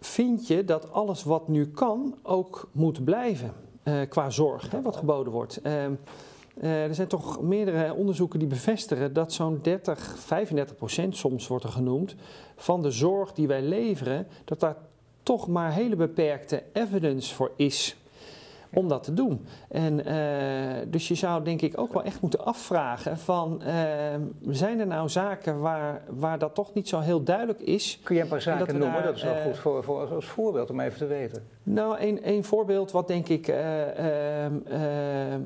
vind 0.00 0.46
je 0.46 0.64
dat 0.64 0.92
alles 0.92 1.24
wat 1.24 1.48
nu 1.48 1.66
kan 1.66 2.14
ook 2.22 2.68
moet 2.72 3.04
blijven? 3.04 3.70
Uh, 3.84 4.00
qua 4.08 4.30
zorg, 4.30 4.70
hè, 4.70 4.82
wat 4.82 4.96
geboden 4.96 5.32
wordt. 5.32 5.60
Uh, 5.62 5.84
uh, 6.62 6.84
er 6.84 6.94
zijn 6.94 7.08
toch 7.08 7.42
meerdere 7.42 7.94
onderzoeken 7.94 8.38
die 8.38 8.48
bevestigen 8.48 9.12
dat 9.12 9.32
zo'n 9.32 9.58
30, 9.62 10.18
35 10.18 10.76
procent 10.76 11.16
soms 11.16 11.46
wordt 11.46 11.64
er 11.64 11.70
genoemd 11.70 12.14
van 12.56 12.82
de 12.82 12.90
zorg 12.90 13.32
die 13.32 13.46
wij 13.46 13.62
leveren, 13.62 14.26
dat 14.44 14.60
daar 14.60 14.76
toch 15.22 15.48
maar 15.48 15.72
hele 15.72 15.96
beperkte 15.96 16.62
evidence 16.72 17.34
voor 17.34 17.52
is 17.56 17.96
om 18.74 18.88
dat 18.88 19.02
te 19.02 19.14
doen. 19.14 19.46
En, 19.68 20.08
uh, 20.08 20.14
dus 20.86 21.08
je 21.08 21.14
zou 21.14 21.44
denk 21.44 21.62
ik 21.62 21.80
ook 21.80 21.92
wel 21.92 22.02
echt 22.02 22.20
moeten 22.20 22.44
afvragen 22.44 23.18
van, 23.18 23.62
uh, 23.66 23.74
zijn 24.48 24.80
er 24.80 24.86
nou 24.86 25.08
zaken 25.08 25.60
waar, 25.60 26.02
waar 26.08 26.38
dat 26.38 26.54
toch 26.54 26.74
niet 26.74 26.88
zo 26.88 27.00
heel 27.00 27.22
duidelijk 27.22 27.60
is? 27.60 28.00
Kun 28.02 28.16
je 28.16 28.22
een 28.22 28.28
paar 28.28 28.42
zaken 28.42 28.78
noemen? 28.78 28.92
Daar, 28.92 29.02
dat 29.02 29.16
is 29.16 29.22
wel 29.22 29.42
goed 29.44 29.58
voor, 29.58 29.84
voor, 29.84 30.14
als 30.14 30.26
voorbeeld 30.26 30.70
om 30.70 30.80
even 30.80 30.98
te 30.98 31.06
weten. 31.06 31.42
Nou, 31.62 32.16
een, 32.22 32.44
voorbeeld 32.44 32.90
wat 32.90 33.08
denk 33.08 33.28
ik, 33.28 33.48
ehm, 33.48 34.54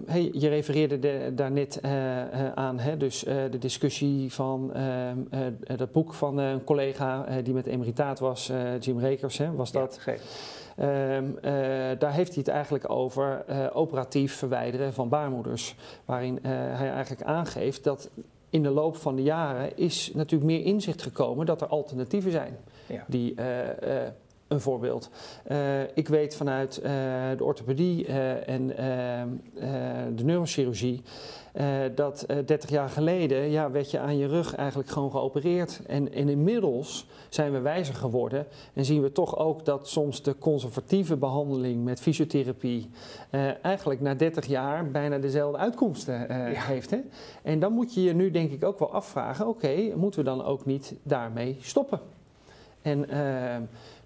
hey, 0.07 0.31
je 0.33 0.49
refereerde 0.49 0.99
de, 0.99 1.33
daar 1.35 1.51
net 1.51 1.81
aan, 2.55 2.79
hè, 2.79 2.97
dus 2.97 3.21
de 3.51 3.59
discussie 3.59 4.33
van 4.33 4.75
ehm, 4.75 5.53
dat 5.77 5.93
boek 5.93 6.15
van 6.15 6.39
een 6.39 6.65
collega 6.65 7.27
die 7.43 7.55
met 7.55 7.67
emeritaat 7.67 8.19
was, 8.19 8.53
Jim 8.81 8.99
Rekers, 8.99 9.39
hè, 9.39 9.55
was 9.55 9.73
dat? 9.73 10.01
Ja, 10.07 10.13
Um, 10.81 11.37
uh, 11.37 11.43
daar 11.99 12.13
heeft 12.13 12.35
hij 12.35 12.39
het 12.39 12.49
eigenlijk 12.49 12.91
over 12.91 13.45
uh, 13.51 13.67
operatief 13.73 14.35
verwijderen 14.35 14.93
van 14.93 15.09
baarmoeders. 15.09 15.75
Waarin 16.05 16.35
uh, 16.35 16.51
hij 16.53 16.91
eigenlijk 16.91 17.23
aangeeft 17.23 17.85
dat 17.85 18.11
in 18.51 18.63
de 18.63 18.71
loop 18.71 18.97
van 18.97 19.17
de 19.17 19.23
jaren 19.23 19.77
is 19.77 20.11
natuurlijk 20.15 20.51
meer 20.51 20.65
inzicht 20.65 21.03
gekomen 21.03 21.47
dat 21.47 21.61
er 21.61 21.67
alternatieven 21.67 22.31
zijn. 22.31 22.57
Ja. 22.87 23.05
Die, 23.07 23.35
een 24.49 24.61
voorbeeld. 24.61 25.11
ik 25.95 26.09
weet 26.09 26.37
vanuit 26.37 26.83
de 27.37 27.45
orthopedie 27.45 28.07
en 28.47 28.77
ehm, 28.77 29.29
de 30.15 30.25
neurochirurgie 30.25 31.03
uh, 31.03 31.46
dat 31.95 32.27
uh, 32.31 32.37
30 32.47 32.71
jaar 32.71 32.89
geleden 32.89 33.51
ja, 33.51 33.71
werd 33.71 33.91
je 33.91 33.99
aan 33.99 34.17
je 34.17 34.27
rug 34.27 34.55
eigenlijk 34.55 34.89
gewoon 34.89 35.11
geopereerd. 35.11 35.81
En, 35.87 36.13
en, 36.13 36.29
inmiddels 36.29 37.07
zijn 37.29 37.53
we 37.53 37.61
wijzer 37.61 37.95
geworden 37.95 38.47
en 38.73 38.85
zien 38.85 39.03
we 39.03 39.13
toch 39.13 39.39
ook 39.39 39.65
dat 39.65 39.89
soms 39.89 40.23
de 40.23 40.39
conservatieve 40.39 41.17
behandeling 41.17 41.85
met 41.85 42.01
fysiotherapie 42.01 42.91
uh, 43.31 43.65
eigenlijk 43.65 44.01
na 44.01 44.15
30 44.15 44.47
jaar 44.47 44.91
bijna 44.91 45.19
dezelfde 45.19 45.59
uitkomsten 45.59 46.27
ja. 46.29 46.61
heeft. 46.61 46.91
Hè? 46.91 46.99
En 47.43 47.59
dan 47.59 47.73
moet 47.73 47.95
je 47.95 48.03
je 48.03 48.15
nu 48.15 48.31
denk 48.31 48.51
ik 48.51 48.65
ook 48.65 48.79
wel 48.79 48.93
afvragen, 48.93 49.49
oké, 49.49 49.67
okay, 49.67 49.93
moeten 49.97 50.21
we 50.21 50.27
dan 50.27 50.45
ook 50.45 50.65
niet 50.65 50.95
daarmee 51.03 51.57
stoppen? 51.61 52.01
En 52.83 53.09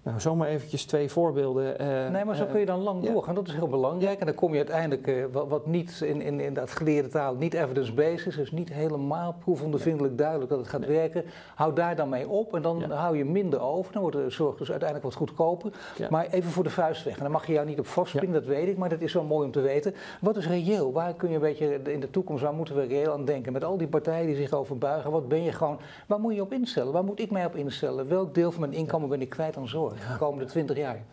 nou, 0.03 0.19
zomaar 0.19 0.47
eventjes 0.47 0.85
twee 0.85 1.09
voorbeelden. 1.09 1.81
Uh, 1.81 2.09
nee, 2.09 2.25
maar 2.25 2.35
zo 2.35 2.45
kun 2.45 2.59
je 2.59 2.65
dan 2.65 2.79
lang 2.79 3.03
ja. 3.03 3.11
doorgaan. 3.11 3.35
Dat 3.35 3.47
is 3.47 3.53
heel 3.53 3.67
belangrijk. 3.67 4.19
En 4.19 4.25
dan 4.25 4.35
kom 4.35 4.51
je 4.51 4.57
uiteindelijk, 4.57 5.07
uh, 5.07 5.25
wat, 5.31 5.47
wat, 5.47 5.67
niet 5.67 6.01
in, 6.01 6.21
in, 6.21 6.39
in 6.39 6.53
dat 6.53 6.71
geleerde 6.71 7.07
taal 7.07 7.35
niet 7.35 7.53
evidence-based 7.53 8.25
is, 8.25 8.35
dus 8.35 8.51
niet 8.51 8.73
helemaal 8.73 9.35
proefondervindelijk 9.39 10.17
duidelijk 10.17 10.49
dat 10.49 10.59
het 10.59 10.67
gaat 10.67 10.79
nee. 10.79 10.89
werken. 10.89 11.23
Hou 11.55 11.73
daar 11.73 11.95
dan 11.95 12.09
mee 12.09 12.27
op 12.27 12.55
en 12.55 12.61
dan 12.61 12.79
ja. 12.79 12.95
hou 12.95 13.17
je 13.17 13.25
minder 13.25 13.61
over. 13.61 13.93
Dan 13.93 14.01
wordt 14.01 14.17
de 14.17 14.29
zorg 14.29 14.57
dus 14.57 14.69
uiteindelijk 14.69 15.09
wat 15.09 15.17
goedkoper. 15.17 15.71
Maar 16.09 16.27
even 16.31 16.51
voor 16.51 16.63
de 16.63 16.69
vuist 16.69 17.03
weg. 17.03 17.15
En 17.15 17.23
dan 17.23 17.31
mag 17.31 17.47
je 17.47 17.53
jou 17.53 17.67
niet 17.67 17.79
op 17.79 17.87
vastspringen, 17.87 18.33
dat 18.33 18.45
weet 18.45 18.67
ik, 18.67 18.77
maar 18.77 18.89
dat 18.89 19.01
is 19.01 19.13
wel 19.13 19.23
mooi 19.23 19.45
om 19.45 19.51
te 19.51 19.61
weten. 19.61 19.93
Wat 20.21 20.37
is 20.37 20.47
reëel? 20.47 20.91
Waar 20.91 21.13
kun 21.13 21.29
je 21.29 21.35
een 21.35 21.41
beetje 21.41 21.79
in 21.83 21.99
de 21.99 22.09
toekomst, 22.09 22.43
waar 22.43 22.53
moeten 22.53 22.75
we 22.75 22.83
reëel 22.83 23.13
aan 23.13 23.25
denken? 23.25 23.53
Met 23.53 23.63
al 23.63 23.77
die 23.77 23.87
partijen 23.87 24.25
die 24.25 24.35
zich 24.35 24.53
over 24.53 24.77
buigen, 24.77 25.11
wat 25.11 25.27
ben 25.27 25.43
je 25.43 25.51
gewoon, 25.51 25.79
waar 26.07 26.19
moet 26.19 26.35
je 26.35 26.41
op 26.41 26.53
instellen? 26.53 26.93
Waar 26.93 27.03
moet 27.03 27.19
ik 27.19 27.31
mij 27.31 27.45
op 27.45 27.55
instellen? 27.55 28.07
Welk 28.07 28.33
deel 28.33 28.51
van 28.51 28.59
mijn 28.61 28.73
inkomen 28.73 29.09
ben 29.09 29.21
ik 29.21 29.29
kwijt 29.29 29.57
aan 29.57 29.67
zorg? 29.67 29.90
De 29.97 30.17
komende 30.17 30.45
20 30.45 30.77
jaar? 30.77 31.03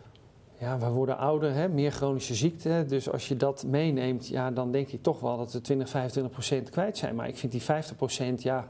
Ja, 0.58 0.78
we 0.78 0.88
worden 0.88 1.18
ouder, 1.18 1.54
hè? 1.54 1.68
meer 1.68 1.90
chronische 1.90 2.34
ziekte. 2.34 2.84
Dus 2.88 3.10
als 3.10 3.28
je 3.28 3.36
dat 3.36 3.64
meeneemt, 3.66 4.28
ja, 4.28 4.50
dan 4.50 4.72
denk 4.72 4.88
ik 4.88 5.02
toch 5.02 5.20
wel 5.20 5.36
dat 5.36 5.52
we 5.52 5.60
20, 5.60 5.88
25 5.88 6.32
procent 6.32 6.70
kwijt 6.70 6.96
zijn. 6.96 7.14
Maar 7.14 7.28
ik 7.28 7.36
vind 7.36 7.52
die 7.52 7.62
50 7.62 7.96
procent, 7.96 8.42
ja, 8.42 8.68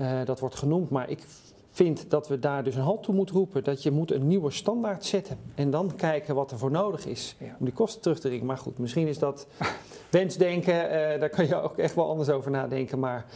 uh, 0.00 0.24
dat 0.24 0.40
wordt 0.40 0.54
genoemd. 0.54 0.90
Maar 0.90 1.10
ik 1.10 1.20
vind 1.70 2.10
dat 2.10 2.28
we 2.28 2.38
daar 2.38 2.64
dus 2.64 2.74
een 2.74 2.82
halt 2.82 3.02
toe 3.02 3.14
moeten 3.14 3.34
roepen. 3.34 3.64
Dat 3.64 3.82
je 3.82 3.90
moet 3.90 4.12
een 4.12 4.26
nieuwe 4.26 4.50
standaard 4.50 5.04
zetten. 5.04 5.38
En 5.54 5.70
dan 5.70 5.96
kijken 5.96 6.34
wat 6.34 6.50
er 6.50 6.58
voor 6.58 6.70
nodig 6.70 7.06
is 7.06 7.36
ja. 7.38 7.56
om 7.58 7.64
die 7.64 7.74
kosten 7.74 8.00
terug 8.00 8.18
te 8.18 8.28
dringen. 8.28 8.46
Maar 8.46 8.58
goed, 8.58 8.78
misschien 8.78 9.06
is 9.06 9.18
dat 9.18 9.46
wensdenken. 10.10 10.74
Uh, 10.74 11.20
daar 11.20 11.30
kan 11.30 11.46
je 11.46 11.62
ook 11.62 11.78
echt 11.78 11.94
wel 11.94 12.08
anders 12.08 12.28
over 12.28 12.50
nadenken. 12.50 12.98
Maar 12.98 13.26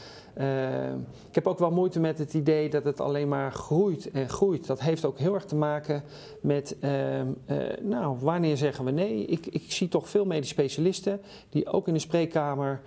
ik 1.29 1.35
heb 1.35 1.47
ook 1.47 1.59
wel 1.59 1.71
moeite 1.71 2.01
met 2.01 2.19
het 2.19 2.35
idee 2.35 2.71
dat 2.71 2.85
het 2.85 3.01
alleen 3.01 3.29
maar 3.29 3.53
groeit 3.53 4.11
en 4.11 4.29
groeit. 4.29 4.67
Dat 4.67 4.81
heeft 4.81 5.05
ook 5.05 5.19
heel 5.19 5.35
erg 5.35 5.45
te 5.45 5.57
maken 5.57 6.03
met, 6.41 6.77
uh, 6.81 7.19
uh, 7.19 7.25
nou, 7.83 8.17
wanneer 8.21 8.57
zeggen 8.57 8.85
we 8.85 8.91
nee? 8.91 9.25
Ik, 9.25 9.47
ik 9.47 9.73
zie 9.73 9.89
toch 9.89 10.09
veel 10.09 10.25
medisch 10.25 10.49
specialisten 10.49 11.21
die 11.51 11.67
ook 11.67 11.89
in 11.89 11.95
de 11.95 12.01
spreekkamer 12.01 12.81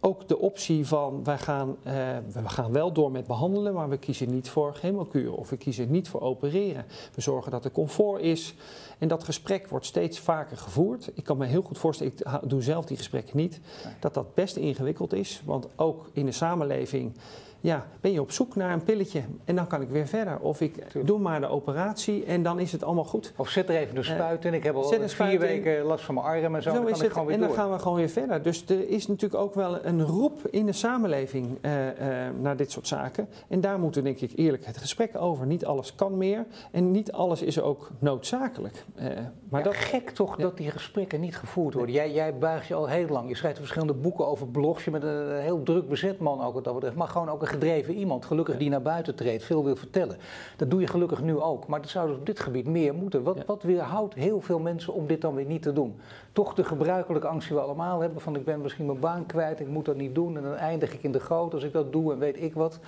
ook 0.00 0.28
de 0.28 0.38
optie 0.38 0.86
van 0.86 1.24
wij 1.24 1.38
gaan, 1.38 1.68
uh, 1.68 1.92
we 2.32 2.48
gaan 2.48 2.72
wel 2.72 2.92
door 2.92 3.10
met 3.10 3.26
behandelen, 3.26 3.74
maar 3.74 3.88
we 3.88 3.98
kiezen 3.98 4.30
niet 4.30 4.48
voor 4.48 4.74
chemokuur 4.74 5.32
of 5.32 5.50
we 5.50 5.56
kiezen 5.56 5.90
niet 5.90 6.08
voor 6.08 6.20
opereren. 6.20 6.84
We 7.14 7.20
zorgen 7.20 7.50
dat 7.50 7.64
er 7.64 7.70
comfort 7.70 8.22
is 8.22 8.54
en 8.98 9.08
dat 9.08 9.24
gesprek 9.24 9.68
wordt 9.68 9.86
steeds 9.86 10.18
vaker 10.18 10.56
gevoerd. 10.56 11.10
Ik 11.14 11.24
kan 11.24 11.36
me 11.36 11.46
heel 11.46 11.62
goed 11.62 11.78
voorstellen, 11.78 12.12
ik 12.12 12.48
doe 12.48 12.62
zelf 12.62 12.84
die 12.84 12.96
gesprekken 12.96 13.36
niet, 13.36 13.60
dat 14.00 14.14
dat 14.14 14.34
best 14.34 14.56
ingewikkeld 14.56 15.12
is, 15.12 15.42
want 15.44 15.68
ook 15.76 16.10
in 16.12 16.26
de 16.26 16.32
samenleving 16.32 17.12
ja, 17.60 17.86
ben 18.00 18.12
je 18.12 18.20
op 18.20 18.30
zoek 18.30 18.56
naar 18.56 18.72
een 18.72 18.82
pilletje 18.82 19.22
en 19.44 19.56
dan 19.56 19.66
kan 19.66 19.82
ik 19.82 19.88
weer 19.88 20.06
verder. 20.06 20.38
Of 20.38 20.60
ik 20.60 21.06
doe 21.06 21.18
maar 21.18 21.40
de 21.40 21.46
operatie 21.46 22.24
en 22.24 22.42
dan 22.42 22.60
is 22.60 22.72
het 22.72 22.82
allemaal 22.82 23.04
goed. 23.04 23.32
Of 23.36 23.48
zet 23.48 23.68
er 23.68 23.76
even 23.76 23.94
de 23.94 24.02
spuit 24.02 24.44
in. 24.44 24.54
Ik 24.54 24.62
heb 24.62 24.74
al 24.74 24.92
vier 25.06 25.38
weken 25.38 25.82
last 25.82 26.04
van 26.04 26.14
mijn 26.14 26.26
arm 26.26 26.54
en 26.54 26.62
zo. 26.62 26.70
zo 26.70 26.76
dan 26.82 26.92
kan 26.92 27.02
ik 27.02 27.10
gewoon 27.10 27.26
weer 27.26 27.34
en 27.34 27.40
dan 27.40 27.48
door. 27.48 27.58
gaan 27.58 27.70
we 27.70 27.78
gewoon 27.78 27.96
weer 27.96 28.08
verder. 28.08 28.42
Dus 28.42 28.64
er 28.66 28.88
is 28.88 29.06
natuurlijk 29.06 29.42
ook 29.42 29.54
wel 29.54 29.84
een 29.84 30.02
roep 30.02 30.46
in 30.50 30.66
de 30.66 30.72
samenleving 30.72 31.58
uh, 31.62 31.86
uh, 31.86 31.92
naar 32.40 32.56
dit 32.56 32.70
soort 32.70 32.86
zaken. 32.86 33.28
En 33.48 33.60
daar 33.60 33.78
moeten 33.78 34.04
denk 34.04 34.20
ik 34.20 34.32
eerlijk 34.34 34.66
het 34.66 34.78
gesprek 34.78 35.16
over. 35.16 35.46
Niet 35.46 35.64
alles 35.64 35.94
kan 35.94 36.16
meer 36.16 36.46
en 36.70 36.90
niet 36.90 37.12
alles 37.12 37.42
is 37.42 37.60
ook 37.60 37.90
noodzakelijk. 37.98 38.84
Uh, 38.96 39.04
maar 39.48 39.60
ja, 39.60 39.66
dat, 39.66 39.74
gek 39.74 40.10
toch 40.10 40.36
ja. 40.36 40.42
dat 40.42 40.56
die 40.56 40.70
gesprekken 40.70 41.20
niet 41.20 41.36
gevoerd 41.36 41.74
worden. 41.74 41.94
Jij, 41.94 42.12
jij 42.12 42.38
buigt 42.38 42.66
je 42.66 42.74
al 42.74 42.86
heel 42.86 43.08
lang. 43.08 43.28
Je 43.28 43.36
schrijft 43.36 43.58
verschillende 43.58 43.94
boeken 43.94 44.26
over 44.26 44.46
blogs. 44.46 44.84
Je 44.84 44.90
bent 44.90 45.04
een 45.04 45.40
heel 45.40 45.62
druk 45.62 45.88
bezet 45.88 46.18
man 46.18 46.42
ook 46.42 46.54
wat 46.54 46.64
dat 46.64 46.74
betreft. 46.74 46.96
Maar 46.96 47.08
gewoon 47.08 47.28
ook 47.28 47.42
een 47.42 47.47
gedreven 47.48 47.94
iemand, 47.94 48.24
gelukkig 48.24 48.56
die 48.56 48.70
naar 48.70 48.82
buiten 48.82 49.14
treedt, 49.14 49.44
veel 49.44 49.64
wil 49.64 49.76
vertellen. 49.76 50.16
Dat 50.56 50.70
doe 50.70 50.80
je 50.80 50.86
gelukkig 50.86 51.22
nu 51.22 51.38
ook, 51.38 51.66
maar 51.66 51.80
dat 51.80 51.90
zou 51.90 52.08
dus 52.08 52.16
op 52.16 52.26
dit 52.26 52.40
gebied 52.40 52.66
meer 52.66 52.94
moeten. 52.94 53.22
Wat, 53.22 53.44
wat 53.46 53.62
weerhoudt 53.62 54.14
heel 54.14 54.40
veel 54.40 54.58
mensen 54.58 54.92
om 54.92 55.06
dit 55.06 55.20
dan 55.20 55.34
weer 55.34 55.44
niet 55.44 55.62
te 55.62 55.72
doen? 55.72 55.96
Toch 56.32 56.54
de 56.54 56.64
gebruikelijke 56.64 57.28
angst 57.28 57.48
die 57.48 57.56
we 57.56 57.62
allemaal 57.62 58.00
hebben 58.00 58.20
van 58.20 58.36
ik 58.36 58.44
ben 58.44 58.60
misschien 58.60 58.86
mijn 58.86 59.00
baan 59.00 59.26
kwijt, 59.26 59.60
ik 59.60 59.68
moet 59.68 59.84
dat 59.84 59.96
niet 59.96 60.14
doen 60.14 60.36
en 60.36 60.42
dan 60.42 60.54
eindig 60.54 60.92
ik 60.92 61.02
in 61.02 61.12
de 61.12 61.20
goot 61.20 61.54
als 61.54 61.62
ik 61.62 61.72
dat 61.72 61.92
doe 61.92 62.12
en 62.12 62.18
weet 62.18 62.42
ik 62.42 62.54
wat. 62.54 62.78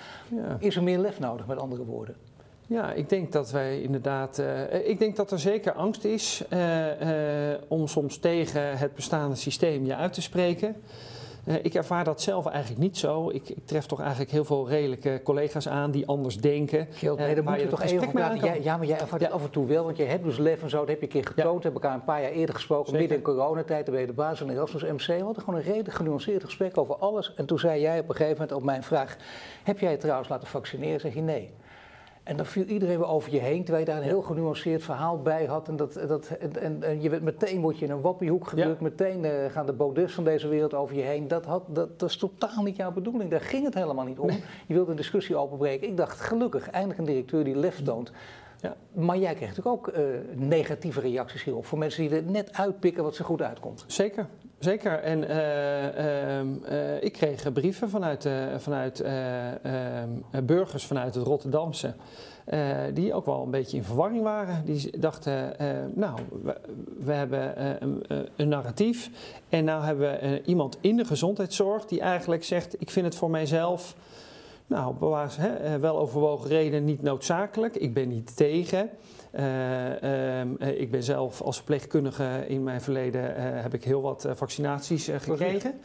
Is 0.58 0.76
er 0.76 0.82
meer 0.82 0.98
lef 0.98 1.20
nodig 1.20 1.46
met 1.46 1.58
andere 1.58 1.84
woorden? 1.84 2.14
Ja, 2.70 2.92
ik 2.92 3.08
denk 3.08 3.32
dat 3.32 3.50
wij 3.50 3.82
inderdaad. 3.82 4.38
Uh, 4.38 4.88
ik 4.88 4.98
denk 4.98 5.16
dat 5.16 5.30
er 5.30 5.38
zeker 5.38 5.72
angst 5.72 6.04
is 6.04 6.44
uh, 6.52 7.00
uh, 7.50 7.56
om 7.68 7.86
soms 7.86 8.18
tegen 8.18 8.78
het 8.78 8.94
bestaande 8.94 9.36
systeem 9.36 9.86
je 9.86 9.94
uit 9.94 10.12
te 10.12 10.22
spreken. 10.22 10.76
Ik 11.62 11.74
ervaar 11.74 12.04
dat 12.04 12.20
zelf 12.20 12.46
eigenlijk 12.46 12.80
niet 12.80 12.98
zo. 12.98 13.30
Ik, 13.30 13.48
ik, 13.48 13.66
tref 13.66 13.86
toch 13.86 14.00
eigenlijk 14.00 14.30
heel 14.30 14.44
veel 14.44 14.68
redelijke 14.68 15.20
collega's 15.24 15.68
aan 15.68 15.90
die 15.90 16.06
anders 16.06 16.36
denken. 16.36 16.86
Gilt, 16.90 17.18
nee, 17.18 17.34
dan 17.34 17.44
moet 17.44 17.60
je, 17.60 17.66
toch 17.66 17.82
even 17.82 18.10
praten. 18.10 18.62
Ja, 18.62 18.76
maar 18.76 18.86
jij 18.86 18.98
ervaart 18.98 19.22
het 19.22 19.30
af 19.30 19.42
en 19.42 19.50
toe 19.50 19.66
wel, 19.66 19.84
want 19.84 19.96
je 19.96 20.04
hebt 20.04 20.24
dus 20.24 20.38
lef 20.38 20.62
en 20.62 20.70
zo, 20.70 20.78
dat 20.78 20.88
heb 20.88 20.98
je 20.98 21.04
een 21.04 21.12
keer 21.12 21.26
getoond. 21.26 21.56
We 21.56 21.62
hebben 21.62 21.82
elkaar 21.82 21.94
een 21.94 22.04
paar 22.04 22.22
jaar 22.22 22.30
eerder 22.30 22.54
gesproken, 22.54 22.92
midden 22.92 23.16
in 23.16 23.22
coronatijd. 23.22 23.84
Dan 23.84 23.94
ben 23.94 24.02
je 24.02 24.08
de 24.08 24.16
baas 24.16 24.38
van 24.38 24.50
Erasmus 24.50 24.82
MC. 24.82 25.06
We 25.06 25.22
hadden 25.22 25.42
gewoon 25.42 25.58
een 25.58 25.66
redelijk 25.66 25.94
genuanceerd 25.94 26.44
gesprek 26.44 26.78
over 26.78 26.96
alles. 26.96 27.34
En 27.36 27.46
toen 27.46 27.58
zei 27.58 27.80
jij 27.80 27.98
op 27.98 28.08
een 28.08 28.14
gegeven 28.14 28.38
moment 28.40 28.56
op 28.56 28.62
mijn 28.62 28.82
vraag, 28.82 29.16
heb 29.62 29.78
jij 29.78 29.90
je 29.90 29.96
trouwens 29.96 30.28
laten 30.28 30.48
vaccineren? 30.48 31.00
Zeg 31.00 31.14
je 31.14 31.20
nee. 31.20 31.50
En 32.22 32.36
dan 32.36 32.46
viel 32.46 32.64
iedereen 32.64 32.98
weer 32.98 33.06
over 33.06 33.32
je 33.32 33.38
heen, 33.38 33.64
terwijl 33.64 33.84
je 33.84 33.90
daar 33.90 34.00
een 34.00 34.08
heel 34.08 34.22
genuanceerd 34.22 34.82
verhaal 34.82 35.22
bij 35.22 35.44
had. 35.44 35.68
En, 35.68 35.76
dat, 35.76 35.92
dat, 36.08 36.28
en, 36.28 36.82
en, 36.82 37.02
je 37.02 37.10
werd, 37.10 37.22
meteen 37.22 37.60
word 37.60 37.78
je 37.78 37.84
in 37.84 37.90
een 37.90 38.00
wappiehoek 38.00 38.48
gedrukt, 38.48 38.80
meteen 38.80 39.24
uh, 39.24 39.30
gaan 39.50 39.66
de 39.66 39.72
Baudus 39.72 40.14
van 40.14 40.24
deze 40.24 40.48
wereld 40.48 40.74
over 40.74 40.96
je 40.96 41.02
heen. 41.02 41.28
Dat, 41.28 41.44
had, 41.44 41.62
dat, 41.68 41.98
dat 41.98 42.08
is 42.08 42.16
totaal 42.16 42.62
niet 42.62 42.76
jouw 42.76 42.92
bedoeling, 42.92 43.30
daar 43.30 43.40
ging 43.40 43.64
het 43.64 43.74
helemaal 43.74 44.04
niet 44.04 44.18
om. 44.18 44.30
Je 44.66 44.74
wilde 44.74 44.90
een 44.90 44.96
discussie 44.96 45.36
openbreken. 45.36 45.88
Ik 45.88 45.96
dacht, 45.96 46.20
gelukkig, 46.20 46.70
eindelijk 46.70 46.98
een 47.00 47.06
directeur 47.06 47.44
die 47.44 47.56
lef 47.56 47.82
toont. 47.82 48.12
Ja. 48.60 48.76
Maar 48.92 49.18
jij 49.18 49.34
krijgt 49.34 49.56
natuurlijk 49.56 49.88
ook 49.88 49.96
uh, 49.96 50.04
negatieve 50.34 51.00
reacties 51.00 51.44
hierop. 51.44 51.66
Voor 51.66 51.78
mensen 51.78 52.08
die 52.08 52.16
er 52.16 52.22
net 52.22 52.52
uitpikken 52.52 53.02
wat 53.02 53.14
ze 53.14 53.24
goed 53.24 53.42
uitkomt. 53.42 53.84
Zeker, 53.86 54.26
zeker. 54.60 54.98
En 54.98 55.22
uh, 55.22 56.72
uh, 56.72 57.02
ik 57.02 57.12
kreeg 57.12 57.52
brieven 57.52 57.90
vanuit, 57.90 58.28
vanuit 58.56 59.00
ehm, 59.00 60.08
burgers 60.44 60.86
vanuit 60.86 61.14
het 61.14 61.24
Rotterdamse. 61.24 61.94
die 62.94 63.14
ook 63.14 63.26
wel 63.26 63.42
een 63.42 63.50
beetje 63.50 63.76
in 63.76 63.84
verwarring 63.84 64.22
waren. 64.22 64.64
Die 64.64 64.98
dachten, 64.98 65.54
nou, 65.94 66.18
we, 66.98 67.12
hebben 67.12 67.54
een, 68.36 68.48
narratief. 68.48 69.10
En 69.48 69.64
nou 69.64 69.84
hebben 69.84 70.10
we 70.20 70.42
iemand 70.44 70.78
in 70.80 70.96
de 70.96 71.04
gezondheidszorg 71.04 71.86
die 71.86 72.00
eigenlijk 72.00 72.44
zegt: 72.44 72.80
Ik 72.80 72.90
vind 72.90 73.06
het 73.06 73.14
voor 73.14 73.30
mijzelf 73.30 73.94
nou, 74.70 74.94
bewaars, 74.94 75.36
hè, 75.36 75.54
eh, 75.54 75.74
wel 75.74 75.98
overwogen 75.98 76.48
reden 76.48 76.84
niet 76.84 77.02
noodzakelijk. 77.02 77.76
Ik 77.76 77.94
ben 77.94 78.08
niet 78.08 78.36
tegen. 78.36 78.90
Uh, 79.32 80.80
ik 80.80 80.90
ben 80.90 81.02
zelf 81.02 81.40
als 81.40 81.56
verpleegkundige 81.56 82.44
in 82.48 82.62
mijn 82.62 82.80
verleden 82.80 83.34
heb 83.62 83.74
ik 83.74 83.84
heel 83.84 84.02
wat 84.02 84.28
vaccinaties 84.34 85.10
gekregen. 85.18 85.80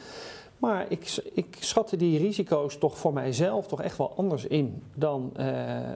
Maar 0.66 0.86
ik, 0.88 1.18
ik 1.34 1.58
schatte 1.60 1.98
die 1.98 2.20
risico's 2.20 2.78
toch 2.78 2.98
voor 2.98 3.14
mijzelf 3.14 3.68
toch 3.68 3.82
echt 3.82 3.98
wel 3.98 4.14
anders 4.16 4.46
in 4.46 4.84
dan 4.94 5.34
uh, 5.40 5.46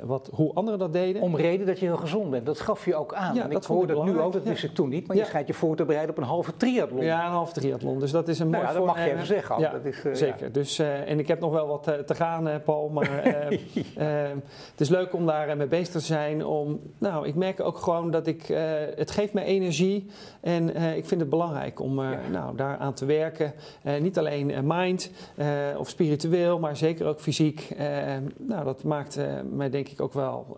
wat, 0.03 0.29
hoe 0.33 0.53
anderen 0.53 0.79
dat 0.79 0.93
deden. 0.93 1.21
Om 1.21 1.35
reden 1.35 1.65
dat 1.65 1.79
je 1.79 1.85
heel 1.85 1.97
gezond 1.97 2.29
bent. 2.29 2.45
Dat 2.45 2.59
gaf 2.59 2.85
je 2.85 2.95
ook 2.95 3.13
aan. 3.13 3.35
Ja, 3.35 3.43
en 3.43 3.51
ik 3.51 3.63
hoorde 3.63 3.95
het 3.95 4.03
nu 4.03 4.19
ook, 4.19 4.33
dat 4.33 4.43
wist 4.43 4.63
ik 4.63 4.73
toen 4.73 4.89
niet. 4.89 5.07
Maar 5.07 5.17
je 5.17 5.25
schijnt 5.25 5.47
je 5.47 5.53
voor 5.53 5.75
te 5.75 5.85
bereiden 5.85 6.15
op 6.15 6.21
een 6.21 6.27
halve 6.27 6.57
triathlon. 6.57 7.03
Ja, 7.03 7.25
een 7.25 7.31
halve 7.31 7.53
triathlon. 7.53 7.99
Dus 7.99 8.11
dat 8.11 8.27
is 8.27 8.39
een 8.39 8.49
nou 8.49 8.63
mooi 8.63 8.73
ja, 8.73 8.79
dat 8.79 8.87
mag 8.87 9.05
je 9.05 9.11
even 9.11 9.25
zeggen. 9.25 9.59
Ja, 9.59 9.71
dat 9.71 9.85
is, 9.85 10.05
uh, 10.05 10.13
zeker. 10.13 10.51
Dus, 10.51 10.79
uh, 10.79 11.09
en 11.09 11.19
ik 11.19 11.27
heb 11.27 11.39
nog 11.39 11.51
wel 11.51 11.67
wat 11.67 11.83
te 11.83 12.15
gaan, 12.15 12.61
Paul. 12.65 12.89
Maar 12.89 13.23
het 14.71 14.77
is 14.77 14.89
leuk 14.89 15.13
om 15.13 15.25
daar 15.25 15.57
mee 15.57 15.67
bezig 15.67 15.87
te 15.87 15.99
zijn. 15.99 16.45
Om, 16.45 16.79
nou, 16.97 17.27
ik 17.27 17.35
merk 17.35 17.59
ook 17.59 17.77
gewoon 17.77 18.11
dat 18.11 18.27
ik, 18.27 18.43
het 18.95 19.11
geeft 19.11 19.33
me 19.33 19.43
energie. 19.43 20.09
En 20.41 20.75
ik 20.95 21.05
vind 21.05 21.21
het 21.21 21.29
belangrijk 21.29 21.79
om 21.79 21.95
nou, 22.31 22.55
daar 22.55 22.77
aan 22.77 22.93
te 22.93 23.05
werken. 23.05 23.53
niet 23.99 24.17
alleen 24.17 24.58
mind 24.63 25.11
uh, 25.37 25.45
of 25.77 25.89
spiritueel, 25.89 26.59
maar 26.59 26.77
zeker 26.77 27.05
ook 27.05 27.19
fysiek. 27.19 27.67
Uh, 27.79 27.79
nou, 28.37 28.63
dat 28.63 28.83
maakt 28.83 29.19
mij 29.51 29.69
denk 29.69 29.87
ik 29.87 30.01
ook 30.01 30.13
wel 30.13 30.57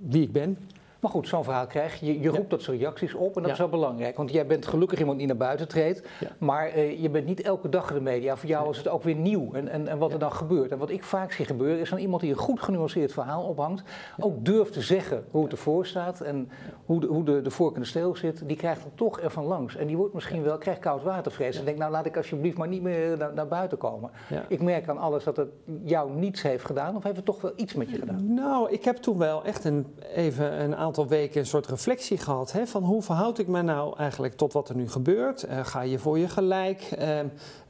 wie 0.00 0.22
ik 0.22 0.32
ben. 0.32 0.58
Maar 1.04 1.12
goed, 1.12 1.28
zo'n 1.28 1.44
verhaal 1.44 1.66
krijg 1.66 2.00
je. 2.00 2.20
Je 2.20 2.28
roept 2.28 2.50
dat 2.50 2.62
soort 2.62 2.78
reacties 2.78 3.14
op 3.14 3.36
en 3.36 3.42
dat 3.42 3.50
is 3.50 3.58
wel 3.58 3.68
belangrijk. 3.68 4.16
Want 4.16 4.32
jij 4.32 4.46
bent 4.46 4.66
gelukkig 4.66 4.98
iemand 4.98 5.18
die 5.18 5.26
naar 5.26 5.36
buiten 5.36 5.68
treedt. 5.68 6.02
Maar 6.38 6.76
uh, 6.76 7.02
je 7.02 7.10
bent 7.10 7.26
niet 7.26 7.40
elke 7.40 7.68
dag 7.68 7.88
in 7.88 7.94
de 7.94 8.00
media. 8.00 8.36
Voor 8.36 8.48
jou 8.48 8.70
is 8.70 8.76
het 8.76 8.88
ook 8.88 9.02
weer 9.02 9.14
nieuw. 9.14 9.52
En, 9.52 9.68
en, 9.68 9.88
en 9.88 9.98
wat 9.98 10.12
er 10.12 10.18
dan 10.18 10.32
gebeurt. 10.32 10.70
En 10.70 10.78
wat 10.78 10.90
ik 10.90 11.04
vaak 11.04 11.32
zie 11.32 11.44
gebeuren 11.44 11.80
is 11.80 11.90
dan 11.90 11.98
iemand 11.98 12.22
die 12.22 12.30
een 12.30 12.36
goed 12.36 12.62
genuanceerd 12.62 13.12
verhaal 13.12 13.42
ophangt. 13.42 13.82
Ook 14.18 14.44
durft 14.44 14.72
te 14.72 14.80
zeggen 14.80 15.24
hoe 15.30 15.42
het 15.42 15.52
ervoor 15.52 15.86
staat. 15.86 16.20
En 16.20 16.48
hoe 16.84 17.00
de, 17.00 17.06
hoe 17.06 17.24
de, 17.24 17.42
de 17.42 17.50
vork 17.50 17.74
in 17.74 17.80
de 17.80 17.86
steel 17.86 18.16
zit. 18.16 18.48
Die 18.48 18.56
krijgt 18.56 18.82
dan 18.82 18.92
toch 18.94 19.20
ervan 19.20 19.44
langs. 19.44 19.76
En 19.76 19.86
die 19.86 19.96
wordt 19.96 20.14
misschien 20.14 20.42
wel, 20.42 20.58
krijgt 20.58 20.80
koud 20.80 21.02
watervrees. 21.02 21.58
En 21.58 21.64
denkt 21.64 21.80
nou 21.80 21.92
laat 21.92 22.06
ik 22.06 22.16
alsjeblieft 22.16 22.56
maar 22.56 22.68
niet 22.68 22.82
meer 22.82 23.16
naar, 23.16 23.34
naar 23.34 23.48
buiten 23.48 23.78
komen. 23.78 24.10
Ik 24.48 24.62
merk 24.62 24.88
aan 24.88 24.98
alles 24.98 25.24
dat 25.24 25.36
het 25.36 25.48
jou 25.82 26.12
niets 26.12 26.42
heeft 26.42 26.64
gedaan. 26.64 26.96
Of 26.96 27.02
heeft 27.02 27.16
het 27.16 27.24
toch 27.24 27.40
wel 27.40 27.52
iets 27.56 27.74
met 27.74 27.90
je 27.90 27.98
gedaan? 27.98 28.34
Nou, 28.34 28.70
ik 28.70 28.84
heb 28.84 28.96
toen 28.96 29.18
wel 29.18 29.44
echt 29.44 29.64
een, 29.64 29.86
even 30.14 30.62
een 30.62 30.76
aantal 30.76 30.92
aantal 30.98 31.16
weken 31.18 31.40
een 31.40 31.46
soort 31.46 31.66
reflectie 31.66 32.18
gehad. 32.18 32.52
Hè, 32.52 32.66
van 32.66 32.82
hoe 32.82 33.02
verhoud 33.02 33.38
ik 33.38 33.46
me 33.46 33.62
nou 33.62 33.96
eigenlijk 33.96 34.34
tot 34.34 34.52
wat 34.52 34.68
er 34.68 34.76
nu 34.76 34.88
gebeurt? 34.88 35.44
Uh, 35.48 35.64
ga 35.64 35.80
je 35.80 35.98
voor 35.98 36.18
je 36.18 36.28
gelijk? 36.28 36.96
Uh, 36.98 37.18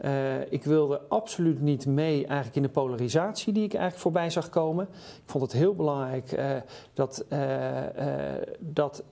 uh, 0.04 0.52
ik 0.52 0.64
wilde 0.64 1.00
absoluut 1.08 1.60
niet 1.60 1.86
mee 1.86 2.26
eigenlijk 2.26 2.56
in 2.56 2.62
de 2.62 2.68
polarisatie 2.68 3.52
die 3.52 3.64
ik 3.64 3.72
eigenlijk 3.72 4.02
voorbij 4.02 4.30
zag 4.30 4.48
komen. 4.48 4.88
Ik 4.92 5.30
vond 5.30 5.44
het 5.44 5.52
heel 5.52 5.74
belangrijk 5.74 6.32
eh, 6.32 6.50
dat, 6.94 7.24
dat 8.58 9.02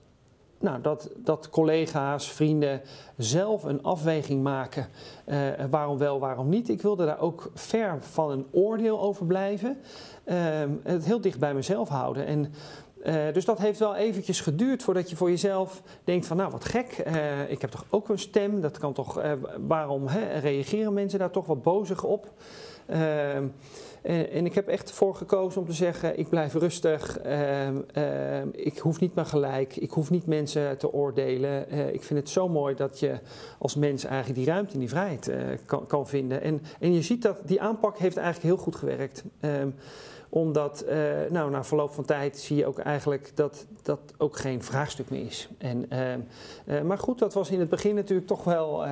nou, 0.59 0.81
dat, 0.81 1.09
dat 1.17 1.49
collega's, 1.49 2.31
vrienden 2.31 2.81
zelf 3.17 3.63
een 3.63 3.83
afweging 3.83 4.43
maken. 4.43 4.87
Waarom 5.69 5.97
wel, 5.97 6.19
waarom 6.19 6.49
niet. 6.49 6.69
Ik 6.69 6.81
wilde 6.81 7.05
daar 7.05 7.19
ook 7.19 7.51
ver 7.53 7.97
van 8.01 8.31
een 8.31 8.45
oordeel 8.51 9.01
over 9.01 9.25
blijven. 9.25 9.77
Uh, 10.25 10.35
het 10.83 11.05
heel 11.05 11.21
dicht 11.21 11.39
bij 11.39 11.53
mezelf 11.53 11.89
houden. 11.89 12.25
En 12.25 12.53
uh, 13.03 13.33
dus 13.33 13.45
dat 13.45 13.57
heeft 13.57 13.79
wel 13.79 13.95
eventjes 13.95 14.41
geduurd 14.41 14.83
voordat 14.83 15.09
je 15.09 15.15
voor 15.15 15.29
jezelf 15.29 15.81
denkt 16.03 16.25
van 16.25 16.37
nou 16.37 16.51
wat 16.51 16.65
gek, 16.65 17.03
uh, 17.07 17.51
ik 17.51 17.61
heb 17.61 17.69
toch 17.69 17.85
ook 17.89 18.09
een 18.09 18.19
stem, 18.19 18.61
dat 18.61 18.77
kan 18.77 18.93
toch, 18.93 19.23
uh, 19.23 19.31
waarom 19.67 20.07
hè, 20.07 20.39
reageren 20.39 20.93
mensen 20.93 21.19
daar 21.19 21.31
toch 21.31 21.45
wat 21.45 21.61
bozig 21.61 22.03
op? 22.03 22.31
Ehm, 22.85 23.47
en, 24.01 24.45
ik 24.45 24.55
heb 24.55 24.67
echt 24.67 24.91
voor 24.91 25.15
gekozen 25.15 25.61
om 25.61 25.67
te 25.67 25.73
zeggen 25.73 26.19
ik 26.19 26.29
blijf 26.29 26.53
rustig, 26.53 27.19
ehm, 27.19 27.81
ehm, 27.93 28.47
ik 28.51 28.77
hoef 28.77 28.99
niet 28.99 29.15
meer 29.15 29.25
gelijk, 29.25 29.75
ik 29.75 29.91
hoef 29.91 30.09
niet 30.09 30.25
mensen 30.25 30.77
te 30.77 30.93
oordelen. 30.93 31.71
ik 31.93 32.03
vind 32.03 32.19
het 32.19 32.29
zo 32.29 32.49
mooi 32.49 32.75
dat 32.75 32.99
je 32.99 33.19
als 33.59 33.75
mens 33.75 34.03
eigenlijk 34.03 34.35
die 34.35 34.47
ruimte 34.47 34.73
en 34.73 34.79
die 34.79 34.89
vrijheid 34.89 35.31
kan, 35.65 35.87
kan, 35.87 36.07
vinden. 36.07 36.41
En, 36.41 36.61
en 36.79 36.93
je 36.93 37.01
ziet 37.01 37.21
dat 37.21 37.41
die 37.45 37.61
aanpak 37.61 37.97
heeft 37.97 38.17
eigenlijk 38.17 38.45
heel 38.45 38.63
goed 38.63 38.75
gewerkt 38.75 39.23
omdat, 40.33 40.85
uh, 40.89 40.95
nou, 41.29 41.51
na 41.51 41.63
verloop 41.63 41.93
van 41.93 42.05
tijd 42.05 42.37
zie 42.37 42.55
je 42.55 42.65
ook 42.65 42.79
eigenlijk 42.79 43.31
dat 43.35 43.65
dat 43.81 43.99
ook 44.17 44.37
geen 44.37 44.63
vraagstuk 44.63 45.09
meer 45.09 45.25
is. 45.25 45.49
En, 45.57 45.85
uh, 45.93 46.13
uh, 46.65 46.81
maar 46.81 46.97
goed, 46.97 47.19
dat 47.19 47.33
was 47.33 47.49
in 47.49 47.59
het 47.59 47.69
begin 47.69 47.95
natuurlijk 47.95 48.27
toch 48.27 48.43
wel 48.43 48.85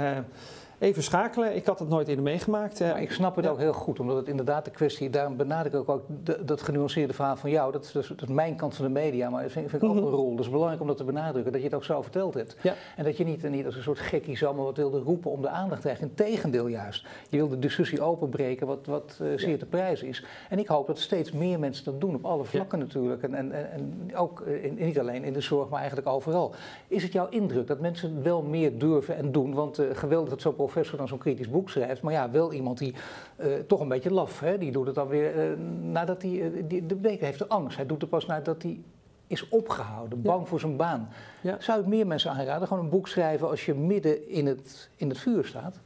even 0.82 1.04
schakelen. 1.04 1.56
Ik 1.56 1.66
had 1.66 1.80
het 1.80 1.90
nooit 1.90 2.08
eerder 2.08 2.24
meegemaakt. 2.24 2.80
Maar 2.80 3.02
ik 3.02 3.12
snap 3.12 3.36
het 3.36 3.48
ook 3.48 3.58
heel 3.58 3.74
goed, 3.74 4.00
omdat 4.00 4.16
het 4.16 4.28
inderdaad 4.28 4.66
de 4.66 4.72
kwestie, 4.72 5.10
daarom 5.10 5.38
benadruk 5.38 5.74
ik 5.74 5.90
ook 5.90 6.04
dat 6.40 6.62
genuanceerde 6.62 7.14
verhaal 7.14 7.36
van 7.36 7.50
jou. 7.50 7.72
Dat 7.72 7.84
is, 7.84 7.92
dus, 7.92 8.08
dat 8.08 8.22
is 8.22 8.28
mijn 8.28 8.56
kant 8.56 8.76
van 8.76 8.86
de 8.86 8.92
media, 8.92 9.30
maar 9.30 9.44
dat 9.44 9.52
vind, 9.52 9.70
vind 9.70 9.84
ik 9.84 9.90
ook 9.90 9.96
mhm. 9.96 10.06
een 10.06 10.12
rol. 10.12 10.36
Dus 10.36 10.50
belangrijk 10.50 10.82
om 10.82 10.88
dat 10.88 10.98
te 10.98 11.04
benadrukken, 11.04 11.52
dat 11.52 11.62
je 11.62 11.68
het 11.68 11.76
ook 11.76 11.84
zo 11.84 12.02
verteld 12.02 12.34
hebt. 12.34 12.56
Ja. 12.62 12.74
En 12.96 13.04
dat 13.04 13.18
je 13.18 13.24
niet, 13.24 13.50
niet 13.50 13.66
als 13.66 13.76
een 13.76 13.84
soort 13.84 14.00
gekkie 14.00 14.38
zomaar 14.38 14.64
wat 14.64 14.78
wilde 14.78 15.00
roepen 15.00 15.32
om 15.32 15.42
de 15.42 15.50
aandacht 15.50 15.82
te 15.82 15.88
krijgen. 15.88 16.08
Integendeel 16.08 16.68
juist. 16.68 17.06
Je 17.30 17.38
wil 17.38 17.48
de 17.48 17.60
discussie 17.60 18.02
openbreken, 18.02 18.68
wat, 18.68 18.86
wat 18.86 19.20
uh, 19.22 19.28
zeer 19.36 19.60
te 19.60 19.66
prijs 19.66 20.04
is. 20.04 20.26
En 20.50 20.60
ik 20.60 20.68
hoop 20.68 20.88
dat 20.88 21.00
steeds 21.00 21.32
meer 21.32 21.60
mensen 21.60 21.86
dat 21.86 22.02
doen, 22.02 22.16
op 22.16 22.26
alle 22.26 22.44
vlakken 22.44 22.80
natuurlijk. 22.80 23.24
En, 23.24 23.34
en, 23.34 23.72
en 23.72 24.12
ook 24.16 24.44
uh, 24.48 24.64
in, 24.64 24.76
niet 24.80 25.00
alleen 25.00 25.24
in 25.24 25.34
de 25.34 25.42
zorg, 25.42 25.70
maar 25.70 25.80
eigenlijk 25.80 26.08
overal. 26.08 26.54
Is 26.88 27.04
het 27.04 27.12
jouw 27.12 27.30
indruk 27.30 27.68
dat 27.68 27.80
mensen 27.80 28.24
wel 28.24 28.42
meer 28.42 28.78
durven 28.78 29.16
en 29.16 29.32
doen? 29.32 29.54
Want 29.54 29.80
uh, 29.80 29.86
geweldig 29.94 30.30
dat 30.30 30.42
zo'n 30.42 30.56
professor 30.72 30.98
dan 30.98 31.08
zo'n 31.08 31.18
kritisch 31.18 31.50
boek 31.50 31.70
schrijft. 31.70 32.02
Maar 32.02 32.14
ja, 32.14 32.32
wel 32.32 32.54
iemand 32.54 32.78
die 32.78 32.94
uh, 33.38 33.54
toch 33.68 33.80
een 33.80 33.88
beetje 33.88 34.14
laf, 34.14 34.40
hè, 34.40 34.58
die 34.58 34.72
doet 34.72 34.86
het 34.86 34.96
dan 34.96 35.08
weer 35.08 35.52
uh, 35.52 35.58
nadat 35.82 36.22
hij, 36.22 36.32
uh, 36.32 36.64
die, 36.68 36.86
de 36.86 36.96
beker 36.96 37.26
heeft 37.26 37.40
de 37.40 37.48
angst. 37.48 37.78
Hij 37.78 37.86
doet 37.86 38.02
het 38.02 38.10
pas 38.10 38.26
nadat 38.26 38.62
hij 38.62 38.80
is 39.28 39.50
opgehouden, 39.50 40.22
bang 40.22 40.42
ja. 40.42 40.46
voor 40.46 40.60
zijn 40.60 40.76
baan. 40.76 41.10
Ja. 41.42 41.56
Zou 41.60 41.80
ik 41.80 41.86
meer 41.86 42.08
mensen 42.08 42.32
aanraden, 42.32 42.68
gewoon 42.68 42.84
een 42.84 42.90
boek 42.90 43.08
schrijven 43.08 43.50
als 43.50 43.66
je 43.66 43.74
midden 43.74 44.30
in 44.30 44.48
het, 44.48 44.90
in 44.96 45.10
het 45.10 45.18
vuur 45.18 45.46
staat? 45.46 45.80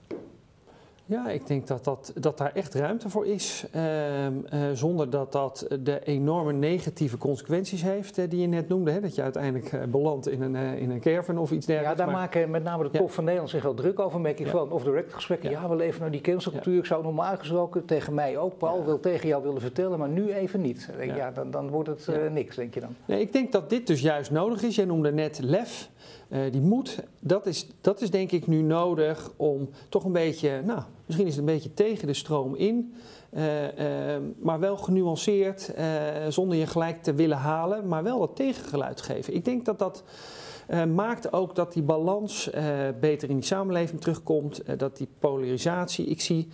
Ja, 1.08 1.30
ik 1.30 1.48
denk 1.48 1.68
dat, 1.68 1.84
dat, 1.84 2.14
dat 2.16 2.38
daar 2.38 2.52
echt 2.54 2.74
ruimte 2.74 3.10
voor 3.10 3.26
is. 3.26 3.66
Uh, 3.76 4.26
uh, 4.26 4.32
zonder 4.74 5.10
dat 5.10 5.32
dat 5.32 5.68
de 5.80 6.04
enorme 6.04 6.54
negatieve 6.54 7.18
consequenties 7.18 7.82
heeft 7.82 8.18
uh, 8.18 8.30
die 8.30 8.42
je 8.42 8.48
net 8.48 8.68
noemde. 8.68 8.92
Hè? 8.92 9.00
Dat 9.00 9.16
je 9.16 9.22
uiteindelijk 9.22 9.74
eh, 9.74 9.84
belandt 9.84 10.28
in 10.28 10.42
een, 10.42 10.56
in 10.56 10.90
een 10.90 11.00
caravan 11.00 11.38
of 11.38 11.52
iets 11.52 11.66
dergelijks. 11.66 12.00
Ja, 12.00 12.06
daar 12.06 12.14
maar... 12.14 12.22
maken 12.22 12.50
met 12.50 12.64
name 12.64 12.84
de 12.84 12.90
top 12.90 13.08
ja. 13.08 13.14
van 13.14 13.24
Nederland 13.24 13.52
zich 13.52 13.64
wel 13.64 13.74
druk 13.74 14.00
over. 14.00 14.20
Merk 14.20 14.40
ik 14.40 14.46
ja. 14.46 14.52
van 14.52 14.72
off-direct 14.72 15.14
gesprekken. 15.14 15.50
Ja. 15.50 15.62
ja. 15.62 15.70
we 15.70 15.76
leven 15.76 16.00
nou 16.00 16.12
die 16.12 16.22
cancelcultuur. 16.22 16.78
Ik 16.78 16.86
zou 16.86 17.04
normaal 17.04 17.38
gesproken 17.38 17.86
tegen 17.86 18.14
mij 18.14 18.38
ook, 18.38 18.58
Paul, 18.58 18.86
wil 18.86 19.00
tegen 19.00 19.28
jou 19.28 19.44
willen 19.44 19.62
vertellen, 19.62 20.00
maar 20.00 20.10
nu 20.10 20.34
even 20.34 20.62
niet. 20.62 20.90
Ja. 21.16 21.32
dan, 21.32 21.52
dan 21.52 21.70
wordt 21.70 21.90
het 21.90 22.08
eh, 22.08 22.32
niks, 22.32 22.56
denk 22.56 22.74
je 22.74 22.80
dan. 22.80 22.96
Nee, 23.06 23.22
ik 23.22 23.34
denk 23.34 23.52
dat 23.52 23.70
dit 23.70 23.88
dus 23.88 24.02
juist 24.02 24.32
nodig 24.32 24.64
is. 24.64 24.76
Jij 24.76 24.86
noemde 24.86 25.12
net 25.12 25.40
lef. 25.42 25.90
Die 26.52 26.62
moed, 26.62 27.04
dat 27.20 27.46
is, 27.46 27.68
dat 27.82 28.02
is 28.02 28.12
denk 28.12 28.32
ik 28.32 28.48
nu 28.48 28.62
nodig 28.62 29.32
om 29.36 29.70
toch 29.90 30.04
een 30.04 30.12
beetje, 30.12 30.62
nou, 30.64 30.82
misschien 31.06 31.28
is 31.28 31.36
het 31.36 31.48
een 31.48 31.54
beetje 31.54 31.74
tegen 31.74 32.08
de 32.08 32.14
stroom 32.14 32.56
in, 32.56 32.94
uh, 33.32 33.64
uh, 33.64 34.18
maar 34.38 34.60
wel 34.60 34.78
genuanceerd, 34.78 35.74
zonder 36.30 36.58
je 36.58 36.68
gelijk 36.68 37.04
te 37.04 37.14
willen 37.14 37.38
halen, 37.38 37.88
maar 37.88 38.04
wel 38.04 38.20
dat 38.20 38.36
tegengeluid 38.36 39.02
geven. 39.02 39.34
Ik 39.34 39.46
denk 39.46 39.66
dat 39.66 39.80
dat 39.80 40.04
maakt 40.96 41.34
ook 41.34 41.56
dat 41.56 41.74
die 41.74 41.84
balans 41.84 42.50
beter 43.00 43.30
in 43.30 43.36
die 43.36 43.46
samenleving 43.46 44.02
terugkomt. 44.02 44.62
dat 44.78 44.98
die 44.98 45.08
polarisatie, 45.20 46.06
ik 46.06 46.22
zie 46.22 46.48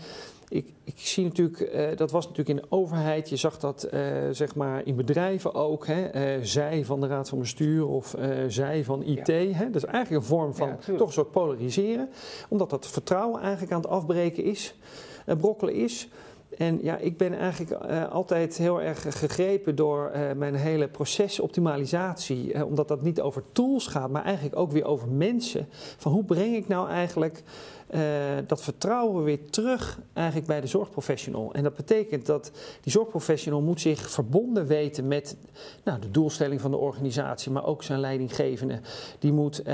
ik, 0.52 0.74
ik, 0.84 0.94
zie 0.96 1.24
natuurlijk, 1.24 1.98
dat 1.98 2.12
was 2.12 2.28
natuurlijk 2.28 2.60
in 2.60 2.64
de 2.64 2.76
overheid, 2.76 3.30
je 3.30 3.36
zag 3.36 3.60
dat 3.60 3.88
zeg 4.32 4.56
maar 4.56 4.82
in 4.86 4.96
bedrijven 4.96 5.54
ook, 5.54 5.88
hè, 5.88 6.40
zij 6.46 6.86
van 6.86 7.02
de 7.02 7.08
raad 7.08 7.30
van 7.30 7.40
bestuur 7.40 7.88
of 7.88 8.16
zij 8.48 8.84
van 8.84 9.04
IT. 9.04 9.28
Hè, 9.28 9.66
dat 9.66 9.84
is 9.84 9.86
eigenlijk 9.86 10.12
een 10.12 10.30
vorm 10.30 10.56
van 10.56 10.78
toch 10.98 11.08
een 11.08 11.14
soort 11.14 11.32
polariseren, 11.32 12.10
omdat 12.50 12.70
dat 12.70 12.88
vertrouwen 12.88 13.42
eigenlijk 13.42 13.72
aan 13.72 13.82
het 13.82 13.90
afbreken 13.90 14.44
is, 14.44 14.76
brokkelen 15.26 15.74
is. 15.74 16.10
En 16.58 16.80
ja, 16.82 16.98
ik 16.98 17.18
ben 17.18 17.34
eigenlijk 17.34 17.84
uh, 17.84 18.12
altijd 18.12 18.58
heel 18.58 18.82
erg 18.82 19.20
gegrepen 19.20 19.76
door 19.76 20.12
uh, 20.16 20.32
mijn 20.36 20.56
hele 20.56 20.88
procesoptimalisatie. 20.88 22.54
Uh, 22.54 22.66
omdat 22.66 22.88
dat 22.88 23.02
niet 23.02 23.22
over 23.22 23.44
tools 23.52 23.88
gaat, 23.88 24.10
maar 24.10 24.24
eigenlijk 24.24 24.56
ook 24.56 24.72
weer 24.72 24.86
over 24.86 25.08
mensen. 25.08 25.68
Van 25.98 26.12
hoe 26.12 26.24
breng 26.24 26.56
ik 26.56 26.68
nou 26.68 26.90
eigenlijk 26.90 27.44
uh, 27.96 28.02
dat 28.48 28.62
vertrouwen 28.62 29.24
weer 29.24 29.50
terug 29.50 30.00
eigenlijk 30.14 30.48
bij 30.48 30.62
de 30.62 30.68
zorgprofessional. 30.68 31.54
En 31.54 31.64
dat 31.64 31.76
betekent 31.76 32.26
dat 32.26 32.52
die 32.82 32.92
zorgprofessional 32.92 33.62
moet 33.62 33.82
zich 33.82 34.10
verbonden 34.10 34.68
weten 34.68 35.08
met 35.08 35.38
nou, 35.84 36.00
de 36.00 36.12
doelstelling 36.12 36.62
van 36.62 36.72
de 36.72 36.78
organisatie, 36.78 37.52
maar 37.52 37.66
ook 37.66 37.84
zijn 37.84 38.00
leidinggevende. 38.00 38.80
Die 39.20 39.32
moet 39.32 39.60
uh, 39.60 39.66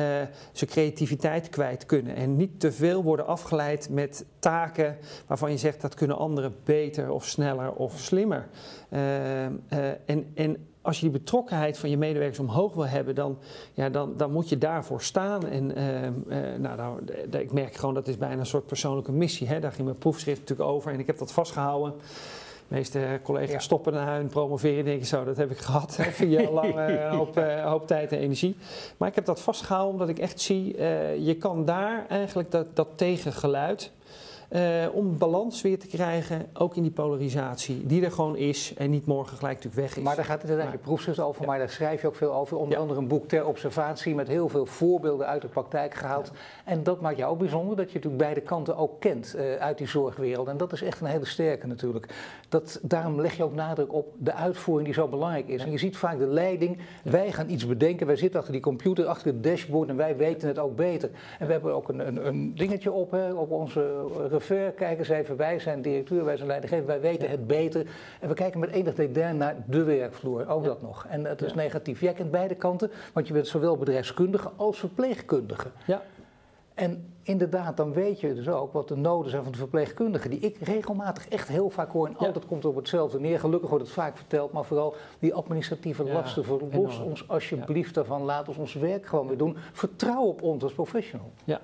zijn 0.52 0.70
creativiteit 0.70 1.50
kwijt 1.50 1.86
kunnen 1.86 2.16
en 2.16 2.36
niet 2.36 2.60
te 2.60 2.72
veel 2.72 3.04
worden 3.04 3.28
afgeleid 3.28 3.90
met 3.90 4.26
taken 4.40 4.98
waarvan 5.28 5.52
je 5.52 5.58
zegt 5.58 5.82
dat 5.82 5.94
kunnen 5.94 6.18
anderen 6.18 6.56
beter 6.64 7.12
of 7.12 7.26
sneller 7.26 7.74
of 7.74 8.00
slimmer. 8.00 8.48
Uh, 8.90 9.46
en, 10.06 10.32
en 10.34 10.67
als 10.88 11.00
je 11.00 11.10
die 11.10 11.20
betrokkenheid 11.20 11.78
van 11.78 11.90
je 11.90 11.98
medewerkers 11.98 12.40
omhoog 12.40 12.74
wil 12.74 12.88
hebben, 12.88 13.16
dan, 13.16 13.38
ja, 13.74 13.90
dan, 13.90 14.14
dan 14.18 14.32
moet 14.32 14.50
je 14.50 14.58
daarvoor 14.58 15.02
staan. 15.02 15.48
En 15.48 15.80
uh, 15.80 15.86
nou, 16.58 16.78
nou, 16.78 17.00
ik 17.30 17.52
merk 17.52 17.76
gewoon 17.76 17.94
dat 17.94 18.08
is 18.08 18.18
bijna 18.18 18.40
een 18.40 18.46
soort 18.46 18.66
persoonlijke 18.66 19.12
missie. 19.12 19.48
Hè? 19.48 19.60
Daar 19.60 19.72
ging 19.72 19.88
mijn 19.88 19.98
proefschrift 19.98 20.40
natuurlijk 20.40 20.70
over 20.70 20.92
en 20.92 21.00
ik 21.00 21.08
heb 21.08 21.18
dat 21.18 21.32
vastgehouden. 21.32 21.94
De 22.68 22.76
meeste 22.76 23.20
collega's 23.24 23.64
stoppen 23.64 23.94
naar 23.94 24.16
hun 24.16 24.28
promoveren 24.28 24.80
en 24.80 24.86
denken 24.86 25.08
zo, 25.08 25.24
dat 25.24 25.38
heb 25.38 25.52
ik 25.52 25.58
gehad. 25.58 25.98
Vier 26.00 26.50
lang, 26.50 26.76
een 26.78 27.10
hoop, 27.10 27.38
uh, 27.38 27.66
hoop, 27.66 27.88
tijd 27.88 28.12
en 28.12 28.20
energie. 28.20 28.56
Maar 28.98 29.10
ik 29.10 29.16
heb 29.16 29.26
dat 29.26 29.42
vastgehouden 29.42 29.94
omdat 29.94 30.10
ik 30.10 30.20
echt 30.20 30.40
zie, 30.40 30.78
uh, 30.78 31.26
je 31.26 31.36
kan 31.36 31.66
daar 31.66 32.06
eigenlijk 32.10 32.52
dat, 32.52 32.76
dat 32.76 32.88
tegengeluid 32.96 33.92
uh, 34.50 34.86
om 34.92 35.18
balans 35.18 35.62
weer 35.62 35.80
te 35.80 35.88
krijgen, 35.88 36.46
ook 36.54 36.76
in 36.76 36.82
die 36.82 36.92
polarisatie, 36.92 37.86
die 37.86 38.06
er 38.06 38.12
gewoon 38.12 38.36
is 38.36 38.74
en 38.78 38.90
niet 38.90 39.06
morgen 39.06 39.38
gelijk 39.38 39.56
natuurlijk 39.56 39.82
weg 39.82 39.98
is. 39.98 40.04
Maar 40.04 40.16
daar 40.16 40.26
gaat 40.26 40.42
het 40.42 40.50
uiteindelijk 40.50 40.88
proefschrift 40.88 41.20
over, 41.20 41.46
maar 41.46 41.58
daar 41.58 41.70
schrijf 41.70 42.02
je 42.02 42.08
ook 42.08 42.16
veel 42.16 42.34
over. 42.34 42.58
Onder 42.58 42.78
andere 42.78 43.00
een 43.00 43.08
boek 43.08 43.28
ter 43.28 43.46
observatie 43.46 44.16
met 44.16 44.28
heel 44.28 44.50
veel 44.50 44.66
voorbeelden 44.66 45.28
uit 45.28 45.42
de 45.42 45.48
praktijk 45.48 45.94
gehaald. 45.94 46.32
En 46.66 46.84
dat 46.84 47.02
maakt 47.02 47.18
jou 47.18 47.32
ook 47.32 47.38
bijzonder, 47.38 47.76
dat 47.76 47.88
je 47.88 47.94
natuurlijk 47.94 48.24
beide 48.24 48.42
kanten 48.42 48.78
ook 48.78 49.00
kent 49.00 49.36
uh, 49.36 49.56
uit 49.56 49.78
die 49.78 49.88
zorgwereld. 49.88 50.48
En 50.48 50.58
dat 50.58 50.74
is 50.74 50.82
echt 50.82 51.02
een 51.02 51.08
hele 51.08 51.26
sterke 51.26 51.68
natuurlijk. 51.68 52.14
Dat, 52.50 52.80
daarom 52.82 53.22
leg 53.22 53.38
je 53.38 53.44
ook 53.44 53.54
nadruk 53.54 53.94
op 53.94 54.14
de 54.18 54.34
uitvoering 54.34 54.86
die 54.86 54.94
zo 54.94 55.08
belangrijk 55.08 55.48
is. 55.48 55.64
En 55.64 55.72
je 55.72 55.78
ziet 55.78 55.98
vaak 55.98 56.18
de 56.18 56.28
leiding, 56.28 56.78
wij 57.04 57.32
gaan 57.32 57.50
iets 57.50 57.68
bedenken, 57.68 58.08
wij 58.08 58.16
zitten 58.16 58.40
achter 58.40 58.54
die 58.54 58.64
computer, 58.64 59.06
achter 59.06 59.28
het 59.28 59.44
dashboard 59.44 59.90
en 59.90 59.96
wij 59.96 60.18
weten 60.18 60.48
het 60.48 60.60
ook 60.60 60.76
beter. 60.76 61.10
En 61.40 61.46
we 61.46 61.52
hebben 61.52 61.74
ook 61.74 61.90
een, 61.90 62.08
een, 62.08 62.28
een 62.28 62.56
dingetje 62.56 62.92
op, 62.92 63.12
hè, 63.12 63.34
op 63.34 63.52
onze 63.52 64.06
chauffeur, 64.40 64.72
kijk 64.72 65.00
eens 65.00 65.10
even, 65.10 65.38
wij 65.38 65.60
zijn 65.60 65.82
directeur, 65.82 66.26
wij 66.26 66.36
zijn 66.36 66.48
leidinggever, 66.48 66.86
wij 66.88 67.02
weten 67.02 67.30
het 67.30 67.48
beter. 67.48 67.86
En 68.20 68.28
we 68.28 68.34
kijken 68.34 68.60
met 68.60 68.70
enig 68.70 68.96
dédain 68.96 69.38
naar 69.38 69.56
de 69.66 69.84
werkvloer, 69.84 70.50
ook 70.50 70.64
dat 70.64 70.82
nog. 70.82 71.06
En 71.10 71.24
dat 71.24 71.42
is 71.42 71.54
negatief. 71.54 72.02
Jij 72.02 72.14
kent 72.14 72.32
beide 72.32 72.56
kanten, 72.56 72.92
want 73.14 73.28
je 73.28 73.34
bent 73.34 73.48
zowel 73.48 73.78
bedrijfskundige 73.78 74.52
als 74.56 74.80
verpleegkundige. 74.80 75.68
Ja. 75.86 76.02
En 76.74 77.14
inderdaad, 77.24 77.78
dan 77.78 77.94
weet 77.94 78.20
je 78.20 78.34
dus 78.34 78.48
ook 78.48 78.74
wat 78.74 78.88
de 78.88 78.96
noden 78.96 79.32
zijn 79.32 79.44
van 79.44 79.52
de 79.52 79.58
verpleegkundigen, 79.58 80.30
die 80.30 80.40
ik 80.40 80.58
regelmatig 80.58 81.28
echt 81.28 81.48
heel 81.48 81.70
vaak 81.70 81.92
hoor. 81.92 82.08
En 82.08 82.16
ja. 82.20 82.26
altijd 82.26 82.46
komt 82.46 82.64
er 82.64 82.70
op 82.70 82.76
hetzelfde 82.76 83.20
neer. 83.20 83.40
Gelukkig 83.40 83.70
wordt 83.70 83.86
het 83.86 83.94
vaak 83.94 84.18
verteld, 84.18 84.52
maar 84.52 84.66
vooral 84.66 84.96
die 85.20 85.34
administratieve 85.34 86.04
ja, 86.04 86.14
lasten. 86.14 86.46
Verlos 86.46 87.00
ons 87.00 87.28
alsjeblieft 87.30 87.88
ja. 87.88 87.94
daarvan. 87.94 88.22
Laat 88.22 88.48
ons 88.48 88.58
ons 88.58 88.74
werk 88.74 89.06
gewoon 89.06 89.28
weer 89.28 89.38
doen. 89.38 89.58
Vertrouw 89.72 90.24
op 90.24 90.42
ons 90.42 90.64
als 90.64 90.74
professional. 90.74 91.32
Ja, 91.44 91.62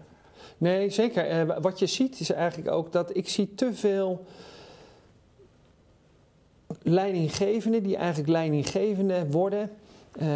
Nee, 0.57 0.89
zeker. 0.89 1.47
Uh, 1.47 1.57
wat 1.61 1.79
je 1.79 1.85
ziet 1.85 2.19
is 2.19 2.31
eigenlijk 2.31 2.71
ook 2.71 2.91
dat 2.91 3.15
ik 3.15 3.29
zie 3.29 3.55
te 3.55 3.73
veel 3.73 4.25
leidinggevenden 6.81 7.83
die 7.83 7.95
eigenlijk 7.95 8.29
leidinggevende 8.29 9.25
worden. 9.29 9.69
Uh, 10.21 10.27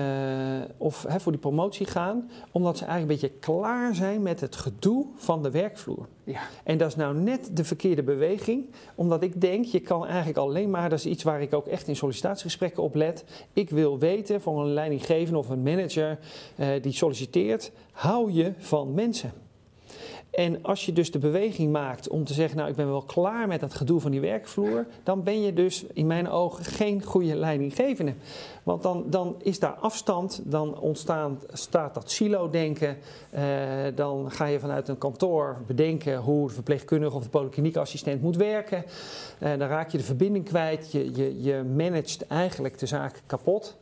of 0.77 1.05
hè, 1.07 1.19
voor 1.19 1.31
die 1.31 1.41
promotie 1.41 1.85
gaan, 1.85 2.29
omdat 2.51 2.77
ze 2.77 2.85
eigenlijk 2.85 3.23
een 3.23 3.29
beetje 3.29 3.39
klaar 3.39 3.95
zijn 3.95 4.21
met 4.21 4.39
het 4.39 4.55
gedoe 4.55 5.05
van 5.15 5.43
de 5.43 5.51
werkvloer. 5.51 6.07
Ja. 6.23 6.39
En 6.63 6.77
dat 6.77 6.87
is 6.87 6.95
nou 6.95 7.15
net 7.15 7.49
de 7.53 7.63
verkeerde 7.63 8.03
beweging, 8.03 8.65
omdat 8.95 9.23
ik 9.23 9.41
denk, 9.41 9.65
je 9.65 9.79
kan 9.79 10.05
eigenlijk 10.05 10.37
alleen 10.37 10.69
maar, 10.69 10.89
dat 10.89 10.99
is 10.99 11.05
iets 11.05 11.23
waar 11.23 11.41
ik 11.41 11.53
ook 11.53 11.67
echt 11.67 11.87
in 11.87 11.95
sollicitatiegesprekken 11.95 12.83
op 12.83 12.95
let. 12.95 13.23
Ik 13.53 13.69
wil 13.69 13.99
weten 13.99 14.41
van 14.41 14.59
een 14.59 14.73
leidinggevende 14.73 15.39
of 15.39 15.49
een 15.49 15.63
manager 15.63 16.19
uh, 16.55 16.67
die 16.81 16.93
solliciteert, 16.93 17.71
hou 17.91 18.31
je 18.31 18.53
van 18.57 18.93
mensen? 18.93 19.31
En 20.37 20.63
als 20.63 20.85
je 20.85 20.93
dus 20.93 21.11
de 21.11 21.19
beweging 21.19 21.71
maakt 21.71 22.09
om 22.09 22.23
te 22.23 22.33
zeggen, 22.33 22.57
nou 22.57 22.69
ik 22.69 22.75
ben 22.75 22.87
wel 22.87 23.01
klaar 23.01 23.47
met 23.47 23.59
dat 23.59 23.73
gedoe 23.73 23.99
van 23.99 24.11
die 24.11 24.21
werkvloer, 24.21 24.85
dan 25.03 25.23
ben 25.23 25.41
je 25.41 25.53
dus 25.53 25.85
in 25.93 26.07
mijn 26.07 26.29
ogen 26.29 26.65
geen 26.65 27.03
goede 27.03 27.35
leidinggevende. 27.35 28.13
Want 28.63 28.83
dan, 28.83 29.03
dan 29.09 29.35
is 29.41 29.59
daar 29.59 29.73
afstand, 29.73 30.41
dan 30.43 30.79
ontstaan, 30.79 31.39
staat 31.53 31.93
dat 31.93 32.11
silo-denken, 32.11 32.97
eh, 33.29 33.43
dan 33.95 34.31
ga 34.31 34.45
je 34.45 34.59
vanuit 34.59 34.87
een 34.87 34.97
kantoor 34.97 35.57
bedenken 35.67 36.17
hoe 36.17 36.47
de 36.47 36.53
verpleegkundige 36.53 37.15
of 37.15 37.23
de 37.23 37.29
polykliniekassistent 37.29 38.21
moet 38.21 38.35
werken. 38.35 38.83
Uh, 39.39 39.49
dan 39.49 39.67
raak 39.67 39.89
je 39.91 39.97
de 39.97 40.03
verbinding 40.03 40.45
kwijt, 40.45 40.91
je, 40.91 41.15
je, 41.15 41.41
je 41.41 41.63
managt 41.75 42.27
eigenlijk 42.27 42.79
de 42.79 42.85
zaak 42.85 43.21
kapot. 43.25 43.77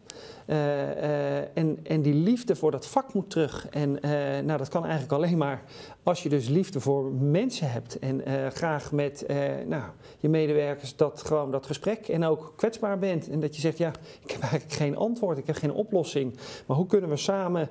Uh, 0.48 0.58
uh, 0.58 1.58
en, 1.58 1.80
en 1.84 2.02
die 2.02 2.14
liefde 2.14 2.56
voor 2.56 2.72
dat 2.72 2.88
vak 2.88 3.14
moet 3.14 3.30
terug. 3.30 3.68
En 3.70 3.90
uh, 3.90 4.12
nou, 4.46 4.58
dat 4.58 4.70
kan 4.70 4.84
eigenlijk 4.84 5.14
alleen 5.14 5.38
maar 5.38 5.64
als 6.04 6.24
je 6.24 6.30
dus 6.30 6.48
liefde 6.48 6.80
voor 6.80 7.12
mensen 7.12 7.72
hebt. 7.72 8.00
En 8.00 8.22
graag 8.52 8.92
met 8.92 9.26
nou, 9.68 9.84
je 10.18 10.30
medewerkers 10.30 10.96
dat, 10.96 11.24
gewoon 11.26 11.52
dat 11.52 11.66
gesprek 11.66 12.08
en 12.08 12.24
ook 12.24 12.54
kwetsbaar 12.56 13.00
bent. 13.00 13.30
En 13.30 13.40
dat 13.40 13.56
je 13.56 13.62
zegt, 13.62 13.78
ja, 13.78 13.90
ik 14.24 14.32
heb 14.32 14.42
eigenlijk 14.42 14.74
geen 14.74 14.98
antwoord, 14.98 15.38
ik 15.38 15.48
heb 15.48 15.56
geen 15.56 15.74
oplossing. 15.74 16.38
Maar 16.66 16.78
hoe 16.78 16.88
kunnen 16.88 17.10
we 17.10 17.18
samen 17.18 17.70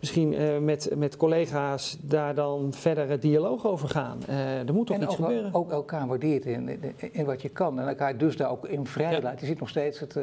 misschien 0.00 0.64
met, 0.64 0.90
met 0.96 1.16
collega's 1.16 1.98
daar 2.00 2.34
dan 2.34 2.72
verder 2.72 3.08
het 3.08 3.22
dialoog 3.22 3.66
over 3.66 3.88
gaan? 3.88 4.26
er 4.66 4.74
moet 4.74 4.86
toch 4.86 4.96
en 4.96 5.02
iets 5.02 5.18
ook, 5.18 5.24
gebeuren. 5.24 5.54
ook 5.54 5.70
elkaar 5.70 6.06
waardeert 6.06 6.46
in, 6.46 6.68
in, 6.68 6.94
in, 7.12 7.24
wat 7.24 7.42
je 7.42 7.48
kan. 7.48 7.80
En 7.80 7.88
elkaar 7.88 8.16
dus 8.18 8.36
daar 8.36 8.50
ook 8.50 8.66
in 8.66 8.86
vrij 8.86 9.22
laat. 9.22 9.40
Je 9.40 9.46
ziet 9.46 9.60
nog 9.60 9.68
steeds 9.68 10.00
het 10.00 10.16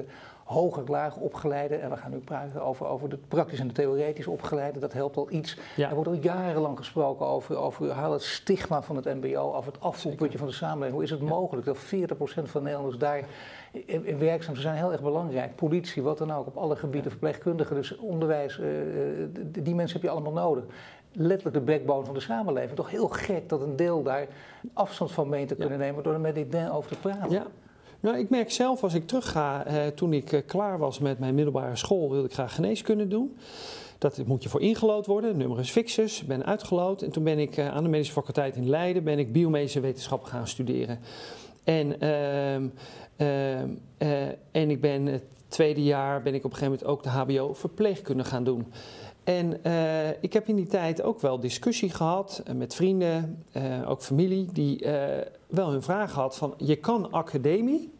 hoger, 0.51 0.83
laag 0.87 1.15
opgeleide. 1.15 1.75
En 1.75 1.89
we 1.89 1.97
gaan 1.97 2.11
nu 2.11 2.17
praten 2.17 2.63
over, 2.63 2.85
over 2.85 3.09
de 3.09 3.17
praktisch 3.27 3.59
en 3.59 3.67
de 3.67 3.73
theoretisch 3.73 4.27
opgeleide. 4.27 4.79
Dat 4.79 4.93
helpt 4.93 5.17
al 5.17 5.31
iets. 5.31 5.57
Ja. 5.75 5.89
Er 5.89 5.95
wordt 5.95 6.09
al 6.09 6.15
jarenlang 6.15 6.77
gesproken 6.77 7.25
over, 7.25 7.57
over 7.57 7.91
haal 7.91 8.11
het 8.11 8.23
stigma 8.23 8.81
van 8.81 8.95
het 8.95 9.05
MBO, 9.05 9.53
over 9.53 9.71
het 9.71 9.81
afvoerputje 9.81 10.37
van 10.37 10.47
de 10.47 10.53
samenleving. 10.53 10.93
Hoe 10.93 11.03
is 11.03 11.09
het 11.09 11.19
ja. 11.19 11.25
mogelijk 11.25 11.65
dat 11.65 11.77
40% 11.77 11.79
van 12.43 12.63
Nederlanders 12.63 12.97
daar 12.97 13.23
in, 13.85 14.19
werkzaam 14.19 14.55
zijn? 14.55 14.75
heel 14.75 14.91
erg 14.91 15.01
belangrijk. 15.01 15.55
Politie, 15.55 16.03
wat 16.03 16.17
dan 16.17 16.31
ook, 16.31 16.47
op 16.47 16.57
alle 16.57 16.75
gebieden, 16.75 17.11
verpleegkundigen, 17.11 17.75
dus 17.75 17.97
onderwijs. 17.97 18.57
Uh, 18.57 18.67
die 19.45 19.75
mensen 19.75 19.93
heb 19.93 20.09
je 20.09 20.15
allemaal 20.15 20.31
nodig 20.31 20.63
letterlijk 21.13 21.57
de 21.57 21.71
backbone 21.71 22.05
van 22.05 22.13
de 22.13 22.19
samenleving. 22.19 22.75
Toch 22.75 22.89
heel 22.89 23.07
gek 23.07 23.49
dat 23.49 23.61
een 23.61 23.75
deel 23.75 24.03
daar 24.03 24.27
afstand 24.73 25.11
van 25.11 25.29
meent 25.29 25.47
te 25.47 25.55
kunnen 25.55 25.77
ja. 25.79 25.83
nemen 25.85 26.03
door 26.03 26.13
er 26.13 26.19
met 26.19 26.35
dit 26.35 26.69
over 26.69 26.89
te 26.89 26.99
praten. 26.99 27.31
Ja. 27.31 27.45
Nou, 28.01 28.17
ik 28.17 28.29
merk 28.29 28.51
zelf 28.51 28.83
als 28.83 28.93
ik 28.93 29.07
terugga, 29.07 29.65
eh, 29.65 29.87
toen 29.87 30.13
ik 30.13 30.31
eh, 30.31 30.41
klaar 30.45 30.77
was 30.77 30.99
met 30.99 31.19
mijn 31.19 31.35
middelbare 31.35 31.75
school, 31.75 32.09
wilde 32.09 32.27
ik 32.27 32.33
graag 32.33 32.55
geneeskunde 32.55 33.07
doen. 33.07 33.37
Dat 33.97 34.25
moet 34.25 34.43
je 34.43 34.49
voor 34.49 34.61
ingelood 34.61 35.05
worden, 35.05 35.37
numerus 35.37 35.71
fixus, 35.71 36.25
ben 36.25 36.45
uitgelood. 36.45 37.01
En 37.01 37.11
toen 37.11 37.23
ben 37.23 37.39
ik 37.39 37.57
uh, 37.57 37.67
aan 37.67 37.83
de 37.83 37.89
medische 37.89 38.13
faculteit 38.13 38.55
in 38.55 38.69
Leiden, 38.69 39.03
ben 39.03 39.19
ik 39.19 39.31
biomedische 39.31 39.79
wetenschappen 39.79 40.29
gaan 40.29 40.47
studeren. 40.47 40.99
En, 41.63 41.99
en 44.51 44.69
ik 44.69 44.81
ben 44.81 45.05
het 45.05 45.23
tweede 45.47 45.83
jaar, 45.83 46.21
ben 46.21 46.33
ik 46.33 46.43
op 46.43 46.51
een 46.51 46.57
gegeven 46.57 46.79
moment 46.79 46.85
ook 46.85 47.03
de 47.03 47.09
hbo 47.09 47.53
verpleegkunde 47.53 48.23
gaan 48.23 48.43
doen. 48.43 48.65
En 49.37 49.57
uh, 49.65 50.09
ik 50.09 50.33
heb 50.33 50.47
in 50.47 50.55
die 50.55 50.67
tijd 50.67 51.01
ook 51.01 51.19
wel 51.19 51.39
discussie 51.39 51.89
gehad 51.89 52.43
uh, 52.47 52.55
met 52.55 52.75
vrienden, 52.75 53.43
uh, 53.57 53.89
ook 53.89 54.01
familie, 54.01 54.49
die 54.53 54.85
wel 55.47 55.71
hun 55.71 55.81
vraag 55.81 56.11
had 56.13 56.37
van 56.37 56.53
je 56.57 56.75
kan 56.75 57.11
academie 57.11 57.91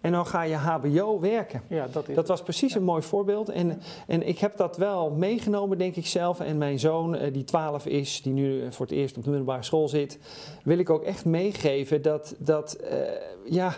en 0.00 0.12
dan 0.12 0.26
ga 0.26 0.42
je 0.42 0.54
HBO 0.54 1.20
werken. 1.20 1.62
Ja, 1.68 1.86
dat, 1.92 2.08
is 2.08 2.14
dat 2.14 2.28
was 2.28 2.42
precies 2.42 2.72
ja. 2.72 2.78
een 2.78 2.84
mooi 2.84 3.02
voorbeeld. 3.02 3.48
En, 3.48 3.80
en 4.06 4.28
ik 4.28 4.38
heb 4.38 4.56
dat 4.56 4.76
wel 4.76 5.10
meegenomen, 5.10 5.78
denk 5.78 5.96
ik 5.96 6.06
zelf. 6.06 6.40
En 6.40 6.58
mijn 6.58 6.78
zoon, 6.78 7.18
die 7.32 7.44
12 7.44 7.86
is, 7.86 8.22
die 8.22 8.32
nu 8.32 8.72
voor 8.72 8.86
het 8.86 8.94
eerst 8.94 9.16
op 9.16 9.22
de 9.22 9.30
middelbare 9.30 9.62
school 9.62 9.88
zit, 9.88 10.18
wil 10.64 10.78
ik 10.78 10.90
ook 10.90 11.02
echt 11.02 11.24
meegeven 11.24 12.02
dat, 12.02 12.34
dat 12.38 12.78
ja 13.44 13.74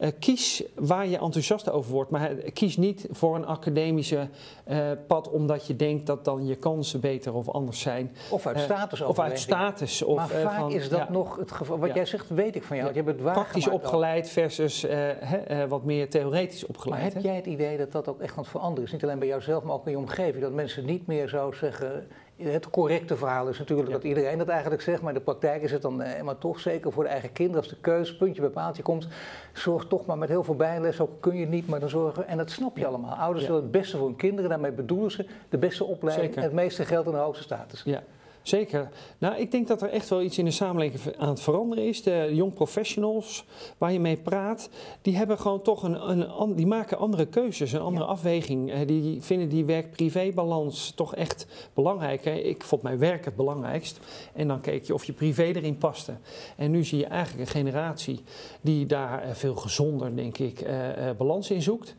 eh, 0.00 0.10
kies 0.18 0.62
waar 0.74 1.06
je 1.06 1.18
enthousiast 1.18 1.70
over 1.70 1.92
wordt. 1.92 2.10
Maar 2.10 2.28
kies 2.34 2.76
niet 2.76 3.06
voor 3.10 3.34
een 3.36 3.46
academische 3.46 4.28
eh, 4.64 4.78
pad 5.06 5.30
omdat 5.30 5.66
je 5.66 5.76
denkt 5.76 6.06
dat 6.06 6.24
dan 6.24 6.46
je 6.46 6.54
kansen 6.56 7.00
beter 7.00 7.34
of 7.34 7.48
anders 7.48 7.80
zijn. 7.80 8.16
Of 8.30 8.46
uit 8.46 8.56
Eh, 8.56 8.62
status 8.62 9.00
Of 9.00 9.18
uit 9.18 9.38
status. 9.38 10.02
Of, 10.02 10.16
maar 10.16 10.30
eh, 10.30 10.42
vaak 10.42 10.58
van, 10.58 10.72
is 10.72 10.88
dat 10.88 10.98
ja, 10.98 11.10
nog 11.10 11.36
het 11.36 11.52
geval. 11.52 11.78
Wat 11.78 11.88
Ja. 11.88 11.94
jij 11.94 12.06
zegt, 12.06 12.28
weet 12.28 12.56
ik 12.56 12.62
van 12.62 12.76
jou. 12.76 12.88
Ja. 12.88 12.94
Je 12.94 13.02
hebt 13.02 13.20
het 13.22 13.32
praktisch 13.32 13.68
opgeleid 13.68 14.28
versus 14.30 14.84
eh, 14.84 15.62
eh, 15.62 15.68
wat 15.68 15.84
meer 15.84 16.10
theoretisch 16.10 16.60
Maar 16.60 16.70
opgeleid. 16.70 17.02
heb 17.02 17.22
hè? 17.22 17.28
jij 17.28 17.36
het 17.36 17.46
idee 17.46 17.76
dat 17.78 17.92
dat 17.92 18.08
ook 18.08 18.20
echt 18.20 18.32
aan 18.36 18.42
het 18.42 18.50
veranderen 18.50 18.84
is? 18.84 18.92
Niet 18.92 19.02
alleen 19.04 19.18
bij 19.18 19.28
jouzelf, 19.28 19.62
maar 19.62 19.74
ook 19.74 19.84
in 19.86 19.90
je 19.90 19.98
omgeving. 19.98 20.42
Dat 20.42 20.52
mensen 20.52 20.84
niet 20.84 21.06
meer 21.06 21.28
zo 21.28 21.52
zeggen. 21.52 22.06
Het 22.42 22.70
correcte 22.70 23.16
verhaal 23.16 23.48
is 23.48 23.58
natuurlijk 23.58 23.88
Ja. 23.88 23.94
dat 23.94 24.04
iedereen 24.04 24.38
dat 24.38 24.48
eigenlijk 24.48 24.82
zegt, 24.82 25.00
maar 25.02 25.12
in 25.12 25.18
de 25.18 25.24
praktijk 25.24 25.62
is 25.62 25.72
het 25.72 25.82
dan 25.82 26.02
eh, 26.02 26.22
maar 26.22 26.38
toch 26.38 26.60
zeker 26.60 26.92
voor 26.92 27.02
de 27.02 27.08
eigen 27.08 27.32
kinderen. 27.32 27.60
Als 27.60 27.68
de 27.70 27.76
keus, 27.80 28.16
puntje 28.16 28.40
bij 28.40 28.50
paaltje 28.50 28.82
komt, 28.82 29.08
zorg 29.52 29.86
toch 29.86 30.06
maar 30.06 30.18
met 30.18 30.28
heel 30.28 30.44
veel 30.44 30.56
bijles. 30.56 31.00
Ook 31.00 31.20
kun 31.20 31.36
je 31.36 31.46
niet, 31.46 31.68
maar 31.68 31.80
dan 31.80 31.88
zorgen. 31.88 32.26
En 32.26 32.36
dat 32.36 32.50
snap 32.50 32.74
je 32.76 32.80
Ja. 32.82 32.88
allemaal. 32.88 33.14
Ouders 33.14 33.46
willen 33.46 33.62
het 33.62 33.70
beste 33.70 33.96
voor 33.96 34.06
hun 34.06 34.16
kinderen, 34.16 34.50
daarmee 34.50 34.72
bedoelen 34.72 35.10
ze 35.10 35.26
de 35.48 35.58
beste 35.58 35.84
opleiding, 35.84 36.28
Zeker. 36.28 36.42
het 36.42 36.52
meeste 36.52 36.84
geld 36.84 37.06
en 37.06 37.12
de 37.12 37.18
hoogste 37.18 37.42
status. 37.44 37.82
Ja, 37.84 38.02
zeker. 38.42 38.88
Nou, 39.18 39.36
ik 39.36 39.50
denk 39.50 39.68
dat 39.68 39.82
er 39.82 39.88
echt 39.88 40.08
wel 40.08 40.22
iets 40.22 40.38
in 40.38 40.44
de 40.44 40.50
samenleving 40.50 41.16
aan 41.16 41.28
het 41.28 41.40
veranderen 41.40 41.84
is. 41.84 42.02
De 42.02 42.30
young 42.32 42.54
professionals 42.54 43.44
waar 43.78 43.92
je 43.92 44.00
mee 44.00 44.16
praat, 44.16 44.70
die 45.02 45.16
hebben 45.16 45.38
gewoon 45.38 45.62
toch 45.62 45.82
een, 45.82 46.10
een 46.10 46.54
die 46.54 46.66
maken 46.66 46.98
andere 46.98 47.26
keuzes, 47.26 47.72
een 47.72 47.80
andere 47.80 48.06
afweging. 48.06 48.72
Eh, 48.72 48.86
die 48.86 49.22
vinden 49.22 49.48
die 49.48 49.64
werk-privé-balans 49.64 50.90
toch 50.90 51.14
echt 51.14 51.46
belangrijk. 51.74 52.24
Ik 52.24 52.62
vond 52.62 52.82
mijn 52.82 52.98
werk 52.98 53.24
het 53.24 53.36
belangrijkst. 53.36 53.98
En 54.32 54.48
dan 54.48 54.60
keek 54.60 54.84
je 54.84 54.94
of 54.94 55.04
je 55.04 55.12
privé 55.12 55.42
erin 55.42 55.78
paste. 55.78 56.14
En 56.56 56.70
nu 56.70 56.84
zie 56.84 56.98
je 56.98 57.06
eigenlijk 57.06 57.48
een 57.48 57.54
generatie 57.54 58.20
die 58.60 58.86
daar 58.86 59.22
eh, 59.22 59.34
veel 59.34 59.54
gezonder, 59.54 60.16
denk 60.16 60.38
ik, 60.38 60.60
eh, 60.60 60.76
balans 61.16 61.50
in 61.50 61.62
zoekt. 61.62 61.94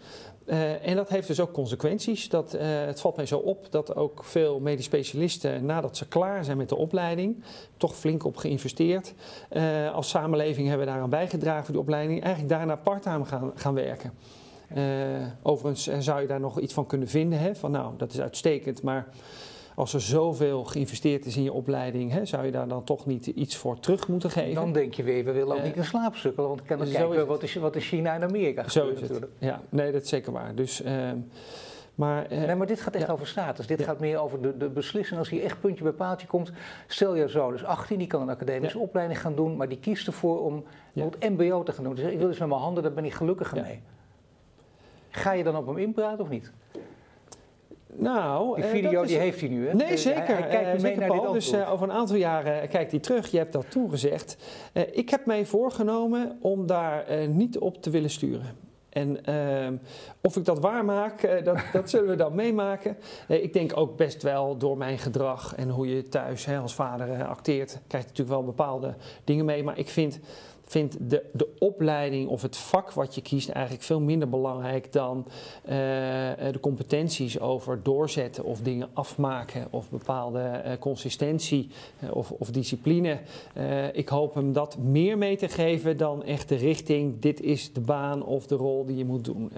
Eh, 0.46 0.88
en 0.88 0.96
dat 0.96 1.10
heeft 1.10 1.28
dus 1.28 1.40
ook 1.40 1.52
consequenties. 1.52 2.30
Dat, 2.30 2.54
eh, 2.54 2.68
het 2.68 3.02
valt 3.02 3.16
mij 3.16 3.26
zo 3.26 3.38
op 3.38 3.68
dat 3.70 3.96
ook 3.96 4.24
veel 4.24 4.60
medisch 4.60 4.86
specialisten, 4.86 5.66
nadat 5.66 5.98
ze 5.98 6.08
klaar 6.08 6.44
zijn 6.44 6.58
met 6.58 6.70
de 6.70 6.76
opleiding, 6.76 7.44
toch 7.78 7.96
flink 7.96 8.24
op 8.24 8.38
geïnvesteerd. 8.38 9.14
Eh, 9.50 9.94
als 9.94 10.10
samenleving 10.10 10.68
hebben 10.68 10.86
we 10.86 10.92
daaraan 10.92 11.10
bijgedragen 11.10 11.64
voor 11.64 11.74
die 11.74 11.84
opleiding, 11.84 12.22
eigenlijk 12.22 12.54
daarna 12.54 12.76
parttime 12.76 13.26
gaan, 13.26 13.52
gaan 13.56 13.74
werken. 13.74 14.14
Overigens 15.42 16.06
zou 16.06 16.22
je 16.22 16.28
daar 16.28 16.40
nog 16.40 16.60
iets 16.60 16.74
van 16.74 16.86
kunnen 16.86 17.08
vinden, 17.08 17.40
hè, 17.40 17.56
van 17.56 17.72
nou, 17.72 17.94
dat 17.98 18.14
is 18.14 18.22
uitstekend, 18.22 18.82
maar 18.82 19.08
als 19.76 19.94
er 19.94 20.02
zoveel 20.02 20.64
geïnvesteerd 20.64 21.26
is 21.26 21.38
in 21.38 21.44
je 21.44 21.54
opleiding, 21.54 22.12
hè, 22.12 22.26
zou 22.26 22.46
je 22.46 22.52
daar 22.52 22.68
dan 22.68 22.84
toch 22.84 23.06
niet 23.06 23.28
iets 23.28 23.56
voor 23.58 23.80
terug 23.80 24.08
moeten 24.08 24.30
geven? 24.32 24.56
Dan 24.56 24.72
denk 24.74 24.94
je 24.94 25.04
weer, 25.04 25.26
we 25.26 25.32
willen 25.32 25.52
ook 25.54 25.58
Eh, 25.60 25.64
niet 25.66 25.76
in 25.76 25.86
slaap 25.86 26.16
sukkelen, 26.16 26.50
want 26.50 26.62
dan 26.68 26.78
zo 26.78 26.84
kijken 26.94 27.10
we 27.10 27.16
het. 27.18 27.28
wat 27.28 27.44
is, 27.44 27.56
wat 27.56 27.76
is 27.76 27.88
China 27.88 28.14
en 28.14 28.24
Amerika 28.24 28.70
Zo 28.70 28.84
is 28.88 28.92
het. 28.92 29.02
natuurlijk. 29.02 29.32
Ja, 29.38 29.62
nee, 29.70 29.92
dat 29.92 30.02
is 30.02 30.10
zeker 30.10 30.32
waar. 30.32 30.56
Dus, 30.56 30.82
ehm, 30.82 31.18
maar, 31.96 32.26
eh, 32.26 32.38
Nee, 32.46 32.56
maar 32.56 32.68
dit 32.68 32.82
gaat 32.82 32.96
echt 32.96 33.08
ja. 33.08 33.14
over 33.14 33.28
status. 33.28 33.68
Dit 33.68 33.80
Ja. 33.80 33.86
gaat 33.86 34.00
meer 34.00 34.18
over 34.20 34.42
de, 34.42 34.58
de 34.58 34.70
beslissing. 34.70 35.20
Als 35.20 35.30
hier 35.30 35.44
echt 35.44 35.60
puntje 35.60 35.84
bij 35.84 35.94
paaltje 35.94 36.28
komt. 36.28 36.52
Stel 36.88 37.16
je 37.16 37.28
zoon 37.28 37.54
is 37.54 37.64
18, 37.64 37.98
die 37.98 38.08
kan 38.08 38.22
een 38.22 38.30
academische 38.30 38.78
Ja. 38.78 38.84
opleiding 38.84 39.20
gaan 39.22 39.36
doen. 39.36 39.56
Maar 39.56 39.70
die 39.70 39.80
kiest 39.80 40.08
ervoor 40.08 40.42
om 40.44 40.64
bijvoorbeeld 40.94 41.32
MBO 41.38 41.64
te 41.64 41.72
gaan 41.72 41.84
doen. 41.84 41.96
Dus 41.96 42.12
ik 42.12 42.18
wil 42.18 42.28
eens 42.28 42.40
met 42.40 42.48
mijn 42.48 42.62
handen, 42.62 42.84
daar 42.84 42.94
ben 42.94 43.06
ik 43.06 43.14
gelukkiger 43.14 43.62
mee. 43.62 43.82
Ga 45.10 45.32
je 45.32 45.44
dan 45.44 45.56
op 45.56 45.68
hem 45.68 45.78
inpraten 45.78 46.20
of 46.20 46.30
niet? 46.30 46.52
Nou, 47.96 48.56
Die 48.56 48.64
eh, 48.64 48.70
video 48.70 49.02
is- 49.02 49.08
die 49.08 49.18
heeft 49.18 49.40
hij 49.40 49.50
nu, 49.50 49.68
hè? 49.68 49.74
Nee, 49.74 49.98
zeker. 49.98 50.26
Hij, 50.26 50.36
hij 50.36 50.48
kijkt 50.48 50.66
eh, 50.66 50.72
mee 50.72 50.80
zeker 50.80 51.00
naar 51.00 51.08
Paul. 51.08 51.22
dit 51.22 51.34
Dus 51.34 51.52
eh, 51.52 51.72
over 51.72 51.90
een 51.90 51.96
aantal 51.96 52.16
jaren 52.16 52.70
kijkt 52.70 52.92
hij 52.92 53.00
terug. 53.00 53.32
Je 53.32 53.38
hebt 53.38 53.54
dat 53.54 53.72
toegezegd. 53.72 54.38
Eh 54.74 54.84
ik 54.92 55.10
heb 55.10 55.26
mij 55.26 55.46
voorgenomen 55.46 56.38
om 56.42 56.66
daar 56.68 57.06
niet 57.28 57.58
op 57.60 57.82
te 57.82 57.90
willen 57.90 58.10
sturen. 58.10 58.70
En 58.90 59.20
of 60.22 60.36
ik 60.36 60.46
dat 60.46 60.60
waarmaak, 60.60 61.44
dat, 61.44 61.58
dat 61.74 61.90
zullen 61.90 62.10
we 62.10 62.16
dan 62.16 62.36
meemaken. 62.36 62.98
Ik 63.28 63.54
denk 63.54 63.78
ook 63.78 63.98
best 63.98 64.24
wel 64.24 64.58
door 64.58 64.78
mijn 64.78 64.98
gedrag 64.98 65.56
en 65.56 65.70
hoe 65.70 65.96
je 65.96 66.10
thuis 66.10 66.46
hè, 66.46 66.58
als 66.58 66.74
vader 66.76 67.26
acteert, 67.26 67.80
krijg 67.88 68.04
je 68.04 68.10
natuurlijk 68.10 68.38
wel 68.38 68.44
bepaalde 68.46 68.94
dingen 69.24 69.46
mee. 69.46 69.64
Maar 69.64 69.78
ik 69.78 69.90
vind, 69.90 70.20
vind 70.72 70.98
de, 71.00 71.24
de 71.34 71.48
opleiding 71.60 72.30
of 72.30 72.42
het 72.42 72.58
vak 72.58 72.92
wat 72.92 73.16
je 73.16 73.22
kiest 73.22 73.50
eigenlijk 73.50 73.86
veel 73.86 74.00
minder 74.00 74.30
belangrijk 74.30 74.92
dan 74.92 75.26
eh, 75.64 75.76
de 76.52 76.60
competenties 76.62 77.40
over 77.40 77.84
doorzetten 77.84 78.44
of 78.44 78.60
dingen 78.60 78.90
afmaken 78.94 79.68
of 79.70 79.90
bepaalde 79.90 80.40
eh, 80.40 80.78
consistentie 80.80 81.70
eh, 82.00 82.16
of, 82.16 82.32
of 82.32 82.50
discipline. 82.50 83.20
Ik 83.94 84.10
hoop 84.10 84.34
hem 84.34 84.54
dat 84.54 84.78
meer 84.78 85.18
mee 85.18 85.38
te 85.38 85.48
geven 85.48 85.98
dan 85.98 86.24
echt 86.24 86.50
de 86.50 86.56
richting, 86.56 87.20
dit 87.20 87.42
is 87.42 87.74
de 87.74 87.82
baan 87.82 88.26
of 88.26 88.48
de 88.48 88.56
rol 88.56 88.86
die 88.86 88.98
je 88.98 89.06
moet 89.06 89.26
doen. 89.26 89.52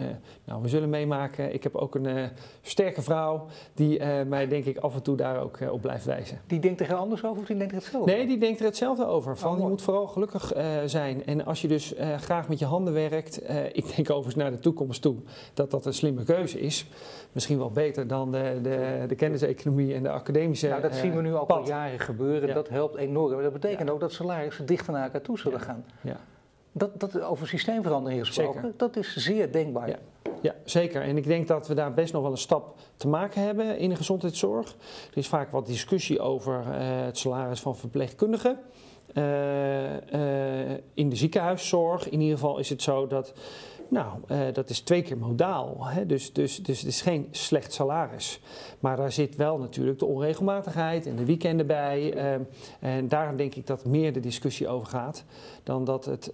Nou, 0.45 0.61
we 0.61 0.67
zullen 0.67 0.89
meemaken. 0.89 1.53
Ik 1.53 1.63
heb 1.63 1.75
ook 1.75 1.95
een 1.95 2.29
sterke 2.61 3.01
vrouw 3.01 3.45
die 3.73 3.99
mij 4.25 4.47
denk 4.47 4.65
ik 4.65 4.77
af 4.77 4.95
en 4.95 5.01
toe 5.01 5.15
daar 5.15 5.41
ook 5.41 5.59
op 5.71 5.81
blijft 5.81 6.05
wijzen. 6.05 6.41
Die 6.47 6.59
denkt 6.59 6.79
er 6.79 6.87
heel 6.87 6.95
anders 6.95 7.23
over 7.23 7.41
of 7.41 7.47
die 7.47 7.57
denkt 7.57 7.73
er 7.73 7.79
hetzelfde 7.79 8.11
Nee, 8.11 8.27
die 8.27 8.37
denkt 8.37 8.59
er 8.59 8.65
hetzelfde 8.65 9.05
over. 9.05 9.37
Van, 9.37 9.53
Oh, 9.53 9.59
je 9.59 9.67
moet 9.67 9.81
vooral 9.81 10.07
gelukkig 10.07 10.53
eh, 10.53 10.65
zijn. 11.03 11.25
En 11.25 11.45
als 11.45 11.61
je 11.61 11.67
dus 11.67 11.93
eh, 11.93 12.17
graag 12.17 12.47
met 12.49 12.59
je 12.59 12.65
handen 12.65 12.93
werkt, 12.93 13.41
eh, 13.41 13.65
ik 13.65 13.95
denk 13.95 14.09
overigens 14.09 14.35
naar 14.35 14.51
de 14.51 14.59
toekomst 14.59 15.01
toe, 15.01 15.15
dat 15.53 15.71
dat 15.71 15.85
een 15.85 15.93
slimme 15.93 16.23
keuze 16.23 16.59
is. 16.59 16.85
Misschien 17.31 17.57
wel 17.57 17.71
beter 17.71 18.07
dan 18.07 18.31
de, 18.31 18.59
de, 18.61 19.05
de 19.07 19.15
kenniseconomie 19.15 19.93
en 19.93 20.03
de 20.03 20.09
academische 20.09 20.67
Nou, 20.67 20.81
dat 20.81 20.91
eh, 20.91 20.97
zien 20.99 21.15
we 21.15 21.21
nu 21.21 21.33
al 21.33 21.45
pad. 21.45 21.57
al 21.57 21.67
jaren 21.67 21.99
gebeuren. 21.99 22.47
Ja. 22.47 22.53
Dat 22.53 22.69
helpt 22.69 22.95
enorm. 22.95 23.33
Maar 23.33 23.43
dat 23.43 23.53
betekent 23.53 23.87
Ja. 23.87 23.93
ook 23.93 23.99
dat 23.99 24.11
salarissen 24.11 24.65
dichter 24.65 24.93
naar 24.93 25.03
elkaar 25.03 25.21
toe 25.21 25.37
zullen 25.39 25.59
Ja. 25.59 25.65
gaan. 25.65 25.85
Ja. 26.01 26.17
Dat, 26.71 26.99
dat, 26.99 27.21
over 27.21 27.47
systeemverandering 27.47 28.25
gesproken, 28.25 28.61
Zeker. 28.61 28.77
dat 28.77 28.95
is 28.95 29.15
zeer 29.15 29.51
denkbaar. 29.51 29.87
Ja. 29.89 29.97
Ja, 30.41 30.55
zeker. 30.65 31.01
En 31.01 31.17
ik 31.17 31.23
denk 31.25 31.47
dat 31.47 31.67
we 31.67 31.73
daar 31.73 31.93
best 31.93 32.13
nog 32.13 32.21
wel 32.21 32.31
een 32.31 32.37
stap 32.37 32.75
te 32.95 33.07
maken 33.07 33.41
hebben 33.41 33.77
in 33.77 33.89
de 33.89 33.95
gezondheidszorg. 33.95 34.75
Er 35.11 35.17
is 35.17 35.27
vaak 35.27 35.51
wat 35.51 35.65
discussie 35.65 36.19
over 36.19 36.63
het 36.67 37.17
salaris 37.17 37.59
van 37.59 37.75
verpleegkundigen. 37.77 38.57
Eh, 39.13 40.71
eh, 40.71 40.79
in 40.93 41.09
de 41.09 41.15
ziekenhuiszorg, 41.15 42.09
in 42.09 42.21
ieder 42.21 42.37
geval, 42.37 42.57
is 42.57 42.69
het 42.69 42.81
zo 42.81 43.07
dat. 43.07 43.33
Nou, 43.89 44.19
eh, 44.27 44.39
dat 44.53 44.69
is 44.69 44.79
twee 44.79 45.01
keer 45.01 45.17
modaal. 45.17 45.85
Hè? 45.85 46.05
Dus, 46.05 46.33
dus, 46.33 46.63
dus 46.63 46.79
het 46.79 46.87
is 46.87 47.01
geen 47.01 47.27
slecht 47.31 47.73
salaris. 47.73 48.39
Maar 48.79 48.97
daar 48.97 49.11
zit 49.11 49.35
wel 49.35 49.57
natuurlijk 49.57 49.99
de 49.99 50.05
onregelmatigheid 50.05 51.05
en 51.05 51.15
de 51.15 51.25
weekenden 51.25 51.67
bij. 51.67 52.13
en 52.79 53.07
daar 53.07 53.37
denk 53.37 53.55
ik 53.55 53.67
dat 53.67 53.85
meer 53.85 54.13
de 54.13 54.19
discussie 54.19 54.67
over 54.67 54.87
gaat 54.87 55.23
dan 55.63 55.83
dat 55.83 56.05
het 56.05 56.33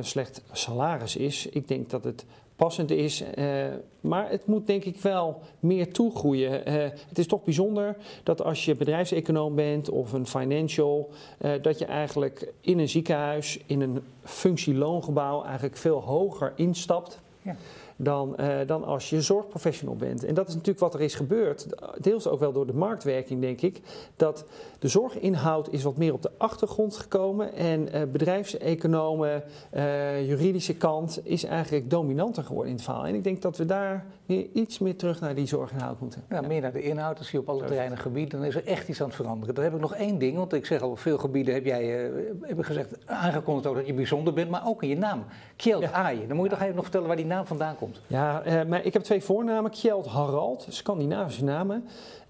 slecht 0.00 0.42
salaris 0.52 1.16
is. 1.16 1.46
Ik 1.46 1.68
denk 1.68 1.90
dat 1.90 2.04
het 2.04 2.24
passend 2.56 2.90
is. 2.90 3.22
eh, 3.34 3.66
maar 4.00 4.30
het 4.30 4.46
moet 4.46 4.66
denk 4.66 4.84
ik 4.84 5.00
wel 5.00 5.40
meer 5.60 5.92
toegroeien. 5.92 6.66
Eh, 6.66 6.74
het 7.08 7.18
is 7.18 7.26
toch 7.26 7.44
bijzonder 7.44 7.96
dat 8.22 8.42
als 8.42 8.64
je 8.64 8.74
bedrijfseconoom 8.74 9.54
bent 9.54 9.90
of 9.90 10.12
een 10.12 10.26
financial, 10.26 11.10
eh, 11.38 11.50
dat 11.62 11.78
je 11.78 11.84
eigenlijk 11.84 12.52
in 12.60 12.78
een 12.78 12.88
ziekenhuis, 12.88 13.60
in 13.66 13.80
een 13.80 14.02
functieloongebouw 14.22 15.44
eigenlijk 15.44 15.76
veel 15.76 16.00
hoger 16.00 16.52
instapt. 16.56 17.20
Ja. 17.42 17.56
Dan, 17.96 18.36
dan 18.66 18.84
als 18.84 19.10
je 19.10 19.20
zorgprofessional 19.20 19.96
bent. 19.96 20.24
En 20.24 20.34
dat 20.34 20.48
is 20.48 20.54
natuurlijk 20.54 20.80
wat 20.80 20.94
er 20.94 21.00
is 21.00 21.14
gebeurd. 21.14 21.66
Deels 22.00 22.26
ook 22.26 22.40
wel 22.40 22.52
door 22.52 22.66
de 22.66 22.74
marktwerking, 22.74 23.40
denk 23.40 23.60
ik. 23.60 23.80
Dat 24.16 24.44
de 24.84 24.90
zorginhoud 24.90 25.72
is 25.72 25.82
wat 25.82 25.96
meer 25.96 26.12
op 26.12 26.22
de 26.22 26.30
achtergrond 26.38 26.96
gekomen. 26.96 27.54
En 27.54 27.92
eh, 27.92 28.02
bedrijfseconomen, 28.12 29.42
eh, 29.70 30.28
juridische 30.28 30.74
kant 30.74 31.20
is 31.22 31.44
eigenlijk 31.44 31.90
dominanter 31.90 32.44
geworden 32.44 32.70
in 32.70 32.76
het 32.76 32.84
verhaal. 32.84 33.06
En 33.06 33.14
ik 33.14 33.24
denk 33.24 33.42
dat 33.42 33.56
we 33.56 33.64
daar 33.64 34.04
weer 34.26 34.46
iets 34.52 34.78
meer 34.78 34.96
terug 34.96 35.20
naar 35.20 35.34
die 35.34 35.46
zorginhoud 35.46 36.00
moeten. 36.00 36.24
Ja, 36.28 36.40
meer 36.40 36.60
naar 36.60 36.72
de 36.72 36.82
inhoud, 36.82 37.16
dat 37.16 37.26
zie 37.26 37.38
je 37.38 37.46
op 37.46 37.48
alle 37.48 37.64
terreinen 37.64 37.98
gebieden, 37.98 38.38
dan 38.38 38.48
is 38.48 38.54
er 38.54 38.66
echt 38.66 38.88
iets 38.88 39.00
aan 39.00 39.06
het 39.06 39.16
veranderen. 39.16 39.54
Dan 39.54 39.64
heb 39.64 39.74
ik 39.74 39.80
nog 39.80 39.94
één 39.94 40.18
ding, 40.18 40.36
want 40.36 40.52
ik 40.52 40.66
zeg 40.66 40.80
al, 40.82 40.90
op 40.90 40.98
veel 40.98 41.18
gebieden 41.18 41.54
heb 41.54 41.64
jij 41.64 42.06
eh, 42.06 42.12
heb 42.40 42.58
ik 42.58 42.64
gezegd, 42.64 43.06
aangekondigd 43.06 43.66
ook 43.66 43.74
dat 43.74 43.86
je 43.86 43.94
bijzonder 43.94 44.32
bent, 44.32 44.50
maar 44.50 44.66
ook 44.66 44.82
in 44.82 44.88
je 44.88 44.98
naam. 44.98 45.24
Kjeld 45.56 45.82
Ja. 45.82 45.90
Aaje. 45.90 46.26
Dan 46.26 46.36
moet 46.36 46.44
je 46.44 46.52
toch 46.52 46.62
even 46.62 46.74
nog 46.74 46.84
vertellen 46.84 47.06
waar 47.06 47.16
die 47.16 47.26
naam 47.26 47.46
vandaan 47.46 47.76
komt. 47.76 48.00
Ja, 48.06 48.42
eh, 48.42 48.64
maar 48.64 48.84
ik 48.84 48.92
heb 48.92 49.02
twee 49.02 49.22
voornamen. 49.22 49.70
Kjeld 49.70 50.06
Harald, 50.06 50.66
Scandinavische 50.68 51.44
namen. 51.44 51.84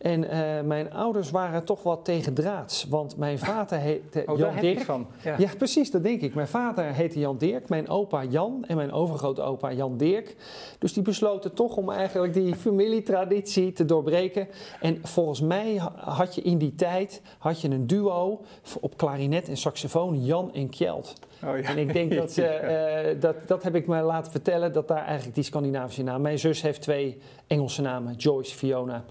En 0.05 0.29
eh, 0.29 0.63
mijn 0.65 0.93
ouders 0.93 1.31
waren 1.31 1.65
toch 1.65 1.83
wat 1.83 2.05
tegendraads. 2.05 2.87
Want 2.89 3.17
mijn 3.17 3.39
vader 3.39 3.79
heette 3.79 4.23
Oh, 4.27 4.39
daar 4.39 4.53
Jan 4.53 4.61
Dirk. 4.61 4.75
het 4.77 4.85
van. 4.85 5.07
Ja. 5.23 5.35
Ja, 5.39 5.49
precies, 5.59 5.91
dat 5.91 6.03
denk 6.03 6.21
ik. 6.21 6.35
Mijn 6.35 6.49
vader 6.49 6.85
heette 6.85 7.19
Jan 7.19 7.39
Dirk, 7.39 7.69
mijn 7.69 7.89
opa 7.89 8.25
Jan 8.25 8.65
en 8.67 8.77
mijn 8.77 8.93
overgrootopa 8.93 9.73
Jan 9.73 9.97
Dirk. 9.97 10.37
Dus 10.79 10.93
die 10.93 11.03
besloten 11.03 11.55
toch 11.55 11.77
om 11.77 11.91
eigenlijk 11.91 12.33
die 12.35 12.55
familietraditie 12.55 13.73
te 13.73 13.85
doorbreken. 13.85 14.49
En 14.81 14.99
volgens 15.03 15.41
mij 15.41 15.77
ha- 15.77 15.93
had 15.97 16.35
je 16.35 16.43
in 16.43 16.59
die 16.59 16.75
tijd 16.75 17.23
had 17.39 17.61
je 17.61 17.69
een 17.71 17.87
duo 17.87 18.41
op 18.81 18.97
klarinet 18.97 19.49
en 19.49 19.57
saxofoon, 19.57 20.25
Jan 20.25 20.55
en 20.55 20.69
Kjeld. 20.69 21.15
Oh, 21.45 21.59
ja. 21.59 21.69
En 21.69 21.79
ik 21.79 21.93
denk 21.93 22.15
dat, 22.15 22.33
ze, 22.39 22.45
eh, 22.47 23.21
dat, 23.21 23.37
dat 23.47 23.63
heb 23.63 23.75
ik 23.75 23.87
me 23.87 24.01
laten 24.01 24.33
vertellen, 24.33 24.73
dat 24.73 24.89
daar 24.89 25.05
eigenlijk 25.05 25.25
die 25.25 25.33
die 25.35 25.53
Scandinavische 25.53 26.03
naam. 26.03 26.21
Mijn 26.23 26.39
zus 26.39 26.63
heeft 26.63 26.81
twee 26.83 27.19
Engelse 27.47 27.83
namen, 27.83 28.15
Joyce, 28.15 28.55
Fiona. 28.55 29.05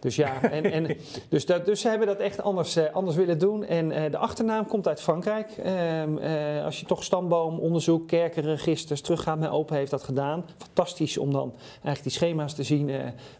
Dus 0.00 0.16
ja, 0.16 0.42
en, 0.50 0.64
en, 0.64 0.96
dus, 1.28 1.46
dat, 1.46 1.66
dus 1.66 1.80
ze 1.80 1.88
hebben 1.88 2.06
dat 2.06 2.18
echt 2.18 2.42
anders, 2.42 2.76
uh, 2.76 2.84
anders 2.92 3.16
willen 3.16 3.38
doen. 3.38 3.64
En 3.64 3.90
uh, 3.90 4.10
de 4.10 4.16
achternaam 4.16 4.66
komt 4.66 4.88
uit 4.88 5.00
Frankrijk. 5.00 5.50
Uh, 5.64 6.64
als 6.64 6.80
je 6.80 6.86
toch 6.86 7.04
stamboomonderzoek, 7.04 8.08
kerkenregisters 8.08 9.00
teruggaat, 9.00 9.38
mijn 9.38 9.50
opa 9.50 9.74
heeft 9.74 9.90
dat 9.90 10.02
gedaan. 10.02 10.44
Fantastisch 10.58 11.18
om 11.18 11.32
dan 11.32 11.52
eigenlijk 11.72 12.02
die 12.02 12.12
schema's 12.12 12.54
te 12.54 12.62
zien 12.62 12.90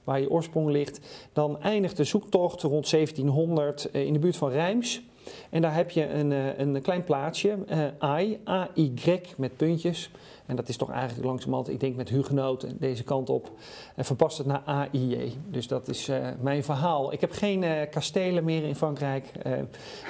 waar 0.05 0.21
je 0.21 0.31
oorsprong 0.31 0.71
ligt. 0.71 1.01
Dan 1.33 1.61
eindigt 1.63 1.97
de 1.97 2.05
zoektocht 2.05 2.63
rond 2.63 2.91
1700 2.91 3.89
in 3.93 4.13
de 4.13 4.19
buurt 4.19 4.37
van 4.37 4.51
Rijms. 4.51 5.03
En 5.51 5.63
daar 5.63 5.75
heb 5.75 5.91
je 5.91 6.09
een, 6.09 6.31
een 6.61 6.83
klein 6.83 7.05
plaatsje, 7.05 7.59
AI, 7.99 8.41
A-Y 8.49 9.21
met 9.37 9.57
puntjes. 9.57 10.11
En 10.51 10.57
dat 10.57 10.69
is 10.69 10.77
toch 10.77 10.91
eigenlijk 10.91 11.25
langzamerhand, 11.25 11.69
ik 11.69 11.81
denk 11.81 11.97
met 11.97 12.09
hugenoten 12.09 12.77
deze 12.79 13.05
kant 13.05 13.31
op, 13.31 13.51
en 13.95 14.05
verpast 14.05 14.39
het 14.39 14.47
naar 14.47 14.63
AIJ. 14.65 15.33
Dus 15.47 15.67
dat 15.67 15.89
is 15.89 16.09
uh, 16.09 16.17
mijn 16.41 16.65
verhaal. 16.65 17.13
Ik 17.13 17.21
heb 17.21 17.33
geen 17.33 17.63
uh, 17.63 17.71
kastelen 17.91 18.45
meer 18.45 18.65
in 18.65 18.75
Frankrijk, 18.75 19.33
uh, 19.47 19.53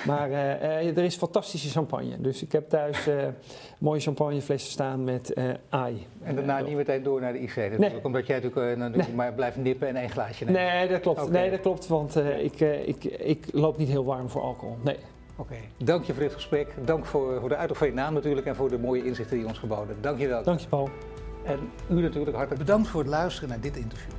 maar 0.06 0.30
er 0.30 0.98
is 0.98 1.16
fantastische 1.16 1.68
champagne. 1.68 2.20
Dus 2.20 2.42
ik 2.42 2.52
heb 2.52 2.68
thuis 2.68 3.08
mooie 3.78 4.00
champagneflessen 4.00 4.70
staan 4.70 5.04
met 5.04 5.34
AI. 5.68 6.06
En 6.22 6.34
daarna 6.34 6.60
niet 6.60 6.76
meteen 6.76 7.02
door 7.02 7.20
naar 7.20 7.32
de 7.32 7.38
IC 7.38 7.56
natuurlijk, 7.56 7.92
nee. 7.92 8.04
omdat 8.04 8.26
jij 8.26 8.40
natuurlijk, 8.40 8.76
natuurlijk 8.76 9.08
nee. 9.08 9.16
maar 9.16 9.32
blijft 9.32 9.56
nippen 9.56 9.88
en 9.88 9.96
één 9.96 10.10
glaasje 10.10 10.44
neemt. 10.44 10.56
Nee, 10.56 10.88
dat 10.88 11.00
klopt. 11.00 11.20
Okay. 11.20 11.32
Nee, 11.32 11.50
dat 11.50 11.60
klopt, 11.60 11.86
want 11.86 12.16
ik, 12.16 12.60
ik, 12.60 13.04
ik 13.04 13.46
loop 13.52 13.76
niet 13.78 13.88
heel 13.88 14.04
warm 14.04 14.28
voor 14.28 14.42
alcohol. 14.42 14.76
Nee. 14.84 14.96
Okay. 15.40 15.68
dank 15.76 16.04
je 16.04 16.12
voor 16.12 16.22
dit 16.22 16.32
gesprek. 16.32 16.74
Dank 16.84 17.06
voor, 17.06 17.40
voor 17.40 17.48
de 17.48 17.56
uitleg 17.56 17.78
van 17.78 17.86
je 17.86 17.92
naam 17.92 18.14
natuurlijk 18.14 18.46
en 18.46 18.56
voor 18.56 18.68
de 18.68 18.78
mooie 18.78 19.04
inzichten 19.04 19.36
die 19.36 19.44
je 19.44 19.50
ons 19.50 19.58
geboden. 19.58 19.96
Dank 20.00 20.18
je 20.18 20.28
wel. 20.28 20.42
Dank 20.42 20.60
je 20.60 20.68
Paul. 20.68 20.88
En 21.44 21.58
u 21.90 22.00
natuurlijk 22.00 22.36
hartelijk 22.36 22.64
bedankt 22.64 22.88
voor 22.88 23.00
het 23.00 23.08
luisteren 23.08 23.48
naar 23.48 23.60
dit 23.60 23.76
interview. 23.76 24.12